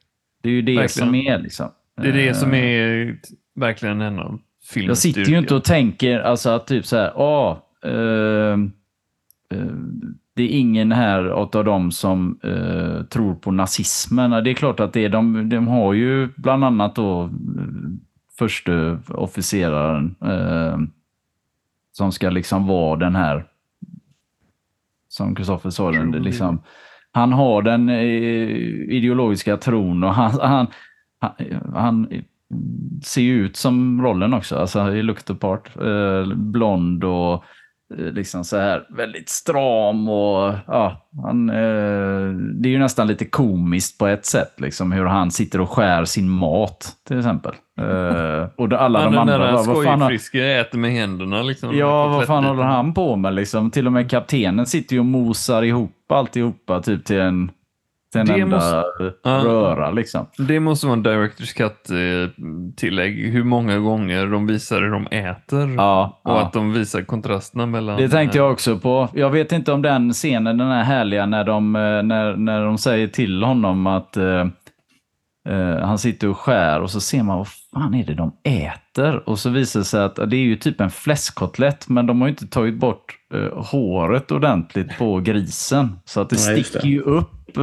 det 0.43 0.49
är 0.49 0.53
ju 0.53 0.63
det 0.63 0.77
Verkligen. 0.77 1.07
som 1.09 1.15
är 1.15 1.39
liksom. 1.39 1.71
Det 2.03 2.09
är 2.09 2.13
det 2.13 2.35
som 2.35 2.55
Eh, 2.55 2.61
är 2.61 3.17
verkligen 3.55 4.01
en 4.01 4.19
av 4.19 4.39
filmens 4.73 5.05
jag 5.05 5.15
sitter 5.15 5.31
ju 5.31 5.39
inte 5.39 5.55
och 5.55 5.65
tänker 5.65 6.21
alltså 6.21 6.51
att 6.51 6.67
typ 6.67 6.87
så 6.87 6.97
här, 6.97 7.13
ah, 7.17 7.63
eh, 7.85 8.59
eh, 9.51 9.73
det 10.35 10.43
är 10.43 10.49
ingen 10.49 10.93
här 10.93 11.25
av 11.25 11.65
dem 11.65 11.91
som 11.91 12.41
eh, 12.43 13.03
tror 13.03 13.35
på 13.35 13.51
nazismen. 13.51 14.45
Det 14.45 14.51
är 14.51 14.55
klart 14.55 14.81
att 14.81 14.93
det 14.93 15.05
är 15.05 15.09
de, 15.09 15.49
de 15.49 15.69
har 15.69 15.93
ju 15.93 16.29
bland 16.37 16.65
annat 16.65 16.97
då 16.97 17.23
eh, 17.23 17.31
förste 18.39 18.99
officeraren 19.09 20.15
som 21.97 22.13
ska 22.13 22.31
liksom 22.31 22.67
vara 22.67 22.97
den 22.97 23.17
här 23.17 23.47
som 25.09 25.35
Kristoffer 25.35 25.71
sa, 25.71 25.91
den, 25.91 26.11
liksom, 26.11 26.63
han 27.13 27.33
har 27.33 27.63
den 27.63 27.89
eh, 27.89 28.57
ideologiska 28.97 29.57
tron 29.57 30.05
och 30.05 30.15
han, 30.15 30.41
han, 30.41 30.67
han, 31.21 31.33
han 31.75 32.23
ser 33.05 33.23
ju 33.23 33.45
ut 33.45 33.57
som 33.57 34.03
rollen 34.03 34.35
också, 34.35 34.57
alltså 34.57 34.95
i 34.95 35.03
Look 35.03 35.23
the 35.23 35.35
part. 35.35 35.77
Eh, 35.77 36.35
blond 36.35 37.05
och 37.05 37.45
eh, 37.99 38.13
liksom 38.13 38.45
så 38.45 38.57
här 38.57 38.87
väldigt 38.97 39.29
stram 39.29 40.09
och 40.09 40.55
ja, 40.67 41.09
han, 41.23 41.51
eh, 41.51 42.33
det 42.55 42.69
är 42.69 42.73
ju 42.73 42.79
nästan 42.79 43.07
lite 43.07 43.25
komiskt 43.25 43.99
på 43.99 44.07
ett 44.07 44.27
sätt, 44.27 44.61
liksom 44.61 44.93
hur 44.93 45.05
han 45.05 45.31
sitter 45.31 45.61
och 45.61 45.71
skär 45.71 46.05
sin 46.05 46.29
mat 46.29 46.97
till 47.07 47.19
exempel. 47.19 47.55
Eh, 47.81 48.49
och 48.57 48.73
alla 48.73 49.03
Han 49.03 49.13
de 49.13 49.19
andra, 49.19 49.39
bara, 49.39 49.53
vad 49.53 49.65
fan 49.85 50.01
har, 50.01 50.09
skojfriske 50.09 50.45
äter 50.61 50.79
med 50.79 50.93
händerna 50.93 51.43
liksom. 51.43 51.77
Ja, 51.79 52.09
vad 52.09 52.27
fan 52.27 52.45
håller 52.45 52.63
han 52.63 52.95
på 52.95 53.17
med 53.17 53.35
liksom? 53.35 53.71
Till 53.71 53.87
och 53.87 53.93
med 53.93 54.11
kaptenen 54.11 54.67
sitter 54.67 54.95
ju 54.95 55.01
och 55.01 55.07
mosar 55.07 55.63
ihop 55.63 55.93
alltihopa 56.13 56.83
typ 56.83 57.05
till 57.05 57.21
en, 57.21 57.51
till 58.13 58.21
en 58.21 58.27
Det 58.27 58.35
enda 58.41 58.57
måste- 58.57 59.49
röra 59.49 59.91
liksom. 59.91 60.27
Det 60.39 60.61
måste 60.61 60.87
vara 60.87 60.97
en 60.97 61.03
Directors 61.03 61.53
Cut-tillägg. 61.55 63.31
Hur 63.33 63.45
många 63.45 63.79
gånger 63.79 64.27
de 64.27 64.47
visar 64.47 64.81
hur 64.83 64.91
de 64.91 65.07
äter. 65.07 65.75
Ja, 65.77 66.21
Och 66.25 66.31
ja. 66.31 66.41
att 66.43 66.53
de 66.53 66.73
visar 66.73 67.03
kontrasterna 67.03 67.67
mellan... 67.67 67.97
Det 67.97 68.09
tänkte 68.09 68.39
jag 68.39 68.53
också 68.53 68.79
på. 68.79 69.09
Jag 69.15 69.31
vet 69.31 69.53
inte 69.53 69.73
om 69.73 69.83
den 69.83 70.13
scenen, 70.13 70.59
den 70.59 70.69
är 70.71 70.83
härliga 70.85 71.27
när 71.27 71.45
de, 71.45 71.77
eh, 71.77 71.83
när, 72.03 72.37
när 72.37 72.65
de 72.65 72.79
säger 72.79 73.09
till 73.09 73.43
honom 73.43 73.87
att 73.87 74.17
eh, 75.47 75.79
han 75.87 75.99
sitter 75.99 76.29
och 76.29 76.39
skär 76.39 76.81
och 76.81 76.91
så 76.91 77.01
ser 77.01 77.23
man 77.23 77.39
vad 77.39 77.49
fan 77.49 77.95
är 77.95 78.05
det 78.05 78.15
de 78.15 78.33
äter? 78.45 79.29
Och 79.29 79.39
så 79.39 79.51
visar 79.51 79.81
det 79.81 79.85
sig 79.85 80.05
att 80.05 80.17
det 80.17 80.37
är 80.37 80.41
ju 80.41 80.57
typ 80.57 80.81
en 80.81 80.91
fläskkotlett 80.91 81.89
men 81.89 82.07
de 82.07 82.21
har 82.21 82.29
ju 82.29 82.33
inte 82.33 82.47
tagit 82.47 82.75
bort 82.79 83.15
eh, 83.35 83.65
håret 83.65 84.33
ordentligt 84.33 84.99
på 84.99 85.21
grisen. 85.21 85.99
Så 86.05 86.21
att 86.21 86.31
det 86.31 86.37
Nej, 86.47 86.65
sticker 86.65 86.81
det. 86.83 86.89
ju 86.89 87.01
upp. 87.01 87.57
Eh, 87.57 87.63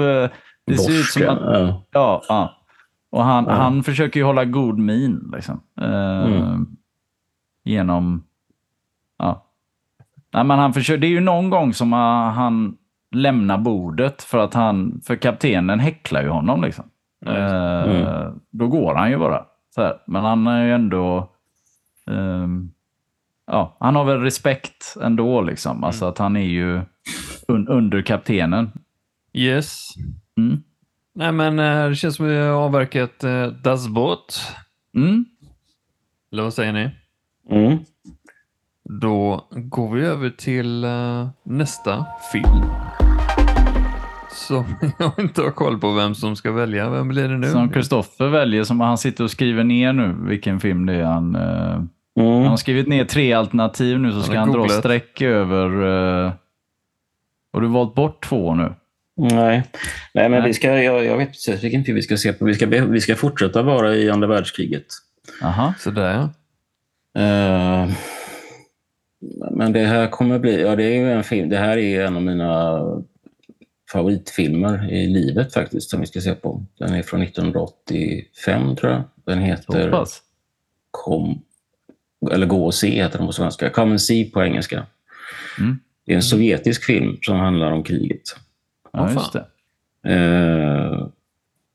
det 0.67 0.77
ser 0.77 0.99
ut 0.99 1.05
som 1.05 1.21
Borska. 1.21 1.31
att 1.31 1.39
Ja. 1.41 1.83
Ja, 1.91 2.23
ja. 2.27 2.53
Och 3.11 3.23
han, 3.23 3.45
Ja. 3.45 3.53
han 3.53 3.83
försöker 3.83 4.19
ju 4.19 4.25
hålla 4.25 4.45
god 4.45 4.79
min. 4.79 5.31
Liksom. 5.35 5.59
Mm. 5.81 6.67
Genom... 7.63 8.23
Ja. 9.17 9.45
Nej, 10.33 10.43
men 10.43 10.59
han 10.59 10.73
försöker, 10.73 11.01
det 11.01 11.07
är 11.07 11.09
ju 11.09 11.19
någon 11.19 11.49
gång 11.49 11.73
som 11.73 11.93
han, 11.93 12.33
han 12.33 12.77
lämnar 13.15 13.57
bordet 13.57 14.23
för 14.23 14.37
att 14.37 14.53
han... 14.53 15.01
För 15.07 15.15
kaptenen 15.15 15.79
häcklar 15.79 16.21
ju 16.23 16.29
honom. 16.29 16.61
Liksom. 16.63 16.85
Eh, 17.25 17.83
Mm. 17.83 18.39
Då 18.51 18.67
går 18.67 18.95
han 18.95 19.11
ju 19.11 19.17
bara. 19.17 19.45
Men 20.07 20.23
han 20.23 20.47
är 20.47 20.65
ju 20.65 20.73
ändå... 20.73 21.29
ehm, 22.07 22.71
ja, 23.47 23.77
han 23.79 23.95
har 23.95 24.05
väl 24.05 24.19
respekt 24.21 24.95
ändå. 25.01 25.41
Liksom. 25.41 25.83
Alltså 25.83 26.05
att 26.05 26.17
han 26.17 26.35
är 26.35 26.45
ju 26.45 26.81
un, 27.47 27.67
under 27.67 28.01
kaptenen. 28.01 28.71
Yes. 29.33 29.89
Mm. 30.37 30.63
Nej, 31.15 31.31
men 31.31 31.59
eh, 31.59 31.89
det 31.89 31.95
känns 31.95 32.15
som 32.15 32.25
att 32.25 32.31
vi 32.31 32.37
har 32.37 32.51
avverkat 32.51 33.23
uh, 33.23 33.47
Das 33.47 33.87
Boot. 33.87 34.41
Mm. 34.95 35.25
Eller 36.31 36.43
vad 36.43 36.53
säger 36.53 36.73
ni? 36.73 36.89
Mm. 37.49 37.77
Då 39.01 39.47
går 39.51 39.93
vi 39.95 40.05
över 40.05 40.29
till 40.29 40.85
nästa 41.43 42.05
film. 42.31 42.63
Som 44.33 44.65
jag 44.99 45.11
inte 45.19 45.41
har 45.41 45.51
koll 45.51 45.79
på 45.79 45.91
vem 45.93 46.15
som 46.15 46.35
ska 46.35 46.51
välja. 46.51 46.89
Vem 46.89 47.07
blir 47.07 47.27
det 47.29 47.37
nu? 47.37 47.47
Som 47.47 47.69
Kristoffer 47.69 48.27
väljer, 48.27 48.63
som 48.63 48.79
han 48.79 48.97
sitter 48.97 49.23
och 49.23 49.31
skriver 49.31 49.63
ner 49.63 49.93
nu 49.93 50.15
vilken 50.19 50.59
film 50.59 50.85
det 50.85 50.93
är 50.93 51.03
han... 51.03 51.35
eh, 51.35 51.81
Mm. 52.19 52.31
Han 52.31 52.45
har 52.47 52.57
skrivit 52.57 52.87
ner 52.87 53.05
tre 53.05 53.33
alternativ 53.33 53.99
nu 53.99 54.09
så 54.11 54.15
Han 54.15 54.23
ska 54.23 54.39
han 54.39 54.51
dra 54.51 54.57
googlat. 54.59 54.77
streck 54.79 55.21
över... 55.21 55.65
eh, 56.25 56.31
Har 57.53 57.61
du 57.61 57.67
valt 57.67 57.95
bort 57.95 58.23
två 58.29 58.55
nu? 58.55 58.73
Nej, 59.17 59.63
Nej 60.13 60.29
men 60.29 60.31
Nej. 60.31 60.41
Vi 60.47 60.53
ska, 60.53 60.81
jag, 60.81 61.05
jag 61.05 61.17
vet 61.17 61.27
precis 61.27 61.63
vilken 61.63 61.83
film 61.83 61.95
vi 61.95 62.01
ska 62.01 62.17
se 62.17 62.33
på. 62.33 62.45
Vi 62.45 62.53
ska, 62.53 62.65
vi 62.67 63.01
ska 63.01 63.15
fortsätta 63.15 63.61
vara 63.61 63.95
i 63.95 64.09
andra 64.09 64.27
världskriget. 64.27 64.85
Aha. 65.43 65.73
Sådär 65.79 66.13
ja. 66.13 66.29
Eh, 67.21 67.89
men 69.51 69.73
det 69.73 69.85
här 69.85 70.07
kommer 70.07 70.39
bli... 70.39 70.61
Ja, 70.61 70.75
det 70.75 70.83
är 70.83 70.97
ju 70.99 71.11
en 71.11 71.23
film. 71.23 71.49
Det 71.49 71.57
här 71.57 71.77
är 71.77 72.05
en 72.05 72.15
av 72.15 72.21
mina 72.21 72.79
favoritfilmer 73.93 74.91
i 74.91 75.07
livet 75.07 75.53
faktiskt, 75.53 75.89
som 75.89 75.99
vi 75.99 76.07
ska 76.07 76.21
se 76.21 76.35
på. 76.35 76.65
Den 76.77 76.93
är 76.93 77.03
från 77.03 77.21
1985, 77.21 78.75
tror 78.75 78.91
jag. 78.91 79.03
Den 79.25 79.39
heter 79.39 79.91
pass. 79.91 80.21
Kom... 80.91 81.41
Eller 82.31 82.45
Gå 82.45 82.65
och 82.65 82.73
se 82.73 82.89
heter 82.89 83.17
den 83.17 83.27
på 83.27 83.33
svenska. 83.33 83.69
Come 83.69 83.91
and 83.91 84.01
see 84.01 84.31
på 84.31 84.43
engelska. 84.43 84.85
Mm. 85.59 85.79
Det 86.05 86.11
är 86.11 86.15
en 86.15 86.23
sovjetisk 86.23 86.83
film 86.83 87.17
som 87.21 87.39
handlar 87.39 87.71
om 87.71 87.83
kriget. 87.83 88.35
Ja, 88.91 89.03
Åh, 89.03 89.13
just. 89.13 89.35
Eh, 90.05 91.07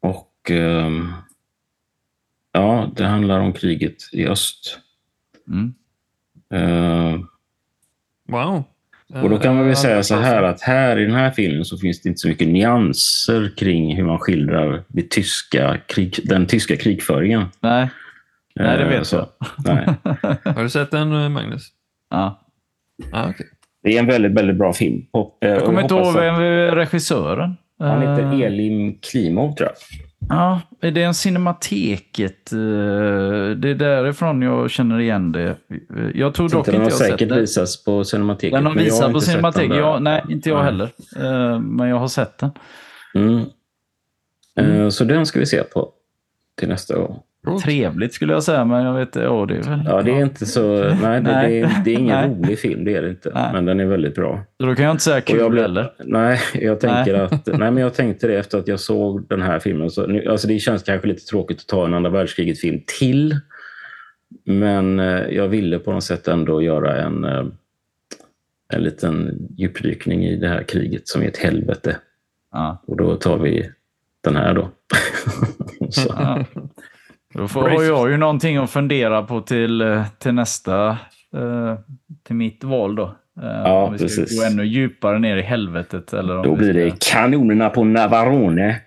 och 0.01 0.51
ehm, 0.51 1.13
ja, 2.53 2.93
det 2.97 3.05
handlar 3.05 3.41
om 3.41 3.53
kriget 3.53 3.97
i 4.13 4.27
öst. 4.27 4.79
Mm. 5.49 5.75
Eh, 6.51 7.21
Wow. 8.29 8.65
Och 9.15 9.31
då 9.31 9.39
kan 9.39 9.57
man 9.57 9.67
väl 9.67 9.77
säga 9.77 10.03
så 10.03 10.15
här 10.15 10.43
att 10.43 10.61
här 10.61 10.99
i 10.99 11.05
den 11.05 11.15
här 11.15 11.31
filmen 11.31 11.65
så 11.65 11.79
finns 11.79 12.03
det 12.03 12.09
inte 12.09 12.19
så 12.19 12.29
mycket 12.29 12.49
nyanser 12.49 13.51
kring 13.57 13.97
hur 13.97 14.05
man 14.05 14.19
skildrar 14.19 14.83
det 14.89 15.11
tyska 15.11 15.79
krig, 15.87 16.19
den 16.25 16.47
tyska 16.47 16.77
krigföringen. 16.77 17.45
Nej, 17.61 17.89
nej, 18.55 18.77
det 18.79 18.83
Eh, 18.85 18.89
vet 18.89 19.07
så, 19.07 19.17
jag. 19.17 19.29
Nej. 19.75 19.95
Har 20.55 20.63
du 20.63 20.69
sett 20.71 20.91
den 20.91 21.13
eh, 21.13 21.29
Magnus? 21.29 21.63
Ja. 22.11 22.41
Ah, 23.13 23.31
okay. 23.31 23.47
Det 23.83 23.97
är 23.97 24.01
en 24.01 24.07
väldigt, 24.07 24.33
väldigt 24.33 24.57
bra 24.57 24.73
film. 24.73 25.07
Och, 25.11 25.39
eh, 25.41 25.51
Jag 25.51 25.65
kommer 25.65 25.83
inte 25.83 25.95
ihåg 25.95 26.15
vem 26.15 26.35
är 26.35 26.77
regissören. 26.77 27.57
Han 27.79 28.01
heter 28.01 28.45
Elim 28.47 28.99
Klimov, 29.11 29.55
tror 29.55 29.69
jag. 29.69 29.77
Ja, 30.29 30.61
är 30.81 30.91
det 30.91 31.03
en 31.03 31.15
Cinemateket? 31.15 32.53
eh, 32.53 32.59
Det 33.57 33.69
är 33.71 33.75
därifrån 33.75 34.43
jag 34.43 34.71
känner 34.71 35.01
igen 35.01 35.33
det. 35.33 35.57
Jag 36.15 36.35
tror 36.35 36.49
dock 36.49 36.59
Inte 36.59 36.71
den 36.71 36.81
jag 36.81 36.85
har 36.87 36.91
har 36.91 36.99
sett 36.99 37.11
säkert 37.11 37.29
den. 37.29 37.39
visats 37.39 37.85
på 37.85 38.05
Cinemateket. 38.05 38.53
Den 38.53 38.67
har 38.67 38.75
men 38.75 38.85
jag 38.85 38.91
visat 38.93 39.07
på 39.07 39.13
den 39.13 39.21
Cinemateket. 39.21 39.71
där. 39.71 39.79
Ja, 39.79 39.99
nej, 39.99 40.25
inte 40.29 40.49
jag 40.49 40.63
heller. 40.63 40.91
Eh, 41.17 41.61
Men 41.61 41.89
jag 41.89 41.97
har 41.99 42.09
sett 42.09 42.39
den. 42.39 42.51
Mm. 43.15 43.45
Eh, 44.57 44.89
Så 44.89 45.05
den 45.05 45.27
ska 45.27 45.39
vi 45.41 45.47
se 45.47 45.63
på 45.63 45.93
till 46.59 46.69
nästa 46.69 46.97
gång. 46.99 47.21
Coolt. 47.49 47.65
Trevligt 47.65 48.15
skulle 48.15 48.33
jag 48.33 48.43
säga, 48.43 48.65
men 48.65 48.85
jag 48.85 48.95
vet 48.95 49.17
ja, 49.17 49.47
det 49.49 49.57
är 49.57 49.63
väl... 49.63 49.83
Ja, 49.87 50.03
det 50.03 50.11
är 50.11 50.23
inte 50.23 50.47
så... 50.47 50.85
Nej, 51.03 51.21
det, 51.21 51.33
Nej. 51.33 51.51
Det, 51.51 51.61
är, 51.61 51.83
det 51.85 51.91
är 51.91 51.99
ingen 51.99 52.25
rolig 52.25 52.59
film, 52.59 52.85
det 52.85 52.95
är 52.97 53.03
det 53.03 53.09
inte. 53.11 53.31
Nej. 53.35 53.53
Men 53.53 53.65
den 53.65 53.81
är 53.81 53.85
väldigt 53.87 54.15
bra. 54.15 54.45
Så 54.61 54.67
då 54.67 54.75
kan 54.75 54.85
jag 54.85 54.93
inte 54.95 55.05
säga 55.05 55.21
kul 55.21 55.39
jag 55.39 55.51
blev- 55.51 55.63
heller. 55.63 55.93
Nej, 56.05 56.41
jag 56.55 56.81
tänker 56.81 57.13
Nej. 57.13 57.21
att... 57.31 57.47
Nej, 57.47 57.71
men 57.71 57.77
jag 57.77 57.95
tänkte 57.95 58.27
det 58.27 58.39
efter 58.39 58.59
att 58.59 58.69
jag 58.69 58.81
såg 58.81 59.29
den 59.29 59.43
här 59.43 59.59
filmen. 59.59 59.91
Så, 59.91 60.07
nu, 60.07 60.27
alltså 60.29 60.49
det 60.49 60.59
känns 60.59 60.83
kanske 60.83 61.09
lite 61.09 61.25
tråkigt 61.25 61.61
att 61.61 61.67
ta 61.67 61.85
en 61.85 61.95
andra 61.95 62.11
världskriget-film 62.11 62.81
till. 62.99 63.37
Men 64.45 65.01
eh, 65.01 65.27
jag 65.31 65.49
ville 65.49 65.79
på 65.79 65.93
något 65.93 66.05
sätt 66.05 66.29
ändå 66.29 66.63
göra 66.63 66.97
en, 66.97 67.25
eh, 67.25 67.45
en 68.73 68.83
liten 68.83 69.39
djupdykning 69.57 70.25
i 70.25 70.37
det 70.37 70.49
här 70.49 70.63
kriget 70.63 71.09
som 71.09 71.23
är 71.23 71.29
ett 71.29 71.37
helvete. 71.37 71.97
Ja. 72.53 72.83
Och 72.87 72.97
då 72.97 73.17
tar 73.17 73.39
vi 73.39 73.71
den 74.21 74.37
här 74.37 74.55
då. 74.55 74.69
så. 75.91 76.15
Ja. 76.17 76.45
Då 77.35 77.49
får, 77.49 77.63
har 77.69 77.83
jag 77.83 78.11
ju 78.11 78.17
någonting 78.17 78.57
att 78.57 78.71
fundera 78.71 79.23
på 79.23 79.41
till, 79.41 79.81
eh, 79.81 80.05
till 80.19 80.35
nästa, 80.35 80.89
eh, 81.35 81.75
till 82.27 82.37
mitt 82.37 82.65
val 82.65 82.95
då. 82.97 83.05
Eh, 83.43 83.63
Ja, 83.65 83.83
om 83.85 83.93
vi 83.93 83.99
ska 83.99 84.05
precis. 84.07 84.41
gå 84.41 84.47
ännu 84.47 84.65
djupare 84.65 85.19
ner 85.19 85.37
i 85.37 85.43
helvetet. 85.43 86.13
Eller 86.13 86.37
om 86.37 86.43
Då 86.43 86.57
blir 86.57 86.73
ska... 86.73 86.81
det 86.85 87.13
kanonerna 87.13 87.71
på 87.71 87.85
Navarone. 87.85 88.81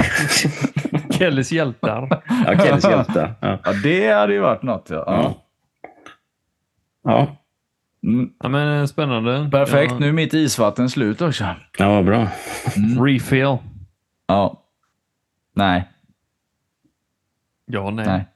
Kellys 1.10 1.52
hjältar. 1.52 2.22
Ja, 2.46 2.58
Kennys 2.64 2.84
hjältar. 2.84 3.32
Ja. 3.40 3.58
Ja, 3.64 3.72
det 3.82 4.10
hade 4.12 4.32
ju 4.32 4.40
varit 4.40 4.62
något. 4.62 4.86
Ja. 4.90 5.04
Ja. 5.06 5.34
Ja. 7.04 7.36
Mm, 8.02 8.30
Ja, 8.42 8.48
men 8.48 8.88
spännande. 8.88 9.48
perfekt, 9.52 9.92
Ja. 9.92 9.98
nu 9.98 10.08
är 10.08 10.12
mitt 10.12 10.34
isvatten 10.34 10.90
slut 10.90 11.20
också. 11.22 11.44
ja, 11.78 12.02
bra. 12.02 12.28
Refill. 13.04 13.56
Ja. 14.26 14.62
Nej. 15.54 15.88
Ja, 17.72 17.90
nej. 17.90 18.06
Nej. 18.06 18.26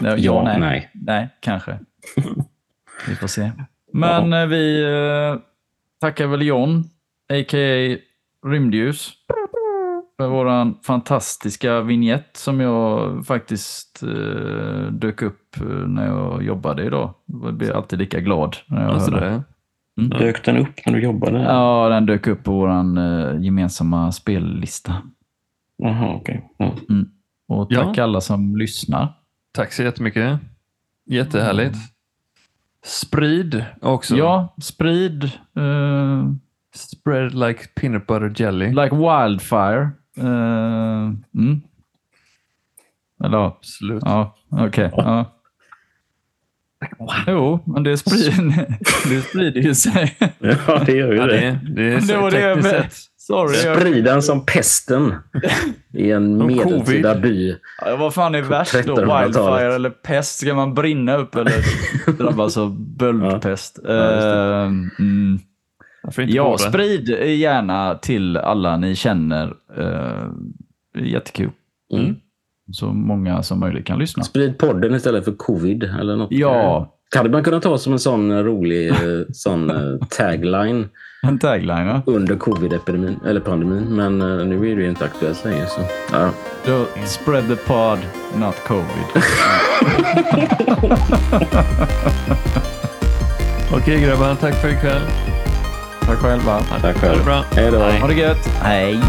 Ja, 0.00 0.16
Ja, 0.16 0.42
nej. 0.42 0.60
nej. 0.60 0.90
Nej, 0.94 1.28
kanske. 1.40 1.78
Vi 3.08 3.14
får 3.14 3.26
se. 3.26 3.50
Men 3.92 4.32
eh, 4.32 4.46
vi 4.46 4.82
eh, 4.84 5.40
tackar 6.00 6.26
väl 6.26 6.42
John, 6.42 6.84
a.k.a. 7.32 7.96
Rymdljus, 8.46 9.12
för 10.16 10.28
våran 10.28 10.78
fantastiska 10.82 11.80
vignett 11.80 12.36
som 12.36 12.60
jag 12.60 13.26
faktiskt 13.26 14.02
eh, 14.02 14.92
dök 14.92 15.22
upp 15.22 15.56
när 15.86 16.06
jag 16.06 16.42
jobbade 16.42 16.84
idag. 16.84 17.14
Jag 17.26 17.54
blir 17.54 17.72
alltid 17.76 17.98
lika 17.98 18.20
glad 18.20 18.56
när 18.66 18.82
jag 18.82 18.90
Alltså 18.90 19.10
hör 19.10 19.20
det. 19.20 19.42
det. 19.96 20.18
Dök 20.18 20.44
den 20.44 20.56
upp 20.56 20.86
när 20.86 20.92
du 20.92 21.02
jobbade? 21.02 21.38
Ja, 21.42 21.88
den 21.88 22.06
dök 22.06 22.26
upp 22.26 22.44
på 22.44 22.52
våran 22.52 22.98
eh, 22.98 23.40
gemensamma 23.42 24.12
spellista. 24.12 24.94
Jaha, 25.76 26.14
okej. 26.14 26.50
Ja. 26.56 26.72
Och 27.50 27.66
Ja. 27.70 27.84
tack 27.84 27.98
alla 27.98 28.20
som 28.20 28.56
lyssnar. 28.56 29.12
Tack 29.52 29.72
så 29.72 29.82
jättemycket. 29.82 30.38
Jättehärligt. 31.06 31.76
Sprid 32.84 33.64
också. 33.82 34.16
Ja, 34.16 34.54
sprid. 34.62 35.24
eh, 35.56 36.24
Spread 36.74 37.34
like 37.34 37.66
peanut 37.74 38.06
butter 38.06 38.32
jelly. 38.42 38.68
Like 38.68 38.96
wildfire. 38.96 39.90
Uh, 40.18 41.12
mm. 41.34 41.60
Eller 43.24 43.38
ja, 43.38 43.56
Absolut. 43.58 44.02
ja 44.06 44.36
okej. 44.50 44.90
Ja. 44.96 45.36
Jo, 47.26 47.60
men 47.66 47.82
det 47.82 47.98
sprider, 47.98 48.66
det 49.08 49.20
sprider 49.22 49.60
ju 49.60 49.74
sig. 49.74 50.16
ja, 50.38 50.82
det 50.86 50.92
gör 50.92 51.12
ju 51.12 51.16
Ja, 51.18 51.26
det. 51.26 51.40
det, 51.40 51.60
det 51.74 51.92
är 51.94 52.00
Det 52.00 52.16
var 52.16 52.30
det 52.30 52.40
jag. 52.40 52.86
Sorry. 53.30 53.64
Jag, 53.64 53.80
Sprida 53.80 54.12
den 54.12 54.22
som 54.22 54.46
pesten 54.46 55.14
i 55.94 56.10
en 56.10 56.46
medeltida 56.46 57.14
covid. 57.14 57.22
by. 57.22 57.56
ja, 57.86 57.96
vad 57.96 58.14
fan 58.14 58.34
är 58.34 58.42
värst 58.42 58.72
då? 58.72 58.78
1300-talet. 58.78 59.26
Wildfire 59.26 59.74
eller 59.74 59.90
pest? 59.90 60.38
Ska 60.38 60.54
man 60.54 60.74
brinna 60.74 61.16
upp 61.16 61.34
eller 61.34 61.52
drabbas 62.18 62.56
av 62.56 62.80
böldpest? 62.80 63.78
Ja, 63.84 63.90
just 63.92 64.22
det. 64.22 64.40
Eh, 64.40 65.06
mm. 65.06 65.38
Ja, 66.16 66.58
sprid 66.58 67.08
gärna 67.38 67.94
till 67.94 68.36
alla 68.36 68.76
ni 68.76 68.96
känner. 68.96 69.54
Uh, 69.78 70.32
jättekul. 71.04 71.50
Mm. 71.92 72.16
Så 72.72 72.86
många 72.86 73.42
som 73.42 73.60
möjligt 73.60 73.86
kan 73.86 73.98
lyssna. 73.98 74.22
Sprid 74.22 74.58
podden 74.58 74.94
istället 74.94 75.24
för 75.24 75.32
covid 75.32 75.84
eller 75.84 76.16
något. 76.16 76.32
Ja, 76.32 76.94
Hade 77.16 77.30
man 77.30 77.44
kunnat 77.44 77.62
ta 77.62 77.78
som 77.78 77.92
en 77.92 77.98
sån 77.98 78.44
rolig 78.44 78.88
eh, 78.88 78.96
sån 79.32 79.70
eh, 79.70 80.06
tagline 80.10 80.88
en 81.22 81.38
tagline. 81.38 81.86
Ja. 81.86 82.02
under 82.06 82.36
covid-epidemin, 82.36 83.20
eller 83.26 83.40
pandemin. 83.40 83.84
Men 83.96 84.20
eh, 84.22 84.46
nu 84.46 84.70
är 84.70 84.76
det 84.76 84.82
ju 84.82 84.88
inte 84.88 85.04
aktuellt 85.04 85.44
längre. 85.44 85.66
Så. 85.66 85.80
Ja. 86.12 86.30
Då, 86.66 86.84
spread 87.06 87.48
the 87.48 87.56
pod, 87.56 87.98
not 88.36 88.54
covid. 88.66 88.84
Okej 93.72 94.00
grabbar, 94.00 94.34
tack 94.40 94.54
för 94.54 94.68
ikväll. 94.68 95.02
Tack 96.00 96.18
själva. 96.18 96.60
Tack 96.60 96.80
Ha 96.82 96.88
det 96.88 96.94
själv. 96.94 97.24
bra. 97.24 97.44
Hej 97.56 97.70
då. 97.70 97.78
Ha 97.78 98.06
det 98.06 98.14
gött. 98.14 98.46
Hej. 98.62 99.00